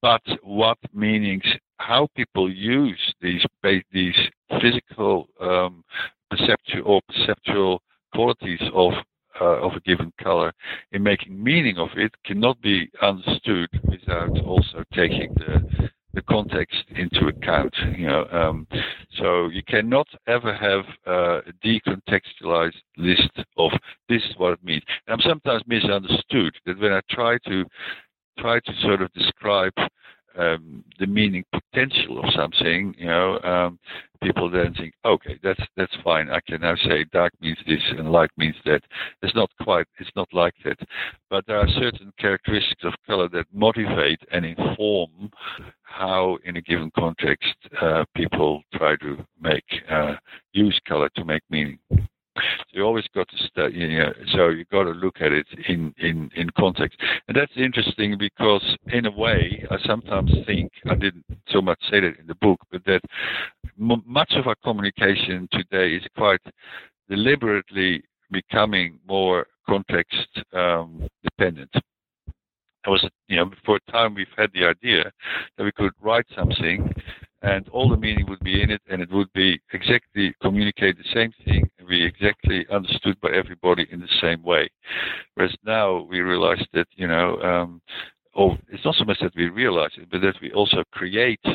But 0.01 0.21
what 0.43 0.77
meanings, 0.93 1.43
how 1.77 2.07
people 2.15 2.51
use 2.51 3.01
these 3.21 3.43
these 3.91 4.19
physical 4.61 5.27
um, 5.41 5.83
perceptual 6.29 6.83
or 6.85 7.01
perceptual 7.09 7.81
qualities 8.13 8.61
of 8.73 8.93
uh, 9.41 9.65
of 9.65 9.71
a 9.73 9.79
given 9.79 10.13
color 10.21 10.53
in 10.91 11.01
making 11.01 11.43
meaning 11.43 11.77
of 11.79 11.89
it 11.95 12.13
cannot 12.23 12.61
be 12.61 12.87
understood 13.01 13.67
without 13.89 14.37
also 14.45 14.83
taking 14.93 15.33
the 15.33 15.89
the 16.13 16.21
context 16.23 16.83
into 16.95 17.27
account. 17.27 17.73
You 17.97 18.07
know, 18.07 18.25
um, 18.31 18.67
so 19.17 19.47
you 19.47 19.63
cannot 19.67 20.07
ever 20.27 20.53
have 20.53 20.85
a 21.05 21.41
decontextualized 21.63 22.81
list 22.97 23.31
of 23.57 23.71
this 24.09 24.21
is 24.23 24.37
what 24.37 24.53
it 24.53 24.63
means. 24.63 24.83
And 25.07 25.13
I'm 25.13 25.29
sometimes 25.29 25.63
misunderstood 25.67 26.55
that 26.65 26.79
when 26.79 26.93
I 26.93 27.01
try 27.09 27.37
to 27.47 27.65
try 28.39 28.59
to 28.59 28.73
sort 28.81 29.01
of 29.01 29.11
describe 29.13 29.73
um, 30.37 30.83
the 30.99 31.07
meaning 31.07 31.43
potential 31.51 32.19
of 32.19 32.33
something, 32.33 32.95
you 32.97 33.07
know, 33.07 33.39
um, 33.41 33.79
people 34.21 34.49
then 34.49 34.73
think, 34.73 34.93
okay, 35.05 35.39
that's 35.43 35.59
that's 35.75 35.95
fine. 36.03 36.29
I 36.29 36.39
can 36.47 36.61
now 36.61 36.75
say 36.75 37.05
dark 37.11 37.33
means 37.41 37.57
this 37.67 37.81
and 37.97 38.11
light 38.11 38.31
means 38.37 38.55
that. 38.65 38.81
It's 39.21 39.35
not 39.35 39.49
quite, 39.61 39.87
it's 39.99 40.09
not 40.15 40.27
like 40.33 40.55
that. 40.65 40.77
But 41.29 41.45
there 41.47 41.57
are 41.57 41.67
certain 41.67 42.11
characteristics 42.17 42.83
of 42.83 42.93
color 43.05 43.29
that 43.29 43.45
motivate 43.53 44.19
and 44.31 44.45
inform 44.45 45.31
how, 45.83 46.37
in 46.45 46.57
a 46.57 46.61
given 46.61 46.91
context, 46.97 47.55
uh, 47.81 48.05
people 48.15 48.63
try 48.75 48.95
to 48.97 49.25
make 49.41 49.65
uh, 49.89 50.15
use 50.53 50.79
color 50.87 51.09
to 51.15 51.25
make 51.25 51.43
meaning. 51.49 51.79
You 52.71 52.83
always 52.83 53.05
got 53.13 53.27
to 53.29 53.37
study. 53.47 53.75
You 53.75 53.99
know, 53.99 54.13
so 54.33 54.49
you 54.49 54.65
got 54.71 54.83
to 54.83 54.91
look 54.91 55.17
at 55.21 55.31
it 55.31 55.47
in, 55.67 55.93
in, 55.99 56.29
in 56.35 56.49
context, 56.57 56.99
and 57.27 57.37
that's 57.37 57.51
interesting 57.55 58.17
because 58.17 58.63
in 58.87 59.05
a 59.05 59.11
way, 59.11 59.65
I 59.69 59.77
sometimes 59.85 60.31
think 60.45 60.71
I 60.89 60.95
didn't 60.95 61.25
so 61.49 61.61
much 61.61 61.79
say 61.89 61.99
that 61.99 62.19
in 62.19 62.27
the 62.27 62.35
book, 62.35 62.59
but 62.71 62.83
that 62.85 63.01
m- 63.79 64.03
much 64.05 64.33
of 64.35 64.47
our 64.47 64.55
communication 64.63 65.47
today 65.51 65.95
is 65.95 66.03
quite 66.17 66.41
deliberately 67.09 68.03
becoming 68.31 68.99
more 69.07 69.45
context 69.67 70.27
um, 70.53 71.07
dependent. 71.23 71.69
There 71.73 72.91
was, 72.91 73.07
you 73.27 73.37
know, 73.37 73.51
for 73.65 73.77
a 73.77 73.91
time 73.91 74.13
we've 74.13 74.27
had 74.35 74.49
the 74.53 74.65
idea 74.65 75.11
that 75.57 75.63
we 75.63 75.71
could 75.71 75.93
write 76.01 76.25
something 76.35 76.91
and 77.43 77.67
all 77.69 77.89
the 77.89 77.97
meaning 77.97 78.25
would 78.27 78.39
be 78.39 78.61
in 78.61 78.71
it, 78.71 78.81
and 78.89 79.01
it 79.01 79.11
would 79.11 79.31
be 79.33 79.59
exactly 79.73 80.33
communicate 80.41 80.97
the 80.97 81.13
same 81.13 81.31
thing 81.45 81.69
and 81.77 81.87
be 81.87 82.03
exactly 82.03 82.65
understood 82.71 83.19
by 83.21 83.29
everybody 83.29 83.85
in 83.91 83.99
the 83.99 84.07
same 84.21 84.41
way. 84.43 84.69
Whereas 85.35 85.55
now 85.65 86.01
we 86.09 86.21
realize 86.21 86.65
that 86.73 86.87
you 86.95 87.07
know, 87.07 87.37
um, 87.41 87.81
or 88.33 88.57
it's 88.69 88.85
not 88.85 88.95
so 88.95 89.05
much 89.05 89.19
that 89.21 89.35
we 89.35 89.49
realize 89.49 89.91
it, 89.97 90.09
but 90.09 90.21
that 90.21 90.35
we 90.41 90.51
also 90.53 90.83
create 90.91 91.45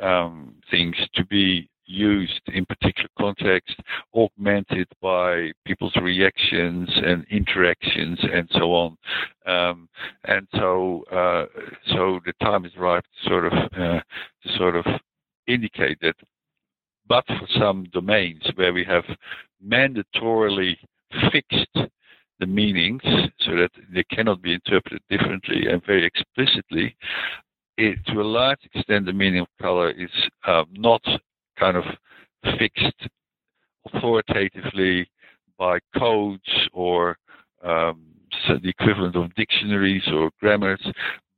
um, 0.00 0.54
things 0.70 0.96
to 1.14 1.24
be 1.26 1.70
used 1.88 2.42
in 2.48 2.66
particular 2.66 3.08
context, 3.18 3.74
augmented 4.14 4.86
by 5.00 5.50
people's 5.64 5.96
reactions 5.96 6.88
and 6.94 7.24
interactions 7.30 8.18
and 8.30 8.48
so 8.52 8.74
on. 8.74 8.96
Um, 9.46 9.88
and 10.24 10.46
so, 10.54 11.04
uh, 11.10 11.46
so 11.94 12.20
the 12.26 12.34
time 12.42 12.66
is 12.66 12.72
right 12.76 13.02
to 13.02 13.28
sort 13.28 13.46
of, 13.46 13.52
uh, 13.52 14.00
to 14.00 14.58
sort 14.58 14.76
of 14.76 14.84
indicate 15.48 15.98
that, 16.02 16.14
but 17.08 17.26
for 17.26 17.48
some 17.58 17.84
domains 17.92 18.42
where 18.54 18.72
we 18.72 18.84
have 18.84 19.04
mandatorily 19.66 20.76
fixed 21.32 21.90
the 22.40 22.46
meanings 22.46 23.02
so 23.40 23.56
that 23.56 23.70
they 23.92 24.04
cannot 24.04 24.40
be 24.40 24.54
interpreted 24.54 25.02
differently 25.10 25.66
and 25.66 25.84
very 25.84 26.04
explicitly, 26.04 26.96
it, 27.76 27.98
to 28.06 28.20
a 28.20 28.22
large 28.22 28.58
extent, 28.72 29.06
the 29.06 29.12
meaning 29.12 29.40
of 29.40 29.48
color 29.60 29.90
is 29.90 30.10
uh, 30.46 30.64
not 30.72 31.02
kind 31.58 31.76
of 31.76 31.84
fixed 32.58 33.08
authoritatively 33.86 35.08
by 35.58 35.78
codes 35.96 36.68
or 36.72 37.16
um, 37.64 38.04
the 38.48 38.68
equivalent 38.68 39.16
of 39.16 39.34
dictionaries 39.34 40.02
or 40.12 40.30
grammars, 40.40 40.84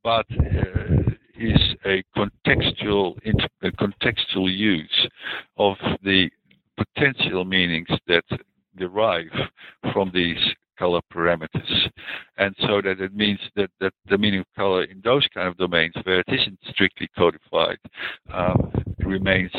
but 0.03 0.27
uh, 0.31 1.11
is 1.41 1.75
a 1.87 2.05
contextual 2.17 3.17
a 3.63 3.71
contextual 3.73 4.55
use 4.55 5.09
of 5.57 5.77
the 6.03 6.31
potential 6.77 7.45
meanings 7.45 7.89
that 8.07 8.25
derive 8.77 9.33
from 9.93 10.11
these 10.13 10.39
color 10.79 11.01
parameters. 11.13 11.91
And 12.39 12.55
so 12.61 12.81
that 12.83 13.01
it 13.01 13.15
means 13.15 13.41
that, 13.57 13.71
that 13.81 13.93
the 14.09 14.17
meaning 14.17 14.41
of 14.41 14.47
color 14.57 14.85
in 14.85 15.01
those 15.05 15.27
kind 15.35 15.49
of 15.49 15.57
domains 15.59 15.95
where 16.05 16.21
it 16.21 16.29
isn't 16.29 16.59
strictly 16.71 17.09
codified 17.17 17.79
um, 18.33 18.73
remains 19.05 19.53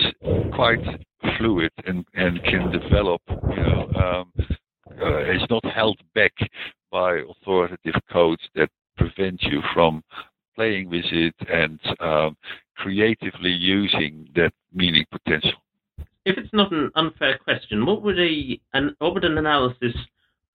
quite 0.55 0.83
fluid 1.37 1.71
and, 1.85 2.05
and 2.15 2.43
can 2.43 2.71
develop, 2.71 3.21
you 3.27 3.63
know, 3.63 3.91
um, 3.95 4.33
uh, 5.01 5.31
is 5.31 5.43
not 5.49 5.63
held 5.65 5.99
back 6.15 6.33
by 6.91 7.19
authoritative 7.29 8.01
codes 8.11 8.41
that 8.55 8.69
prevent 8.97 9.41
you 9.43 9.61
from 9.73 10.03
playing 10.55 10.89
with 10.89 11.05
it 11.11 11.35
and 11.51 11.79
um, 11.99 12.37
creatively 12.75 13.51
using 13.51 14.27
that 14.35 14.51
meaning 14.73 15.05
potential. 15.11 15.59
If 16.25 16.37
it's 16.37 16.53
not 16.53 16.71
an 16.71 16.91
unfair 16.95 17.37
question, 17.43 17.85
what 17.85 18.01
would 18.03 18.19
a 18.19 18.59
an 18.73 18.95
what 18.99 19.13
would 19.13 19.25
an 19.25 19.37
analysis 19.37 19.95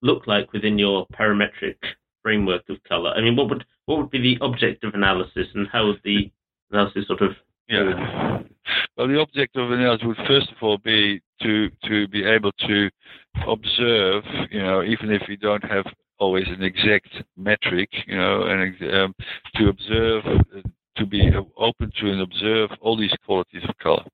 look 0.03 0.26
like 0.26 0.53
within 0.53 0.78
your 0.78 1.07
parametric 1.09 1.76
framework 2.22 2.68
of 2.68 2.82
color? 2.84 3.11
I 3.11 3.20
mean, 3.20 3.36
what 3.36 3.49
would 3.51 3.64
what 3.86 3.99
would 3.99 4.11
be 4.11 4.20
the 4.20 4.44
object 4.44 4.84
of 4.84 4.94
analysis, 4.94 5.49
and 5.55 5.66
how 5.72 5.86
would 5.86 6.01
the 6.05 6.30
analysis 6.70 7.07
sort 7.07 7.22
of 7.22 7.32
yeah. 7.68 8.42
Well, 8.97 9.09
the 9.09 9.20
object 9.20 9.57
of 9.57 9.72
analysis 9.72 10.07
would 10.07 10.26
first 10.28 10.51
of 10.51 10.57
all 10.62 10.78
be 10.78 11.20
to 11.42 11.68
to 11.84 12.09
be 12.09 12.24
able 12.24 12.53
to 12.53 12.90
observe, 13.47 14.24
you 14.51 14.62
know, 14.62 14.82
even 14.82 15.11
if 15.11 15.22
we 15.28 15.36
don't 15.36 15.64
have 15.64 15.84
always 16.18 16.46
an 16.48 16.62
exact 16.62 17.08
metric, 17.36 17.90
you 18.06 18.16
know, 18.16 18.42
and 18.44 18.94
um, 18.94 19.14
to 19.56 19.68
observe, 19.68 20.24
to 20.96 21.06
be 21.06 21.30
open 21.56 21.90
to 22.00 22.10
and 22.10 22.22
observe 22.22 22.70
all 22.80 22.96
these 22.96 23.14
qualities 23.24 23.62
of 23.68 23.76
color. 23.78 24.04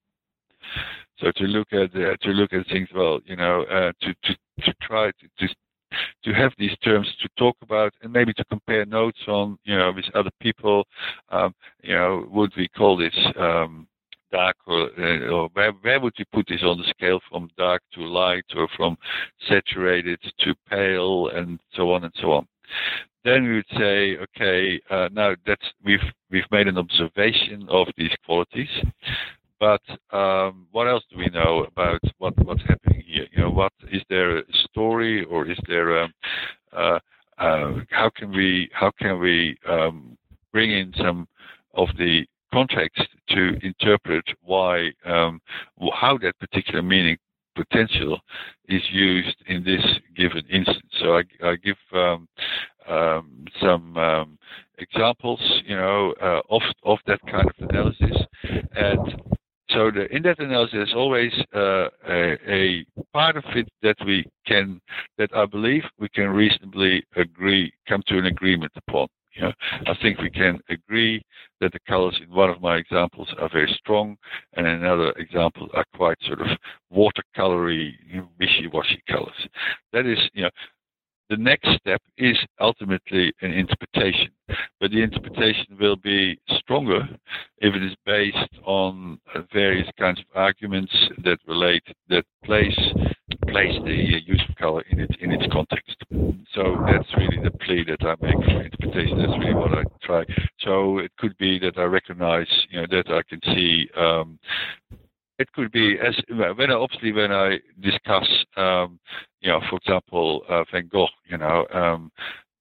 So 1.19 1.31
to 1.37 1.45
look 1.45 1.73
at 1.73 1.95
uh, 1.95 2.17
to 2.23 2.31
look 2.31 2.53
at 2.53 2.67
things, 2.67 2.89
well, 2.95 3.21
you 3.25 3.37
know, 3.37 3.63
uh, 3.65 3.93
to 4.01 4.15
to 4.25 4.37
to 4.65 4.75
try 4.83 5.11
to, 5.11 5.47
to 5.47 5.55
to 6.25 6.33
have 6.33 6.53
these 6.59 6.77
terms 6.79 7.07
to 7.21 7.29
talk 7.37 7.57
about 7.63 7.93
and 8.03 8.13
maybe 8.13 8.33
to 8.35 8.45
compare 8.47 8.85
notes 8.87 9.21
on, 9.29 9.59
you 9.65 9.77
know, 9.77 9.93
with 9.93 10.05
other 10.15 10.31
people. 10.41 10.85
Um, 11.29 11.55
you 11.83 11.95
know, 11.95 12.27
would 12.31 12.53
we 12.57 12.69
call 12.69 12.97
this 12.97 13.15
um, 13.39 13.87
dark 14.33 14.57
or, 14.67 14.91
uh, 14.99 15.29
or 15.29 15.49
where, 15.53 15.73
where 15.83 16.01
would 16.01 16.15
you 16.19 16.25
put 16.33 16.47
this 16.49 16.63
on 16.63 16.79
the 16.79 16.89
scale 16.91 17.21
from 17.31 17.51
dark 17.57 17.83
to 17.95 18.01
light 18.01 18.45
or 18.57 18.69
from 18.77 18.97
saturated 19.49 20.19
to 20.41 20.55
pale 20.69 21.29
and 21.29 21.61
so 21.75 21.93
on 21.93 22.05
and 22.05 22.13
so 22.21 22.33
on? 22.33 22.47
Then 23.25 23.45
we 23.45 23.55
would 23.57 23.79
say, 23.79 24.17
okay, 24.17 24.81
uh, 24.91 25.09
now 25.13 25.37
that's 25.47 25.67
we've 25.85 26.01
we've 26.31 26.51
made 26.51 26.67
an 26.67 26.79
observation 26.79 27.67
of 27.69 27.87
these 27.97 28.11
qualities. 28.27 28.71
But 29.61 29.83
um, 30.11 30.67
what 30.73 30.89
else 30.89 31.05
do 31.09 31.19
we 31.19 31.29
know 31.29 31.65
about 31.71 32.01
what, 32.19 32.37
what's 32.45 32.63
happening 32.63 33.05
here? 33.07 33.29
You 33.31 33.43
know, 33.43 33.51
what 33.51 33.73
is 33.93 34.03
there 34.11 34.39
a 34.39 34.43
story 34.69 35.25
or 35.25 35.49
is 35.49 35.59
there 35.69 36.03
a, 36.03 36.09
uh, 36.73 36.99
uh, 37.39 37.75
how 37.91 38.11
can 38.17 38.33
we 38.33 38.69
how 38.73 38.91
can 38.99 39.21
we 39.21 39.57
um, 39.69 40.19
bring 40.53 40.73
in 40.73 40.93
some 40.97 41.29
of 41.75 41.89
the 41.97 42.27
context 42.53 43.03
to 43.29 43.57
interpret 43.63 44.25
why 44.43 44.91
um, 45.05 45.41
how 45.95 46.19
that 46.19 46.39
particular 46.39 46.83
meaning 46.83 47.17
potential 47.55 48.19
is 48.69 48.83
used 48.91 49.37
in 49.47 49.63
this 49.63 49.85
given 50.17 50.43
instance. 50.51 50.87
So 51.01 51.19
I, 51.19 51.23
I 51.45 51.57
give 51.57 51.77
um, 51.93 52.29
um, 52.89 53.45
some 53.61 53.97
um, 53.97 54.39
examples, 54.79 55.41
you 55.67 55.77
know, 55.77 56.15
uh, 56.23 56.41
of 56.51 56.63
of 56.85 56.99
that 57.07 57.21
kind 57.31 57.49
of 57.49 57.69
analysis, 57.69 58.17
and 58.75 59.23
so 59.73 59.91
the, 59.91 60.15
in 60.15 60.23
that 60.23 60.39
analysis, 60.39 60.73
there's 60.73 60.95
always 60.95 61.33
uh, 61.55 61.89
a, 62.09 62.37
a, 62.47 62.87
part 63.13 63.37
of 63.37 63.45
it 63.55 63.69
that 63.83 63.97
we 64.05 64.27
can, 64.47 64.81
that 65.19 65.31
I 65.35 65.47
believe 65.47 65.83
we 65.99 66.09
can 66.11 66.29
reasonably 66.29 67.05
agree, 67.17 67.73
come 67.89 68.03
to 68.09 68.19
an 68.19 68.27
agreement 68.27 68.73
upon. 68.87 69.09
You 69.35 69.43
know, 69.43 69.53
I 69.87 69.95
think 70.03 70.19
we 70.19 70.31
can 70.31 70.61
agree 70.69 71.23
that 71.61 71.73
the 71.73 71.79
colors 71.89 72.19
in 72.23 72.35
one 72.35 72.51
of 72.51 72.61
my 72.61 72.77
examples 72.77 73.33
are 73.39 73.49
very 73.49 73.73
strong, 73.79 74.17
and 74.55 74.67
in 74.67 74.75
another 74.75 75.11
example 75.13 75.69
are 75.75 75.85
quite 75.97 76.19
sort 76.27 76.41
of 76.41 76.49
watercolory, 76.93 77.93
wishy-washy 78.39 79.03
colors. 79.09 79.49
That 79.93 80.07
is, 80.07 80.19
you 80.35 80.43
know, 80.43 80.51
the 81.33 81.39
next 81.39 81.71
step 81.81 82.03
is 82.19 82.37
ultimately 82.61 83.33
an 83.41 83.53
interpretation, 83.53 84.29
but 84.79 84.91
the 84.91 85.03
interpretation 85.03 85.79
will 85.81 85.97
be 85.97 86.39
stronger 86.59 87.09
if 87.57 87.75
it 87.75 87.83
is 87.83 87.95
based 88.05 88.37
on 88.67 89.19
various 89.51 89.89
kinds 89.99 90.19
of 90.21 90.27
arguments 90.35 90.93
that 91.25 91.39
relate 91.49 91.85
that 92.11 92.25
place 92.45 92.79
place 93.49 93.73
the 93.87 94.21
use 94.27 94.43
of 94.47 94.55
color 94.57 94.85
in 94.91 95.01
its 95.01 95.15
in 95.21 95.33
its 95.33 95.51
context. 95.51 95.97
So 96.55 96.85
that's 96.87 97.09
really 97.17 97.43
the 97.43 97.57
plea 97.65 97.83
that 97.89 98.03
I 98.03 98.15
make 98.21 98.45
for 98.45 98.63
interpretation. 98.63 99.17
That's 99.17 99.39
really 99.39 99.55
what 99.55 99.73
I 99.73 99.85
try. 100.03 100.25
So 100.61 100.99
it 100.99 101.13
could 101.19 101.37
be 101.39 101.59
that 101.61 101.79
I 101.79 101.85
recognize, 101.85 102.49
you 102.69 102.83
know, 102.83 102.87
that 102.91 103.09
I 103.09 103.23
can 103.23 103.41
see 103.55 103.89
um, 103.97 104.39
it 105.43 105.53
could 105.53 105.73
be 105.73 105.99
as 105.99 106.15
when 106.57 106.71
I, 106.71 106.75
obviously 106.75 107.13
when 107.13 107.33
I 107.33 107.59
discuss, 107.81 108.29
um, 108.57 108.99
you 109.41 109.51
know, 109.51 109.61
for 109.69 109.77
example, 109.77 110.43
uh, 110.49 110.65
Van 110.71 110.89
Gogh, 110.91 111.09
you 111.29 111.37
know, 111.37 111.67
um, 111.75 112.13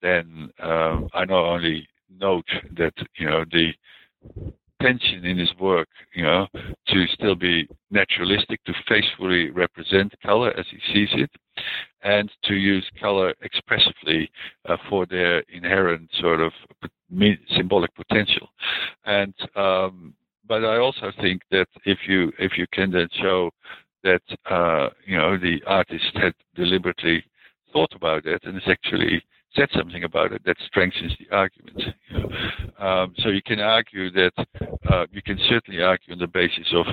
then 0.02 0.50
um, 0.60 1.08
I 1.14 1.26
not 1.26 1.46
only 1.46 1.88
note 2.20 2.50
that 2.78 2.94
you 3.18 3.28
know 3.30 3.46
the 3.52 3.72
tension 4.82 5.26
in 5.26 5.38
his 5.38 5.52
work, 5.60 5.88
you 6.16 6.24
know, 6.24 6.48
to 6.88 7.06
still 7.14 7.36
be 7.36 7.68
naturalistic, 7.92 8.64
to 8.64 8.74
faithfully 8.88 9.52
represent 9.52 10.12
color 10.26 10.52
as 10.58 10.66
he 10.72 10.80
sees 10.92 11.10
it, 11.14 11.30
and 12.02 12.32
to 12.46 12.56
use 12.56 12.86
color 13.00 13.36
expressively 13.42 14.30
uh, 14.68 14.78
for 14.90 15.06
their 15.06 15.44
inherent 15.54 16.10
sort 16.20 16.42
of 16.42 16.52
symbolic 17.56 17.94
potential. 17.94 18.50
And 19.06 19.36
um, 19.56 20.16
but 20.52 20.66
I 20.66 20.80
also 20.80 21.14
think 21.22 21.44
that 21.52 21.68
if 21.86 22.00
you 22.10 22.30
if 22.38 22.58
you 22.58 22.66
can 22.74 22.92
then 22.92 23.08
show 23.22 23.52
that 24.04 24.22
uh, 24.50 24.90
you 25.06 25.18
know 25.18 25.38
the 25.38 25.62
artist 25.66 26.12
had 26.16 26.34
deliberately 26.56 27.24
thought 27.72 27.94
about 27.96 28.26
it 28.26 28.42
and 28.44 28.56
has 28.56 28.68
actually 28.68 29.24
said 29.56 29.70
something 29.74 30.04
about 30.04 30.34
it 30.34 30.42
that 30.44 30.58
strengthens 30.68 31.14
the 31.18 31.34
argument. 31.34 31.82
You 32.10 32.20
know? 32.20 32.86
um, 32.86 33.14
so 33.20 33.30
you 33.30 33.42
can 33.42 33.62
argue 33.62 34.12
that 34.12 34.34
uh, 34.92 35.06
you 35.14 35.22
can 35.22 35.40
certainly 35.48 35.82
argue 35.82 36.12
on 36.12 36.20
the 36.20 36.28
basis 36.28 36.68
of 36.74 36.86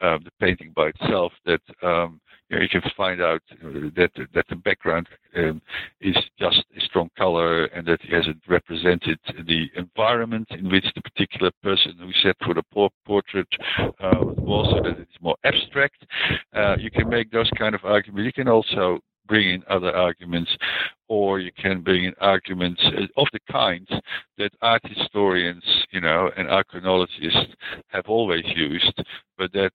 um, 0.00 0.24
the 0.24 0.32
painting 0.40 0.72
by 0.74 0.88
itself 0.88 1.32
that 1.46 1.62
um, 1.84 2.20
you, 2.54 2.60
know, 2.60 2.62
you, 2.62 2.80
can 2.80 2.90
find 2.96 3.20
out 3.20 3.42
that 3.60 4.10
that 4.34 4.44
the 4.48 4.56
background 4.56 5.08
um, 5.36 5.60
is 6.00 6.16
just 6.38 6.64
a 6.76 6.80
strong 6.80 7.10
color 7.16 7.64
and 7.66 7.86
that 7.86 8.00
it 8.02 8.12
hasn't 8.12 8.40
represented 8.48 9.18
the 9.46 9.66
environment 9.76 10.46
in 10.50 10.70
which 10.70 10.86
the 10.94 11.02
particular 11.02 11.50
person 11.62 11.96
who 11.98 12.10
set 12.22 12.36
for 12.44 12.54
the 12.54 12.90
portrait 13.04 13.48
uh, 13.78 14.20
was, 14.20 14.68
so 14.70 14.88
that 14.88 14.98
it's 15.00 15.20
more 15.20 15.36
abstract. 15.44 16.04
Uh, 16.54 16.76
you 16.78 16.90
can 16.90 17.08
make 17.08 17.30
those 17.30 17.50
kind 17.58 17.74
of 17.74 17.84
arguments. 17.84 18.26
You 18.26 18.44
can 18.44 18.48
also 18.48 19.00
bring 19.26 19.48
in 19.48 19.62
other 19.68 19.94
arguments, 19.94 20.50
or 21.08 21.40
you 21.40 21.50
can 21.52 21.80
bring 21.80 22.04
in 22.04 22.14
arguments 22.20 22.82
of 23.16 23.26
the 23.32 23.40
kind 23.50 23.88
that 24.38 24.50
art 24.60 24.82
historians, 24.84 25.64
you 25.90 26.00
know, 26.00 26.30
and 26.36 26.48
archaeologists 26.48 27.54
have 27.88 28.04
always 28.06 28.44
used, 28.54 29.02
but 29.38 29.52
that 29.52 29.72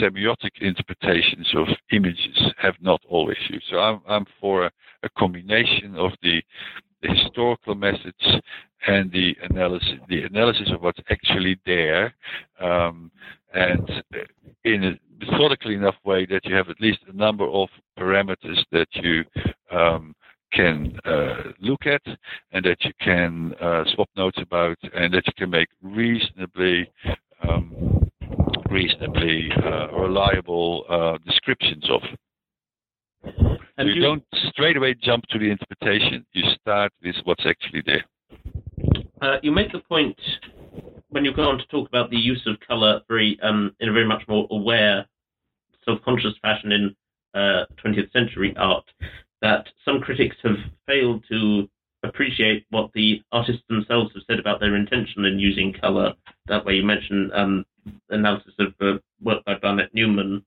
semiotic 0.00 0.60
interpretations 0.60 1.48
of 1.56 1.68
images 1.92 2.52
have 2.58 2.74
not 2.80 3.00
always 3.08 3.38
used. 3.48 3.66
So 3.70 3.78
I'm, 3.78 4.00
I'm 4.08 4.26
for 4.40 4.66
a, 4.66 4.70
a 5.02 5.08
combination 5.10 5.96
of 5.96 6.12
the, 6.22 6.42
the, 7.02 7.14
historical 7.14 7.74
methods 7.74 8.24
and 8.86 9.10
the 9.12 9.36
analysis, 9.50 9.98
the 10.08 10.22
analysis 10.22 10.70
of 10.72 10.82
what's 10.82 11.00
actually 11.10 11.58
there, 11.66 12.14
um, 12.60 13.10
and 13.54 13.90
in 14.64 14.84
a 14.84 14.92
methodically 15.24 15.74
enough 15.74 15.96
way 16.04 16.26
that 16.26 16.44
you 16.44 16.54
have 16.54 16.68
at 16.68 16.80
least 16.80 17.00
a 17.08 17.16
number 17.16 17.46
of 17.48 17.68
parameters 17.98 18.62
that 18.70 18.88
you 18.92 19.24
um, 19.70 20.14
can 20.52 20.98
uh, 21.04 21.42
look 21.60 21.86
at 21.86 22.02
and 22.52 22.64
that 22.64 22.82
you 22.84 22.92
can 23.00 23.52
uh, 23.60 23.84
swap 23.94 24.08
notes 24.16 24.38
about 24.40 24.78
and 24.94 25.12
that 25.12 25.26
you 25.26 25.32
can 25.36 25.50
make 25.50 25.68
reasonably 25.82 26.90
um, 27.46 28.07
reasonably 28.70 29.50
uh, 29.64 29.88
reliable 29.92 30.84
uh, 30.88 31.18
descriptions 31.26 31.84
of. 31.90 32.02
And 33.76 33.88
you, 33.88 33.94
you 33.94 34.02
don't 34.02 34.24
straight 34.48 34.76
away 34.76 34.94
jump 34.94 35.24
to 35.30 35.38
the 35.38 35.50
interpretation. 35.50 36.26
You 36.32 36.44
start 36.60 36.92
with 37.02 37.16
what's 37.24 37.44
actually 37.46 37.82
there. 37.86 38.04
Uh, 39.20 39.36
you 39.42 39.50
make 39.50 39.72
the 39.72 39.80
point 39.80 40.18
when 41.10 41.24
you 41.24 41.32
go 41.32 41.48
on 41.48 41.58
to 41.58 41.66
talk 41.66 41.88
about 41.88 42.10
the 42.10 42.16
use 42.16 42.42
of 42.46 42.56
color 42.66 43.00
very 43.08 43.38
um, 43.42 43.74
in 43.80 43.88
a 43.88 43.92
very 43.92 44.06
much 44.06 44.22
more 44.28 44.46
aware, 44.50 45.06
self-conscious 45.84 46.34
fashion 46.42 46.72
in 46.72 46.96
20th 47.34 48.08
uh, 48.08 48.12
century 48.12 48.54
art, 48.56 48.84
that 49.42 49.66
some 49.84 50.00
critics 50.00 50.36
have 50.42 50.56
failed 50.86 51.24
to 51.28 51.68
appreciate 52.04 52.64
what 52.70 52.90
the 52.94 53.22
artists 53.32 53.62
themselves 53.68 54.10
have 54.14 54.22
said 54.28 54.38
about 54.38 54.60
their 54.60 54.76
intention 54.76 55.24
in 55.24 55.38
using 55.38 55.74
color. 55.80 56.14
That 56.46 56.64
way, 56.64 56.74
you 56.74 56.84
mentioned 56.84 57.32
um, 57.34 57.64
analysis 58.10 58.52
of 58.58 58.74
uh, 58.80 58.98
work 59.22 59.44
by 59.44 59.54
Barnett 59.56 59.94
Newman. 59.94 60.44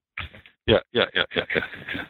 Yeah, 0.68 0.80
yeah, 0.94 1.06
yeah, 1.16 1.24
yeah, 1.36 1.46
yeah. 1.56 2.04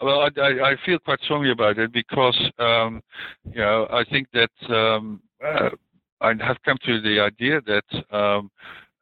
Well, 0.00 0.20
I, 0.20 0.40
I, 0.40 0.70
I 0.70 0.76
feel 0.84 0.98
quite 0.98 1.20
strongly 1.22 1.50
about 1.50 1.78
it 1.78 1.92
because, 1.92 2.38
um, 2.58 3.02
you 3.50 3.58
know, 3.60 3.88
I 3.90 4.04
think 4.04 4.28
that 4.32 4.74
um, 4.74 5.20
uh, 5.44 5.70
I 6.20 6.34
have 6.40 6.58
come 6.64 6.76
to 6.84 7.00
the 7.00 7.20
idea 7.20 7.60
that 7.62 8.16
um, 8.16 8.50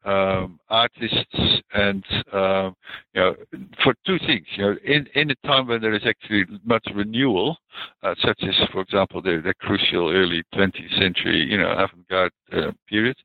um, 0.06 0.60
artists 0.70 1.62
and 1.74 2.04
uh, 2.32 2.70
you 3.12 3.20
know 3.20 3.34
for 3.82 3.94
two 4.06 4.18
things 4.26 4.46
you 4.56 4.64
know 4.64 4.76
in 4.84 5.06
in 5.14 5.30
a 5.30 5.34
time 5.46 5.66
when 5.66 5.80
there 5.80 5.94
is 5.94 6.06
actually 6.06 6.44
much 6.64 6.86
renewal 6.94 7.56
uh, 8.02 8.14
such 8.24 8.40
as 8.42 8.54
for 8.72 8.80
example 8.80 9.20
the, 9.20 9.42
the 9.44 9.52
crucial 9.60 10.10
early 10.10 10.42
20th 10.54 10.98
century 10.98 11.44
you 11.50 11.58
know 11.58 11.70
avant-garde 11.72 12.30
uh, 12.52 12.70
period 12.88 13.16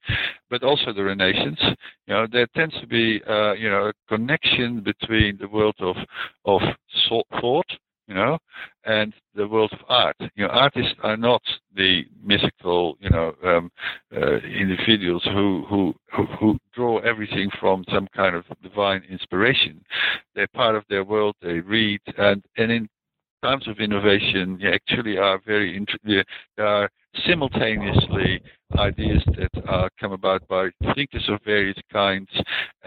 but 0.49 0.63
also 0.63 0.91
the 0.91 1.03
renaissance 1.03 1.59
you 2.07 2.13
know 2.13 2.25
there 2.31 2.47
tends 2.55 2.77
to 2.81 2.87
be 2.87 3.21
uh, 3.29 3.53
you 3.53 3.69
know 3.69 3.89
a 3.89 3.93
connection 4.09 4.81
between 4.81 5.37
the 5.37 5.47
world 5.47 5.75
of 5.79 5.95
of 6.45 6.61
thought 7.39 7.67
you 8.11 8.15
know, 8.15 8.37
and 8.83 9.13
the 9.35 9.47
world 9.47 9.71
of 9.71 9.79
art. 9.87 10.17
You 10.35 10.43
know, 10.43 10.49
artists 10.49 10.93
are 11.01 11.15
not 11.15 11.41
the 11.75 12.03
mystical, 12.21 12.97
you 12.99 13.09
know, 13.09 13.33
um, 13.45 13.71
uh, 14.13 14.35
individuals 14.39 15.23
who, 15.23 15.65
who 15.69 15.95
who 16.37 16.59
draw 16.73 16.99
everything 16.99 17.49
from 17.57 17.85
some 17.89 18.07
kind 18.13 18.35
of 18.35 18.43
divine 18.61 19.01
inspiration. 19.09 19.81
They're 20.35 20.47
part 20.47 20.75
of 20.75 20.83
their 20.89 21.05
world. 21.05 21.35
They 21.41 21.59
read, 21.61 22.01
and 22.17 22.43
and 22.57 22.69
in 22.69 22.89
times 23.43 23.67
of 23.67 23.79
innovation, 23.79 24.59
actually 24.65 25.17
are 25.17 25.39
very. 25.45 25.83
There 26.03 26.25
are 26.65 26.89
simultaneously 27.25 28.41
ideas 28.77 29.21
that 29.37 29.67
are 29.67 29.89
come 29.99 30.13
about 30.13 30.47
by 30.47 30.69
thinkers 30.95 31.27
of 31.27 31.39
various 31.43 31.77
kinds, 31.91 32.29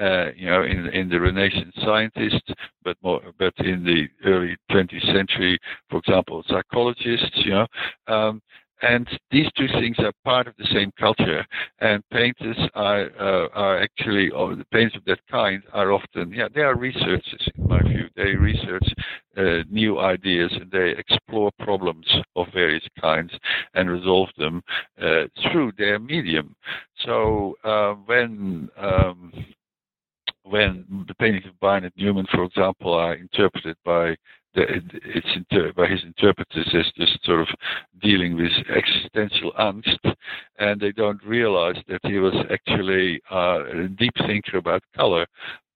uh, 0.01 0.27
you 0.37 0.47
know, 0.47 0.63
in 0.63 0.87
in 0.89 1.09
the 1.09 1.21
Renaissance 1.21 1.75
scientists, 1.85 2.51
but 2.83 2.97
more, 3.03 3.21
but 3.39 3.53
in 3.59 3.85
the 3.85 4.07
early 4.25 4.57
20th 4.71 5.13
century, 5.13 5.59
for 5.91 5.99
example, 5.99 6.43
psychologists, 6.49 7.31
you 7.37 7.51
know, 7.51 7.67
um, 8.07 8.41
and 8.85 9.09
these 9.31 9.47
two 9.57 9.67
things 9.69 9.97
are 9.99 10.13
part 10.25 10.47
of 10.47 10.55
the 10.57 10.67
same 10.73 10.93
culture. 10.99 11.45
And 11.81 12.03
painters 12.11 12.57
are 12.75 13.11
uh, 13.19 13.49
are 13.55 13.79
actually, 13.81 14.31
or 14.31 14.55
the 14.55 14.65
painters 14.67 14.97
of 14.97 15.05
that 15.07 15.21
kind 15.31 15.63
are 15.73 15.93
often, 15.93 16.33
yeah, 16.33 16.49
they 16.55 16.61
are 16.61 16.77
researchers 16.77 17.49
in 17.57 17.69
my 17.69 17.81
view. 17.83 18.09
They 18.17 18.35
research 18.35 18.87
uh, 19.37 19.65
new 19.71 19.99
ideas 19.99 20.53
and 20.61 20.71
they 20.71 20.91
explore 20.91 21.51
problems 21.59 22.07
of 22.37 22.47
various 22.53 22.87
kinds 23.01 23.33
and 23.75 23.91
resolve 23.91 24.29
them 24.37 24.63
uh, 25.01 25.25
through 25.43 25.73
their 25.79 25.99
medium. 25.99 26.55
So 27.05 27.57
uh, 27.65 27.95
when 28.07 28.69
um, 28.77 29.33
when 30.45 30.85
the 31.09 31.15
paintings 31.15 31.47
of 31.47 31.59
Barnett 31.59 31.95
Newman, 31.97 32.27
for 32.31 32.45
example, 32.45 32.93
are 32.93 33.15
interpreted 33.15 33.77
by 33.85 34.15
it's 34.55 35.75
by 35.77 35.87
his 35.87 36.03
interpreters 36.05 36.69
as 36.75 36.85
just 36.97 37.25
sort 37.25 37.41
of 37.41 37.49
dealing 38.03 38.37
with 38.37 38.53
existential 38.69 39.53
angst, 39.59 40.15
and 40.59 40.81
they 40.81 40.93
don't 40.93 41.23
realize 41.25 41.77
that 41.89 42.01
he 42.05 42.19
was 42.19 42.35
actually 42.51 43.21
uh, 43.31 43.65
a 43.65 43.89
deep 43.89 44.15
thinker 44.27 44.59
about 44.59 44.83
color, 44.97 45.27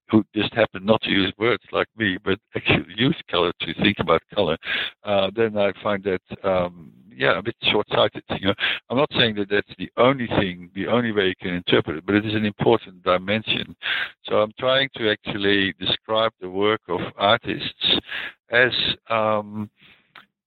who 0.09 0.23
just 0.35 0.53
happen 0.53 0.85
not 0.85 1.01
to 1.03 1.11
use 1.11 1.31
words 1.37 1.63
like 1.71 1.87
me, 1.97 2.17
but 2.23 2.39
actually 2.55 2.93
use 2.95 3.15
color 3.29 3.51
to 3.61 3.73
think 3.75 3.97
about 3.99 4.21
color. 4.33 4.57
Uh, 5.03 5.29
then 5.35 5.57
I 5.57 5.71
find 5.83 6.03
that 6.03 6.21
um, 6.43 6.91
yeah, 7.19 7.37
a 7.37 7.41
bit 7.41 7.55
short-sighted. 7.63 8.23
You 8.39 8.47
know, 8.47 8.53
I'm 8.89 8.97
not 8.97 9.09
saying 9.17 9.35
that 9.35 9.49
that's 9.49 9.71
the 9.77 9.91
only 9.97 10.27
thing, 10.27 10.69
the 10.73 10.87
only 10.87 11.11
way 11.11 11.27
you 11.27 11.35
can 11.39 11.53
interpret 11.53 11.97
it, 11.97 12.05
but 12.05 12.15
it 12.15 12.25
is 12.25 12.33
an 12.33 12.45
important 12.45 13.03
dimension. 13.03 13.75
So 14.23 14.37
I'm 14.37 14.53
trying 14.57 14.89
to 14.95 15.11
actually 15.11 15.73
describe 15.79 16.31
the 16.39 16.49
work 16.49 16.79
of 16.87 17.01
artists 17.17 17.99
as 18.51 18.71
um, 19.09 19.69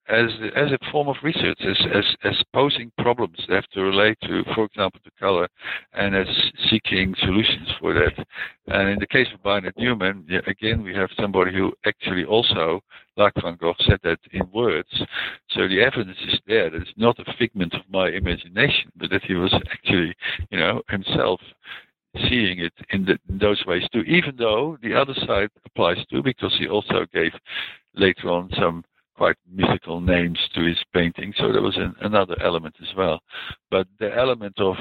as 0.08 0.30
as 0.56 0.72
a 0.72 0.90
form 0.90 1.08
of 1.08 1.16
research, 1.22 1.58
as 1.60 1.78
as, 1.94 2.04
as 2.24 2.42
posing 2.52 2.90
problems 2.98 3.36
that 3.48 3.54
have 3.54 3.68
to 3.68 3.82
relate 3.82 4.18
to, 4.22 4.42
for 4.54 4.64
example, 4.64 5.00
to 5.04 5.10
color, 5.18 5.48
and 5.94 6.16
as 6.16 6.26
seeking 6.68 7.14
solutions 7.20 7.68
for 7.80 7.94
that. 7.94 8.26
And 8.66 8.88
in 8.88 8.98
the 8.98 9.06
case 9.06 9.28
of 9.32 9.42
Barnett 9.42 9.76
Newman, 9.76 10.26
again, 10.46 10.82
we 10.82 10.94
have 10.94 11.10
somebody 11.18 11.52
who 11.52 11.72
actually 11.86 12.24
also, 12.24 12.80
like 13.16 13.32
Van 13.40 13.56
Gogh, 13.60 13.74
said 13.86 14.00
that 14.02 14.18
in 14.32 14.48
words. 14.52 14.88
So 15.50 15.68
the 15.68 15.80
evidence 15.80 16.18
is 16.28 16.38
there 16.46 16.70
that 16.70 16.82
it's 16.82 16.90
not 16.96 17.18
a 17.18 17.32
figment 17.38 17.74
of 17.74 17.82
my 17.90 18.08
imagination, 18.08 18.90
but 18.96 19.10
that 19.10 19.24
he 19.24 19.34
was 19.34 19.54
actually, 19.70 20.14
you 20.50 20.58
know, 20.58 20.82
himself 20.88 21.40
seeing 22.28 22.58
it 22.58 22.72
in, 22.90 23.04
the, 23.04 23.18
in, 23.28 23.38
those 23.38 23.64
ways 23.66 23.84
too, 23.92 24.02
even 24.02 24.36
though 24.36 24.76
the 24.82 24.94
other 24.94 25.14
side 25.26 25.48
applies 25.64 26.04
too, 26.10 26.22
because 26.22 26.54
he 26.58 26.68
also 26.68 27.06
gave 27.12 27.32
later 27.94 28.30
on 28.30 28.50
some 28.58 28.84
quite 29.22 29.36
mythical 29.48 30.00
names 30.00 30.36
to 30.52 30.64
his 30.64 30.78
painting. 30.92 31.32
So 31.38 31.52
there 31.52 31.62
was 31.62 31.76
an, 31.76 31.94
another 32.00 32.34
element 32.42 32.74
as 32.82 32.88
well. 32.96 33.20
But 33.70 33.86
the 34.00 34.12
element 34.16 34.58
of 34.58 34.74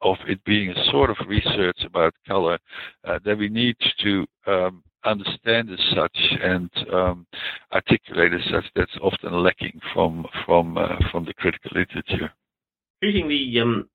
of 0.00 0.16
it 0.28 0.42
being 0.44 0.70
a 0.70 0.90
sort 0.92 1.10
of 1.10 1.16
research 1.26 1.78
about 1.84 2.14
color 2.24 2.56
uh, 3.04 3.18
that 3.24 3.36
we 3.36 3.48
need 3.48 3.74
to 4.04 4.24
um, 4.46 4.84
understand 5.04 5.70
as 5.70 5.80
such 5.92 6.16
and 6.40 6.70
um, 6.92 7.26
articulate 7.72 8.32
as 8.32 8.40
such 8.52 8.64
that's 8.76 8.96
often 9.02 9.32
lacking 9.42 9.80
from 9.92 10.24
from 10.46 10.78
uh, 10.78 10.96
from 11.10 11.24
the 11.24 11.34
critical 11.34 11.72
literature. 11.74 12.32
Treating 13.02 13.28
the 13.28 13.60
um, 13.60 13.88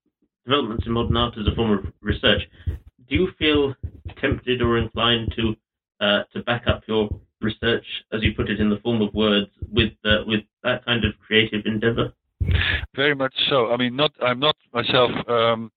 developments 0.46 0.86
in 0.86 0.92
modern 0.92 1.16
art 1.16 1.36
as 1.40 1.48
a 1.48 1.56
form 1.56 1.72
of 1.72 1.86
research, 2.02 2.42
do 2.68 3.16
you 3.16 3.30
feel 3.40 3.74
tempted 4.20 4.62
or 4.62 4.78
inclined 4.78 5.34
to 5.38 5.56
uh, 6.02 6.24
to 6.34 6.44
back 6.44 6.68
up 6.68 6.84
your 6.86 7.10
research, 7.42 7.86
as 8.14 8.24
you 8.24 8.34
put 8.34 8.50
it, 8.50 8.60
in 8.60 8.70
the 8.70 8.78
form 8.78 9.02
of 9.02 9.14
words, 9.14 9.48
with 9.72 9.94
uh, 10.04 10.24
with 10.26 10.42
that 10.64 10.86
kind 10.86 11.04
of 11.06 11.14
creative 11.26 11.66
endeavor? 11.66 12.14
Very 12.96 13.16
much 13.16 13.34
so. 13.50 13.72
I 13.72 13.78
mean, 13.78 13.96
not 13.96 14.12
I'm 14.22 14.40
not 14.40 14.56
myself 14.74 15.12
um, 15.28 15.72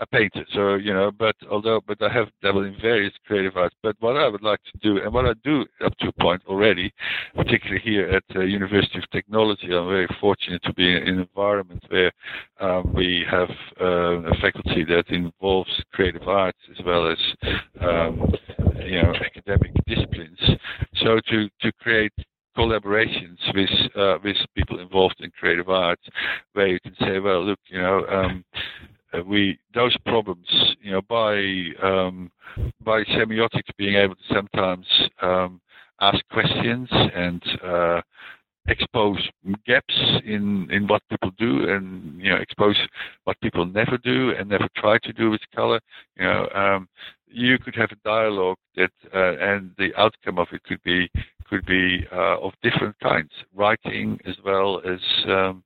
a 0.00 0.06
painter, 0.06 0.44
so 0.52 0.74
you 0.74 0.92
know, 0.92 1.10
but 1.10 1.36
although 1.50 1.80
but 1.86 2.02
I 2.02 2.12
have 2.12 2.28
dabbled 2.42 2.66
in 2.66 2.76
various 2.80 3.12
creative 3.26 3.56
arts. 3.56 3.74
But 3.82 3.96
what 4.00 4.16
I 4.16 4.28
would 4.28 4.42
like 4.42 4.60
to 4.64 4.78
do, 4.78 5.02
and 5.02 5.12
what 5.12 5.26
I 5.26 5.34
do 5.44 5.64
up 5.84 5.96
to 5.98 6.08
a 6.08 6.12
point 6.12 6.42
already, 6.46 6.92
particularly 7.34 7.80
here 7.82 8.08
at 8.08 8.22
the 8.34 8.40
University 8.40 8.98
of 8.98 9.10
Technology, 9.10 9.74
I'm 9.74 9.88
very 9.88 10.08
fortunate 10.20 10.62
to 10.64 10.72
be 10.74 10.90
in 10.96 11.02
an 11.08 11.20
environment 11.20 11.84
where 11.88 12.12
um, 12.60 12.92
we 12.94 13.24
have 13.30 13.50
uh, 13.80 14.22
a 14.22 14.34
faculty 14.40 14.84
that 14.84 15.04
involves 15.08 15.70
creative 15.92 16.28
arts 16.28 16.58
as 16.70 16.84
well 16.84 17.10
as 17.10 17.18
um, 17.80 18.32
you 18.84 19.02
know 19.02 19.12
academic 19.24 19.72
disciplines. 19.86 20.38
So 20.96 21.20
to 21.30 21.48
to 21.60 21.72
create 21.80 22.12
collaborations 22.56 23.38
with 23.54 23.70
uh, 23.96 24.18
with 24.22 24.36
people 24.54 24.80
involved 24.80 25.16
in 25.20 25.30
creative 25.38 25.68
arts, 25.68 26.02
where 26.52 26.66
you 26.66 26.80
can 26.80 26.94
say, 27.00 27.18
well, 27.18 27.44
look, 27.44 27.58
you 27.68 27.80
know, 27.80 28.04
um, 28.06 28.44
uh, 29.12 29.22
we 29.24 29.58
those 29.74 29.96
problems, 30.06 30.46
you 30.82 30.92
know, 30.92 31.02
by 31.08 31.36
um, 31.82 32.30
by 32.84 33.02
semiotics 33.04 33.70
being 33.76 33.96
able 33.96 34.14
to 34.14 34.34
sometimes 34.34 34.86
um, 35.22 35.60
ask 36.00 36.18
questions 36.30 36.88
and 36.90 37.42
uh, 37.64 38.00
expose 38.68 39.18
gaps 39.66 39.94
in 40.24 40.68
in 40.70 40.86
what 40.86 41.02
people 41.10 41.30
do 41.38 41.68
and 41.68 42.20
you 42.20 42.30
know 42.30 42.36
expose 42.36 42.76
what 43.24 43.40
people 43.40 43.64
never 43.64 43.98
do 43.98 44.32
and 44.38 44.48
never 44.48 44.68
try 44.76 44.98
to 44.98 45.12
do 45.12 45.30
with 45.30 45.40
color. 45.54 45.80
You 46.16 46.24
know 46.24 46.48
um, 46.54 46.88
you 47.26 47.58
could 47.58 47.74
have 47.76 47.90
a 47.92 48.08
dialogue 48.08 48.58
that 48.76 48.92
uh, 49.14 49.36
and 49.38 49.72
the 49.78 49.90
outcome 49.96 50.38
of 50.38 50.48
it 50.52 50.62
could 50.64 50.82
be 50.82 51.10
could 51.50 51.66
be 51.66 52.06
uh, 52.12 52.38
of 52.38 52.52
different 52.62 52.98
kinds, 53.00 53.30
writing 53.54 54.18
as 54.24 54.36
well 54.44 54.80
as 54.88 55.00
um, 55.28 55.62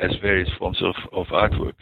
as 0.00 0.10
various 0.22 0.48
forms 0.58 0.82
of, 0.82 0.94
of 1.12 1.26
artwork. 1.26 1.74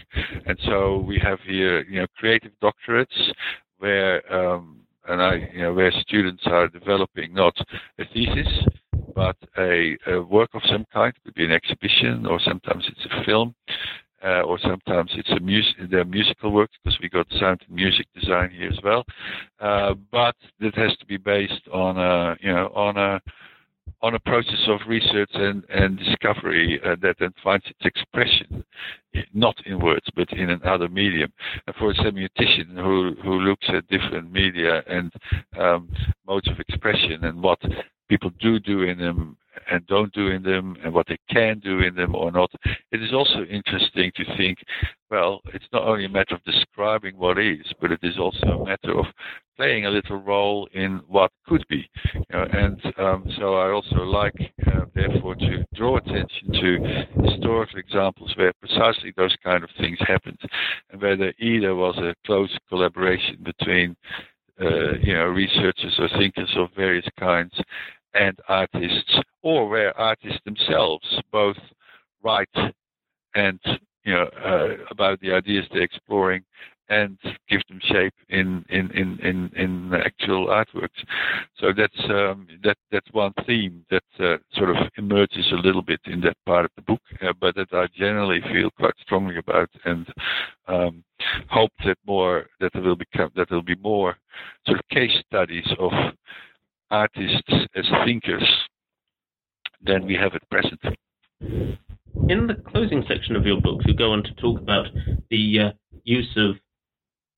And 0.47 0.59
so 0.67 0.99
we 0.99 1.19
have 1.23 1.39
here, 1.47 1.85
you 1.85 2.01
know, 2.01 2.07
creative 2.19 2.53
doctorates 2.61 3.33
where 3.79 4.21
um, 4.35 4.81
and 5.09 5.23
I, 5.23 5.49
you 5.53 5.63
know, 5.63 5.75
where 5.75 5.93
students 6.01 6.43
are 6.47 6.69
developing 6.69 7.33
not 7.33 7.55
a 7.99 8.05
thesis 8.13 8.49
but 9.15 9.37
a, 9.59 9.97
a 10.09 10.21
work 10.23 10.51
of 10.55 10.63
some 10.67 10.85
kind. 10.93 11.15
It 11.17 11.25
could 11.25 11.35
be 11.35 11.45
an 11.45 11.53
exhibition, 11.53 12.27
or 12.27 12.41
sometimes 12.41 12.85
it's 12.89 13.07
a 13.13 13.25
film. 13.25 13.55
Uh, 14.25 14.41
or 14.43 14.59
sometimes 14.61 15.11
it's 15.15 15.31
a 15.31 15.41
music, 15.41 15.75
they're 15.91 16.05
musical 16.05 16.51
work 16.51 16.71
because 16.83 16.99
we 17.03 17.09
got 17.09 17.27
sound 17.39 17.61
and 17.67 17.77
music 17.77 18.07
design 18.19 18.51
here 18.51 18.71
as 18.71 18.79
well. 18.83 19.05
Uh, 19.61 19.95
but 20.11 20.35
it 20.61 20.75
has 20.75 20.97
to 20.97 21.07
be 21.07 21.19
based 21.19 21.69
on 21.73 21.99
a, 21.99 22.37
you 22.41 22.53
know, 22.53 22.69
on 22.75 22.97
a 22.97 23.21
on 24.01 24.15
a 24.15 24.21
process 24.21 24.61
of 24.69 24.81
research 24.87 25.31
and, 25.35 25.65
and 25.71 25.99
discovery 25.99 26.81
uh, 26.85 26.95
that 27.01 27.17
then 27.19 27.33
finds 27.43 27.65
its 27.67 27.85
expression 27.85 28.65
not 29.33 29.55
in 29.67 29.81
words 29.81 30.07
but 30.15 30.31
in 30.33 30.51
another 30.51 30.89
medium. 30.89 31.33
And 31.67 31.77
for 31.77 31.91
a 31.91 31.95
semiotician 31.95 32.75
who, 32.75 33.15
who 33.23 33.41
looks 33.41 33.67
at 33.69 33.87
different 33.89 34.31
media 34.31 34.83
and 34.87 35.13
um, 35.59 35.89
modes 36.27 36.49
of 36.49 36.59
expression 36.61 37.25
and 37.25 37.43
what 37.43 37.59
people 38.09 38.31
do 38.41 38.59
do 38.59 38.83
in 38.83 38.99
them 38.99 39.37
and 39.71 39.87
don't 39.87 40.13
do 40.13 40.29
in 40.29 40.43
them 40.43 40.77
and 40.85 40.93
what 40.93 41.07
they 41.07 41.19
can 41.31 41.59
do 41.59 41.81
in 41.81 41.95
them 41.95 42.15
or 42.15 42.31
not, 42.31 42.51
it 42.93 43.03
is 43.03 43.13
also 43.13 43.45
interesting 43.45 44.11
to 44.17 44.37
think, 44.37 44.59
well, 45.11 45.41
it's 45.53 45.67
not 45.73 45.83
only 45.83 46.05
a 46.05 46.09
matter 46.09 46.35
of 46.35 46.45
describing 46.45 47.17
what 47.17 47.39
is, 47.39 47.65
but 47.81 47.93
it 47.93 48.01
is 48.03 48.19
also 48.19 48.47
a 48.47 48.65
matter 48.65 48.99
of 48.99 49.07
playing 49.57 49.87
a 49.87 49.91
little 49.91 50.21
role 50.21 50.69
in 50.73 51.01
what 51.07 51.31
could 51.47 51.65
be. 51.69 51.89
You 52.15 52.23
know, 52.33 52.47
and 52.53 52.81
um, 52.99 53.25
so 53.39 53.55
I 53.55 53.71
also 53.71 53.97
like, 53.97 54.35
uh, 54.67 54.87
therefore, 54.95 55.37
to 55.37 55.65
draw 55.75 55.99
attention 55.99 56.53
to 56.53 57.29
historical 57.29 57.79
examples 57.79 58.33
where 58.37 58.53
precisely 58.61 59.13
those 59.17 59.35
kind 59.43 59.63
of 59.63 59.71
things 59.79 59.99
happened, 60.01 60.41
and 60.91 61.01
where 61.01 61.17
there 61.17 61.35
either 61.39 61.75
was 61.75 61.97
a 61.99 62.15
close 62.27 62.57
collaboration 62.69 63.39
between, 63.45 63.97
uh, 64.61 64.95
you 65.01 65.15
know, 65.15 65.27
researchers 65.27 65.95
or 65.99 66.09
thinkers 66.19 66.53
of 66.57 66.69
various 66.77 67.07
kinds 67.19 67.53
and 68.15 68.39
artists, 68.49 69.19
or 69.43 69.69
where 69.69 69.99
artists 69.99 70.41
themselves 70.45 71.07
both 71.33 71.57
write 72.23 72.49
and 73.35 73.61
you 74.05 74.15
know 74.15 74.29
uh, 74.45 74.85
about 74.91 75.21
the 75.21 75.33
ideas 75.33 75.65
they're 75.73 75.83
exploring 75.83 76.45
and 76.89 77.19
give 77.49 77.61
them 77.69 77.81
shape 77.83 78.13
in 78.29 78.65
in 78.69 78.91
in 78.91 79.19
in, 79.21 79.51
in 79.57 79.95
actual 79.95 80.49
artworks. 80.49 81.03
So 81.59 81.73
that's 81.77 82.11
um, 82.11 82.47
that 82.63 82.77
that's 82.93 83.11
one 83.13 83.33
theme 83.47 83.85
that 83.91 84.03
uh, 84.21 84.37
sort 84.55 84.71
of 84.71 84.77
emerges 84.99 85.47
a 85.53 85.57
little 85.67 85.83
bit 85.83 86.01
in 86.05 86.21
that 86.23 86.37
part 86.45 86.65
of 86.67 86.71
the 86.77 86.83
book, 86.83 87.01
uh, 87.23 87.33
but 87.41 87.55
that 87.57 87.73
I 87.73 87.87
generally 87.97 88.41
feel 88.53 88.71
quite 88.79 88.95
strongly 89.01 89.39
about 89.39 89.71
and 89.85 90.07
um, 90.69 91.05
hope 91.49 91.73
that 91.85 91.99
more 92.07 92.47
that 92.61 92.73
there 92.75 92.83
will 92.83 92.97
become 92.97 93.31
that 93.35 93.49
there 93.49 93.57
will 93.57 93.63
be 93.63 93.77
more 93.77 94.17
sort 94.67 94.79
of 94.79 94.89
case 94.89 95.13
studies 95.27 95.67
of 95.79 95.93
artists 96.95 97.53
as 97.75 97.85
thinkers 98.05 98.49
than 99.85 100.07
we 100.07 100.15
have 100.15 100.33
at 100.35 100.49
present. 100.49 100.81
In 102.29 102.47
the 102.47 102.55
closing 102.71 103.05
section 103.09 103.35
of 103.37 103.45
your 103.45 103.61
book, 103.61 103.81
you 103.85 103.95
go 103.95 104.13
on 104.13 104.23
to 104.23 104.35
talk 104.35 104.61
about 104.61 104.87
the 105.31 105.59
uh, 105.59 105.71
use 106.05 106.33
of 106.37 106.57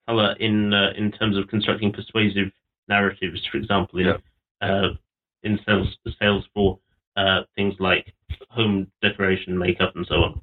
color 0.06 0.34
in 0.38 0.72
uh, 0.74 0.90
in 0.96 1.10
terms 1.10 1.36
of 1.36 1.48
constructing 1.48 1.90
persuasive 1.92 2.52
narratives, 2.88 3.40
for 3.50 3.56
example, 3.56 3.98
in 3.98 4.06
Yeah. 4.06 4.18
uh, 4.60 4.88
in 5.42 5.58
sales 5.66 5.88
sales 6.20 6.44
for 6.54 6.78
uh, 7.16 7.40
things 7.56 7.74
like 7.80 8.12
home 8.50 8.86
decoration, 9.02 9.56
makeup, 9.58 9.96
and 9.96 10.06
so 10.06 10.16
on. 10.16 10.40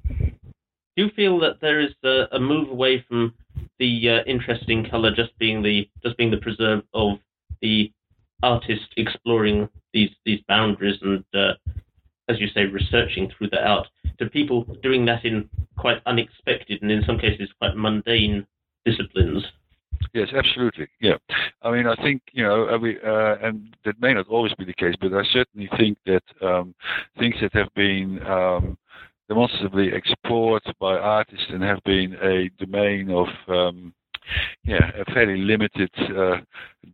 Do 0.96 1.02
you 1.04 1.10
feel 1.16 1.38
that 1.40 1.60
there 1.60 1.80
is 1.80 1.94
a, 2.04 2.26
a 2.32 2.40
move 2.40 2.68
away 2.68 3.04
from 3.08 3.34
the 3.78 3.92
uh, 4.10 4.24
interest 4.26 4.68
in 4.68 4.88
color 4.90 5.14
just 5.14 5.36
being 5.38 5.62
the 5.62 5.88
just 6.04 6.16
being 6.18 6.32
the 6.32 6.42
preserve 6.46 6.82
of 6.92 7.18
the 7.62 7.92
artist 8.44 8.88
exploring 8.96 9.68
these 9.92 10.10
these 10.24 10.40
boundaries 10.48 10.98
and, 11.02 11.24
uh, 11.34 11.54
as 12.28 12.40
you 12.40 12.48
say, 12.48 12.64
researching 12.64 13.30
through 13.30 13.50
the 13.50 13.62
art 13.66 13.86
to 14.18 14.26
people 14.26 14.64
doing 14.82 15.04
that 15.06 15.24
in 15.24 15.48
quite 15.78 16.00
unexpected 16.06 16.82
and 16.82 16.90
in 16.90 17.02
some 17.04 17.18
cases 17.18 17.48
quite 17.58 17.76
mundane 17.76 18.46
disciplines? 18.84 19.44
Yes, 20.12 20.28
absolutely. 20.36 20.86
Yeah, 21.00 21.16
I 21.62 21.70
mean, 21.70 21.86
I 21.86 21.96
think 21.96 22.22
you 22.32 22.44
know, 22.44 22.78
we, 22.80 22.98
uh, 23.00 23.36
and 23.42 23.74
that 23.84 24.00
may 24.00 24.14
not 24.14 24.28
always 24.28 24.54
be 24.54 24.64
the 24.64 24.74
case, 24.74 24.94
but 25.00 25.12
I 25.12 25.22
certainly 25.32 25.68
think 25.78 25.98
that 26.06 26.22
um, 26.42 26.74
things 27.18 27.36
that 27.40 27.52
have 27.54 27.72
been 27.74 28.24
um, 28.26 28.76
demonstrably 29.28 29.90
explored 29.92 30.62
by 30.78 30.94
artists 30.98 31.46
and 31.48 31.62
have 31.62 31.82
been 31.84 32.16
a 32.22 32.50
domain 32.64 33.10
of 33.10 33.26
um, 33.48 33.94
yeah, 34.64 34.90
a 34.98 35.04
fairly 35.12 35.36
limited 35.36 35.90
uh, 36.16 36.38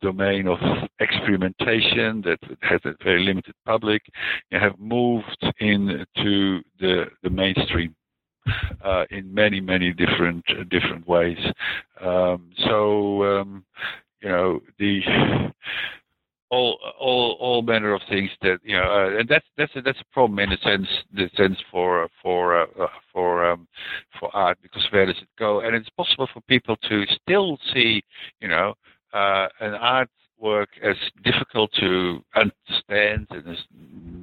domain 0.00 0.48
of 0.48 0.58
experimentation 0.98 2.22
that 2.22 2.38
has 2.60 2.80
a 2.84 2.94
very 3.02 3.22
limited 3.22 3.54
public, 3.64 4.02
you 4.50 4.58
have 4.58 4.78
moved 4.78 5.44
into 5.60 6.60
the 6.80 7.06
the 7.22 7.30
mainstream 7.30 7.94
uh, 8.84 9.04
in 9.10 9.32
many 9.32 9.60
many 9.60 9.92
different 9.92 10.44
uh, 10.50 10.64
different 10.70 11.06
ways. 11.06 11.38
Um, 12.00 12.50
so 12.66 13.24
um, 13.24 13.64
you 14.22 14.28
know 14.28 14.60
the 14.78 15.00
all 16.50 16.78
all 16.98 17.36
all 17.40 17.62
manner 17.62 17.94
of 17.94 18.02
things 18.08 18.30
that 18.42 18.58
you 18.64 18.76
know, 18.76 18.82
uh, 18.82 19.18
and 19.18 19.28
that's 19.28 19.46
that's 19.56 19.74
a, 19.76 19.82
that's 19.82 20.00
a 20.00 20.12
problem 20.12 20.38
in 20.40 20.50
the 20.50 20.58
sense 20.62 20.88
the 21.14 21.30
sense 21.36 21.56
for 21.70 22.08
for 22.22 22.60
uh, 22.60 22.66
uh, 22.80 22.86
for 23.12 23.50
um, 23.50 23.66
for 24.18 24.34
art 24.34 24.58
because 24.62 24.84
where 24.90 25.06
does 25.06 25.16
it 25.22 25.28
go? 25.38 25.60
And 25.60 25.74
it's 25.74 25.88
possible 25.90 26.28
for 26.32 26.40
people 26.42 26.76
to 26.88 27.04
still 27.22 27.58
see 27.72 28.02
you 28.40 28.48
know 28.48 28.74
uh, 29.12 29.46
an 29.60 29.74
artwork 30.40 30.66
as 30.82 30.96
difficult 31.24 31.70
to 31.78 32.22
understand 32.34 33.26
and 33.30 33.48
as 33.48 33.58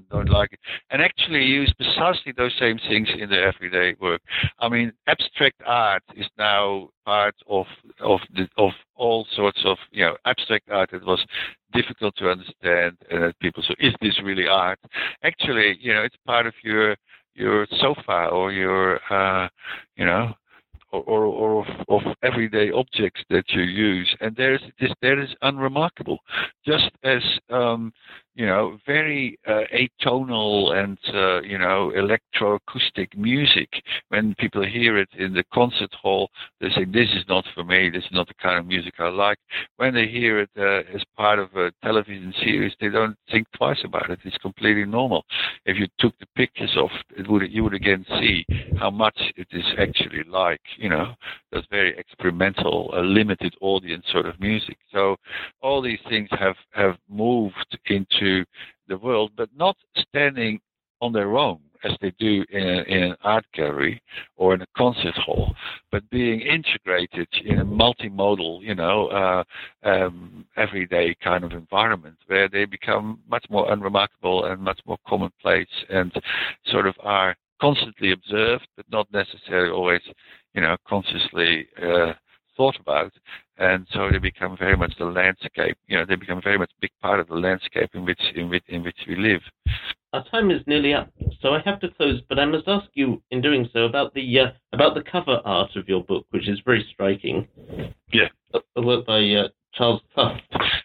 don't 0.09 0.30
like 0.30 0.53
it, 0.53 0.59
and 0.89 1.01
actually 1.01 1.43
use 1.43 1.74
precisely 1.74 2.34
those 2.36 2.53
same 2.59 2.78
things 2.88 3.09
in 3.18 3.30
their 3.30 3.47
everyday 3.47 3.95
work. 3.99 4.22
I 4.59 4.70
mean, 4.70 4.93
abstract 5.07 5.61
art 5.65 6.03
is 6.15 6.28
now 6.38 6.89
part 7.05 7.36
of 7.47 7.65
of 7.99 8.20
the, 8.34 8.47
of 8.57 8.72
all 8.95 9.26
sorts 9.36 9.61
of 9.65 9.78
you 9.91 10.05
know 10.05 10.15
abstract 10.26 10.70
art 10.70 10.91
that 10.91 11.05
was 11.05 11.24
difficult 11.74 12.15
to 12.18 12.30
understand 12.30 12.97
and 13.09 13.24
that 13.24 13.39
people 13.39 13.63
so 13.68 13.74
is 13.80 13.93
this 14.01 14.20
really 14.24 14.47
art 14.47 14.80
actually 15.24 15.78
you 15.80 15.93
know 15.93 16.01
it's 16.01 16.15
part 16.26 16.47
of 16.47 16.53
your 16.63 16.95
your 17.36 17.68
sofa 17.80 18.28
or 18.32 18.51
your 18.51 18.99
uh 19.13 19.47
you 19.95 20.05
know 20.05 20.34
or, 20.92 21.04
or, 21.04 21.26
or 21.26 21.66
of, 21.66 21.86
of 21.90 22.16
everyday 22.24 22.72
objects 22.72 23.22
that 23.30 23.46
you 23.50 23.62
use. 23.62 24.16
And 24.22 24.36
there's 24.36 24.62
this 24.80 24.92
that 25.02 25.22
is 25.22 25.30
unremarkable. 25.42 26.20
Just 26.66 26.92
as 27.04 27.22
um 27.50 27.92
you 28.38 28.46
know 28.46 28.78
very 28.86 29.38
uh, 29.48 29.64
atonal 29.74 30.72
and 30.78 30.98
uh, 31.14 31.42
you 31.42 31.58
know 31.58 31.92
electroacoustic 31.98 33.18
music. 33.18 33.68
When 34.10 34.36
people 34.36 34.64
hear 34.64 34.98
it 34.98 35.10
in 35.18 35.34
the 35.34 35.44
concert 35.52 35.94
hall 36.00 36.30
they 36.62 36.70
say 36.70 36.86
this 36.86 37.10
is 37.16 37.26
not 37.28 37.46
for 37.56 37.64
me. 37.64 37.90
This 37.90 38.04
is 38.04 38.12
not 38.12 38.28
the 38.28 38.36
kind 38.36 38.60
of 38.60 38.68
music 38.68 38.94
i 39.00 39.10
like. 39.10 39.40
When 39.78 39.94
they 39.96 40.08
hear 40.08 40.40
it 40.40 40.50
uh, 40.56 40.96
as 40.96 41.02
part 41.18 41.40
of 41.40 41.50
a 41.56 41.72
television 41.84 42.32
series 42.44 42.74
they 42.80 42.90
don't 42.90 43.18
think 43.32 43.48
twice 43.58 43.80
about 43.84 44.12
it. 44.12 44.20
It's 44.24 44.38
completely 44.38 44.86
normal. 44.86 45.26
If 45.66 45.78
you 45.78 45.88
took 46.00 46.18
the 46.20 46.28
pictures 46.36 46.76
of 46.78 46.90
it 47.18 47.28
would 47.28 47.52
you 47.52 47.64
would 47.64 47.74
again 47.74 48.06
see 48.20 48.46
how 48.80 48.92
much 48.92 49.20
it 49.36 49.48
is 49.52 49.66
actually 49.80 50.24
like 50.30 50.62
you 50.78 50.90
know 50.90 51.16
those 51.52 51.66
very 51.72 51.98
experimental 51.98 52.92
uh, 52.94 53.02
limited 53.02 53.56
audience 53.62 54.06
sort 54.12 54.28
of 54.28 54.40
music. 54.40 54.78
So 54.94 55.16
all 55.62 55.82
these 55.82 56.00
things 56.08 56.30
have 56.40 56.56
have 56.74 56.98
moved 57.10 57.80
into 57.88 58.27
the 58.88 58.98
world, 58.98 59.32
but 59.36 59.50
not 59.56 59.76
standing 59.98 60.60
on 61.02 61.14
their 61.14 61.38
own 61.38 61.60
as 61.84 61.92
they 62.02 62.12
do 62.20 62.44
in, 62.50 62.64
a, 62.64 62.82
in 62.84 63.04
an 63.04 63.16
art 63.24 63.46
gallery 63.54 64.02
or 64.36 64.54
in 64.54 64.62
a 64.62 64.68
concert 64.76 65.16
hall, 65.16 65.54
but 65.92 66.10
being 66.10 66.42
integrated 66.42 67.28
in 67.46 67.60
a 67.60 67.66
multimodal, 67.66 68.62
you 68.62 68.76
know, 68.76 69.08
uh, 69.08 69.44
um, 69.88 70.46
everyday 70.56 71.16
kind 71.24 71.44
of 71.44 71.52
environment 71.52 72.18
where 72.28 72.50
they 72.50 72.66
become 72.66 73.20
much 73.30 73.46
more 73.50 73.72
unremarkable 73.72 74.46
and 74.46 74.62
much 74.62 74.80
more 74.86 74.98
commonplace 75.08 75.68
and 75.90 76.12
sort 76.68 76.88
of 76.88 76.96
are 77.02 77.36
constantly 77.62 78.12
observed, 78.12 78.68
but 78.76 78.86
not 78.92 79.08
necessarily 79.12 79.72
always, 79.72 80.02
you 80.54 80.62
know, 80.62 80.76
consciously 80.88 81.68
uh, 81.82 82.14
thought 82.56 82.78
about 82.80 83.14
and 83.58 83.88
so 83.91 84.10
they 84.12 84.20
become 84.20 84.55
very 84.58 84.76
much 84.78 84.93
the 84.97 85.05
landscape. 85.05 85.78
You 85.88 85.97
know, 85.97 86.05
they 86.05 86.16
become 86.16 86.41
very 86.43 86.58
much 86.58 86.72
a 86.78 86.82
big 86.82 86.91
part 87.01 87.20
of 87.20 87.28
the 87.28 87.36
landscape 87.36 87.89
in 87.93 88.05
which 88.05 88.22
in 88.36 88.49
which 88.49 88.64
in 88.68 88.84
which 88.84 88.97
we 89.08 89.16
live. 89.16 89.41
Our 90.14 90.24
time 90.30 90.51
is 90.51 90.62
nearly 90.68 90.93
up, 90.93 91.10
so 91.41 91.53
I 91.53 91.62
have 91.66 91.80
to 91.82 91.89
close. 91.89 92.22
But 92.30 92.39
I 92.39 92.45
must 92.45 92.68
ask 92.68 92.88
you, 92.93 93.22
in 93.32 93.41
doing 93.41 93.70
so, 93.74 93.86
about 93.86 94.14
the 94.14 94.39
uh, 94.39 94.51
about 94.74 94.95
the 94.95 95.03
cover 95.03 95.41
art 95.43 95.76
of 95.76 95.88
your 95.88 96.03
book, 96.03 96.26
which 96.32 96.47
is 96.47 96.60
very 96.66 96.86
striking. 96.93 97.47
Yeah, 98.14 98.30
a, 98.53 98.60
a 98.78 98.82
work 98.82 99.05
by 99.05 99.20
uh, 99.20 99.49
Charles 99.74 100.01
Clough. 100.14 100.38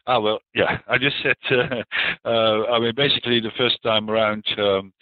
Ah, 0.07 0.19
well, 0.19 0.41
yeah. 0.55 0.79
I 0.89 0.99
just 0.99 1.17
said, 1.23 1.37
uh, 1.51 1.83
uh, 2.29 2.73
I 2.73 2.81
mean, 2.81 2.93
basically 2.97 3.41
the 3.41 3.53
first 3.57 3.81
time 3.83 4.11
around 4.11 4.45
um, 4.59 4.93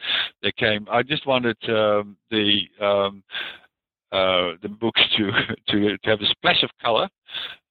they 0.42 0.52
came, 0.52 0.86
I 0.90 1.02
just 1.02 1.26
wanted 1.26 1.56
um, 1.68 2.16
the 2.30 2.60
um, 2.80 3.22
Uh, 4.12 4.52
the 4.62 4.68
books 4.68 5.00
to, 5.16 5.30
to 5.68 5.96
to 5.98 6.10
have 6.10 6.20
a 6.20 6.26
splash 6.26 6.62
of 6.62 6.70
color 6.82 7.08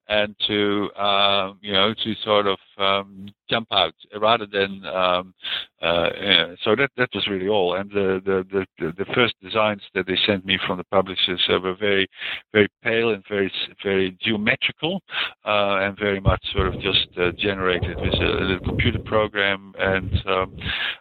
and 0.09 0.35
to 0.47 0.89
um, 0.99 1.59
you 1.61 1.71
know 1.71 1.93
to 1.93 2.13
sort 2.25 2.47
of 2.47 2.57
um, 2.77 3.27
jump 3.49 3.67
out 3.71 3.93
rather 4.19 4.45
than 4.45 4.83
um, 4.85 5.33
uh, 5.81 6.09
yeah, 6.21 6.55
so 6.63 6.75
that 6.75 6.89
that 6.97 7.09
was 7.13 7.27
really 7.27 7.47
all. 7.47 7.75
And 7.75 7.89
the 7.91 8.19
the, 8.25 8.65
the 8.79 8.91
the 8.97 9.05
first 9.13 9.35
designs 9.41 9.81
that 9.93 10.07
they 10.07 10.17
sent 10.25 10.45
me 10.45 10.57
from 10.65 10.77
the 10.77 10.83
publishers 10.85 11.41
uh, 11.49 11.59
were 11.59 11.75
very 11.75 12.07
very 12.51 12.67
pale 12.83 13.11
and 13.11 13.23
very 13.29 13.51
very 13.83 14.17
geometrical 14.19 15.01
uh, 15.45 15.77
and 15.81 15.97
very 15.97 16.19
much 16.19 16.43
sort 16.53 16.67
of 16.67 16.73
just 16.81 17.07
uh, 17.17 17.31
generated 17.37 17.95
with 18.01 18.13
a, 18.15 18.43
little 18.43 18.59
computer 18.65 18.99
program. 19.05 19.73
And 19.77 20.11
um, 20.25 20.57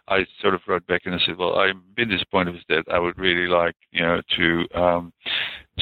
I 0.07 0.25
sort 0.41 0.53
of 0.53 0.61
wrote 0.67 0.85
back 0.87 1.01
and 1.05 1.15
I 1.15 1.19
said, 1.25 1.37
well, 1.37 1.57
I'm 1.57 1.81
bit 1.95 2.09
disappointed 2.09 2.53
with 2.53 2.63
that. 2.69 2.93
I 2.93 2.99
would 2.99 3.17
really 3.17 3.47
like 3.47 3.75
you 3.91 4.01
know 4.01 4.21
to 4.37 4.79
um, 4.79 5.13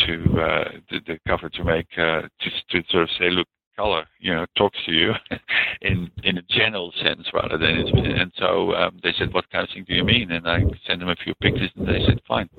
to 0.05 0.41
uh, 0.41 0.71
the, 0.89 0.99
the 1.07 1.19
cover 1.27 1.49
to 1.49 1.63
make 1.63 1.87
uh, 1.97 2.21
to, 2.21 2.49
to 2.69 2.87
sort 2.89 3.03
of 3.03 3.09
say, 3.19 3.29
look, 3.29 3.47
color, 3.75 4.05
you 4.19 4.33
know, 4.33 4.45
talks 4.57 4.77
to 4.85 4.91
you 4.91 5.13
in 5.81 6.09
in 6.23 6.37
a 6.37 6.41
general 6.49 6.91
sense 7.01 7.27
rather 7.33 7.57
than 7.57 7.87
and 7.97 8.31
so 8.37 8.73
um, 8.73 8.99
they 9.03 9.13
said, 9.17 9.33
what 9.33 9.49
kind 9.51 9.67
of 9.67 9.73
thing 9.73 9.85
do 9.87 9.93
you 9.93 10.03
mean? 10.03 10.31
And 10.31 10.47
I 10.47 10.59
sent 10.85 10.99
them 10.99 11.09
a 11.09 11.15
few 11.15 11.33
pictures, 11.35 11.71
and 11.75 11.87
they 11.87 12.03
said, 12.05 12.19
fine. 12.27 12.49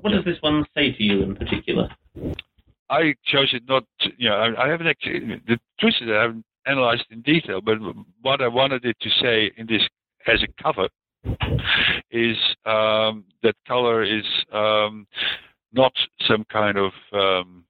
What 0.00 0.12
does 0.12 0.24
this 0.24 0.38
one 0.40 0.64
say 0.74 0.92
to 0.92 1.02
you 1.02 1.22
in 1.22 1.36
particular? 1.36 1.88
I 2.90 3.14
chose 3.24 3.52
it 3.52 3.62
not, 3.68 3.84
to, 4.00 4.10
you 4.16 4.30
know, 4.30 4.36
I, 4.36 4.66
I 4.66 4.68
haven't 4.68 4.86
actually. 4.86 5.20
The 5.46 5.58
truth 5.78 5.94
is, 6.00 6.06
that 6.06 6.16
I 6.16 6.22
haven't 6.22 6.44
analyzed 6.66 7.04
in 7.10 7.22
detail. 7.22 7.60
But 7.60 7.78
what 8.22 8.40
I 8.40 8.48
wanted 8.48 8.84
it 8.84 8.96
to 9.00 9.10
say 9.20 9.50
in 9.56 9.66
this 9.66 9.82
as 10.26 10.42
a 10.42 10.62
cover 10.62 10.88
is 12.10 12.36
um, 12.64 13.24
that 13.42 13.54
color 13.66 14.02
is 14.02 14.24
um, 14.52 15.06
not 15.72 15.92
some 16.26 16.44
kind 16.50 16.78
of 16.78 16.92
um, 17.12 17.64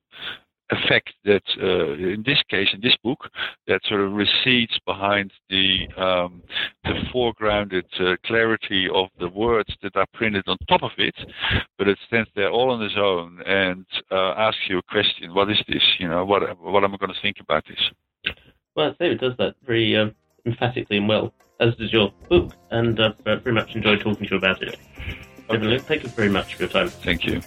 effect 0.70 1.12
that, 1.24 1.42
uh, 1.62 1.92
in 1.94 2.22
this 2.26 2.42
case, 2.51 2.68
in 2.72 2.80
this 2.80 2.96
book, 3.03 3.18
that 3.66 3.80
sort 3.88 4.01
of 4.01 4.12
recedes 4.12 4.78
behind 4.86 5.32
the 5.49 5.86
um, 5.96 6.42
the 6.84 6.94
foregrounded 7.12 7.84
uh, 8.01 8.16
clarity 8.26 8.88
of 8.94 9.09
the 9.18 9.28
words 9.28 9.74
that 9.82 9.96
are 9.96 10.07
printed 10.12 10.44
on 10.46 10.57
top 10.68 10.82
of 10.82 10.90
it, 10.99 11.14
but 11.78 11.88
it 11.88 11.99
stands 12.07 12.28
there 12.34 12.51
all 12.51 12.70
on 12.70 12.82
its 12.82 12.94
own 12.96 13.40
and 13.46 13.86
uh, 14.11 14.32
asks 14.36 14.61
you 14.68 14.78
a 14.78 14.82
question: 14.82 15.34
What 15.34 15.51
is 15.51 15.59
this? 15.68 15.82
You 15.99 16.09
know, 16.09 16.24
what 16.24 16.42
what 16.61 16.84
am 16.84 16.94
I 16.94 16.96
going 16.99 17.12
to 17.12 17.22
think 17.22 17.36
about 17.40 17.64
this? 17.66 18.34
Well, 18.76 18.94
David 19.01 19.20
does 19.20 19.36
that 19.38 19.55
very 19.66 19.96
um, 19.96 20.14
emphatically 20.46 20.99
and 20.99 21.09
well, 21.09 21.32
as 21.61 21.74
does 21.76 21.92
your 21.92 22.12
book, 22.28 22.53
and 22.70 23.01
I've 23.01 23.18
uh, 23.26 23.36
very 23.36 23.55
much 23.55 23.74
enjoyed 23.74 24.01
talking 24.01 24.26
to 24.26 24.30
you 24.32 24.36
about 24.36 24.62
it. 24.62 24.78
Theo 25.49 25.59
Van 25.59 25.68
Leeuwen, 25.70 25.82
thank 25.82 26.03
you 26.03 26.09
very 26.11 26.28
much 26.28 26.55
for 26.55 26.64
your 26.64 26.68
time. 26.68 26.88
Thank 26.88 27.24
you. 27.24 27.40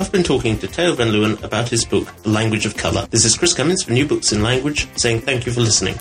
I've 0.00 0.10
been 0.10 0.22
talking 0.22 0.58
to 0.58 0.66
Theo 0.66 0.94
Van 0.94 1.08
Leeuwen 1.08 1.42
about 1.42 1.68
his 1.68 1.84
book, 1.84 2.08
The 2.22 2.30
Language 2.30 2.64
of 2.64 2.76
Colour. 2.76 3.06
This 3.10 3.24
is 3.26 3.36
Chris 3.36 3.52
Cummins 3.52 3.82
from 3.82 3.94
New 3.94 4.06
Books 4.06 4.32
in 4.32 4.42
Language 4.42 4.88
saying 4.96 5.20
thank 5.20 5.44
you 5.44 5.52
for 5.52 5.60
listening. 5.60 5.96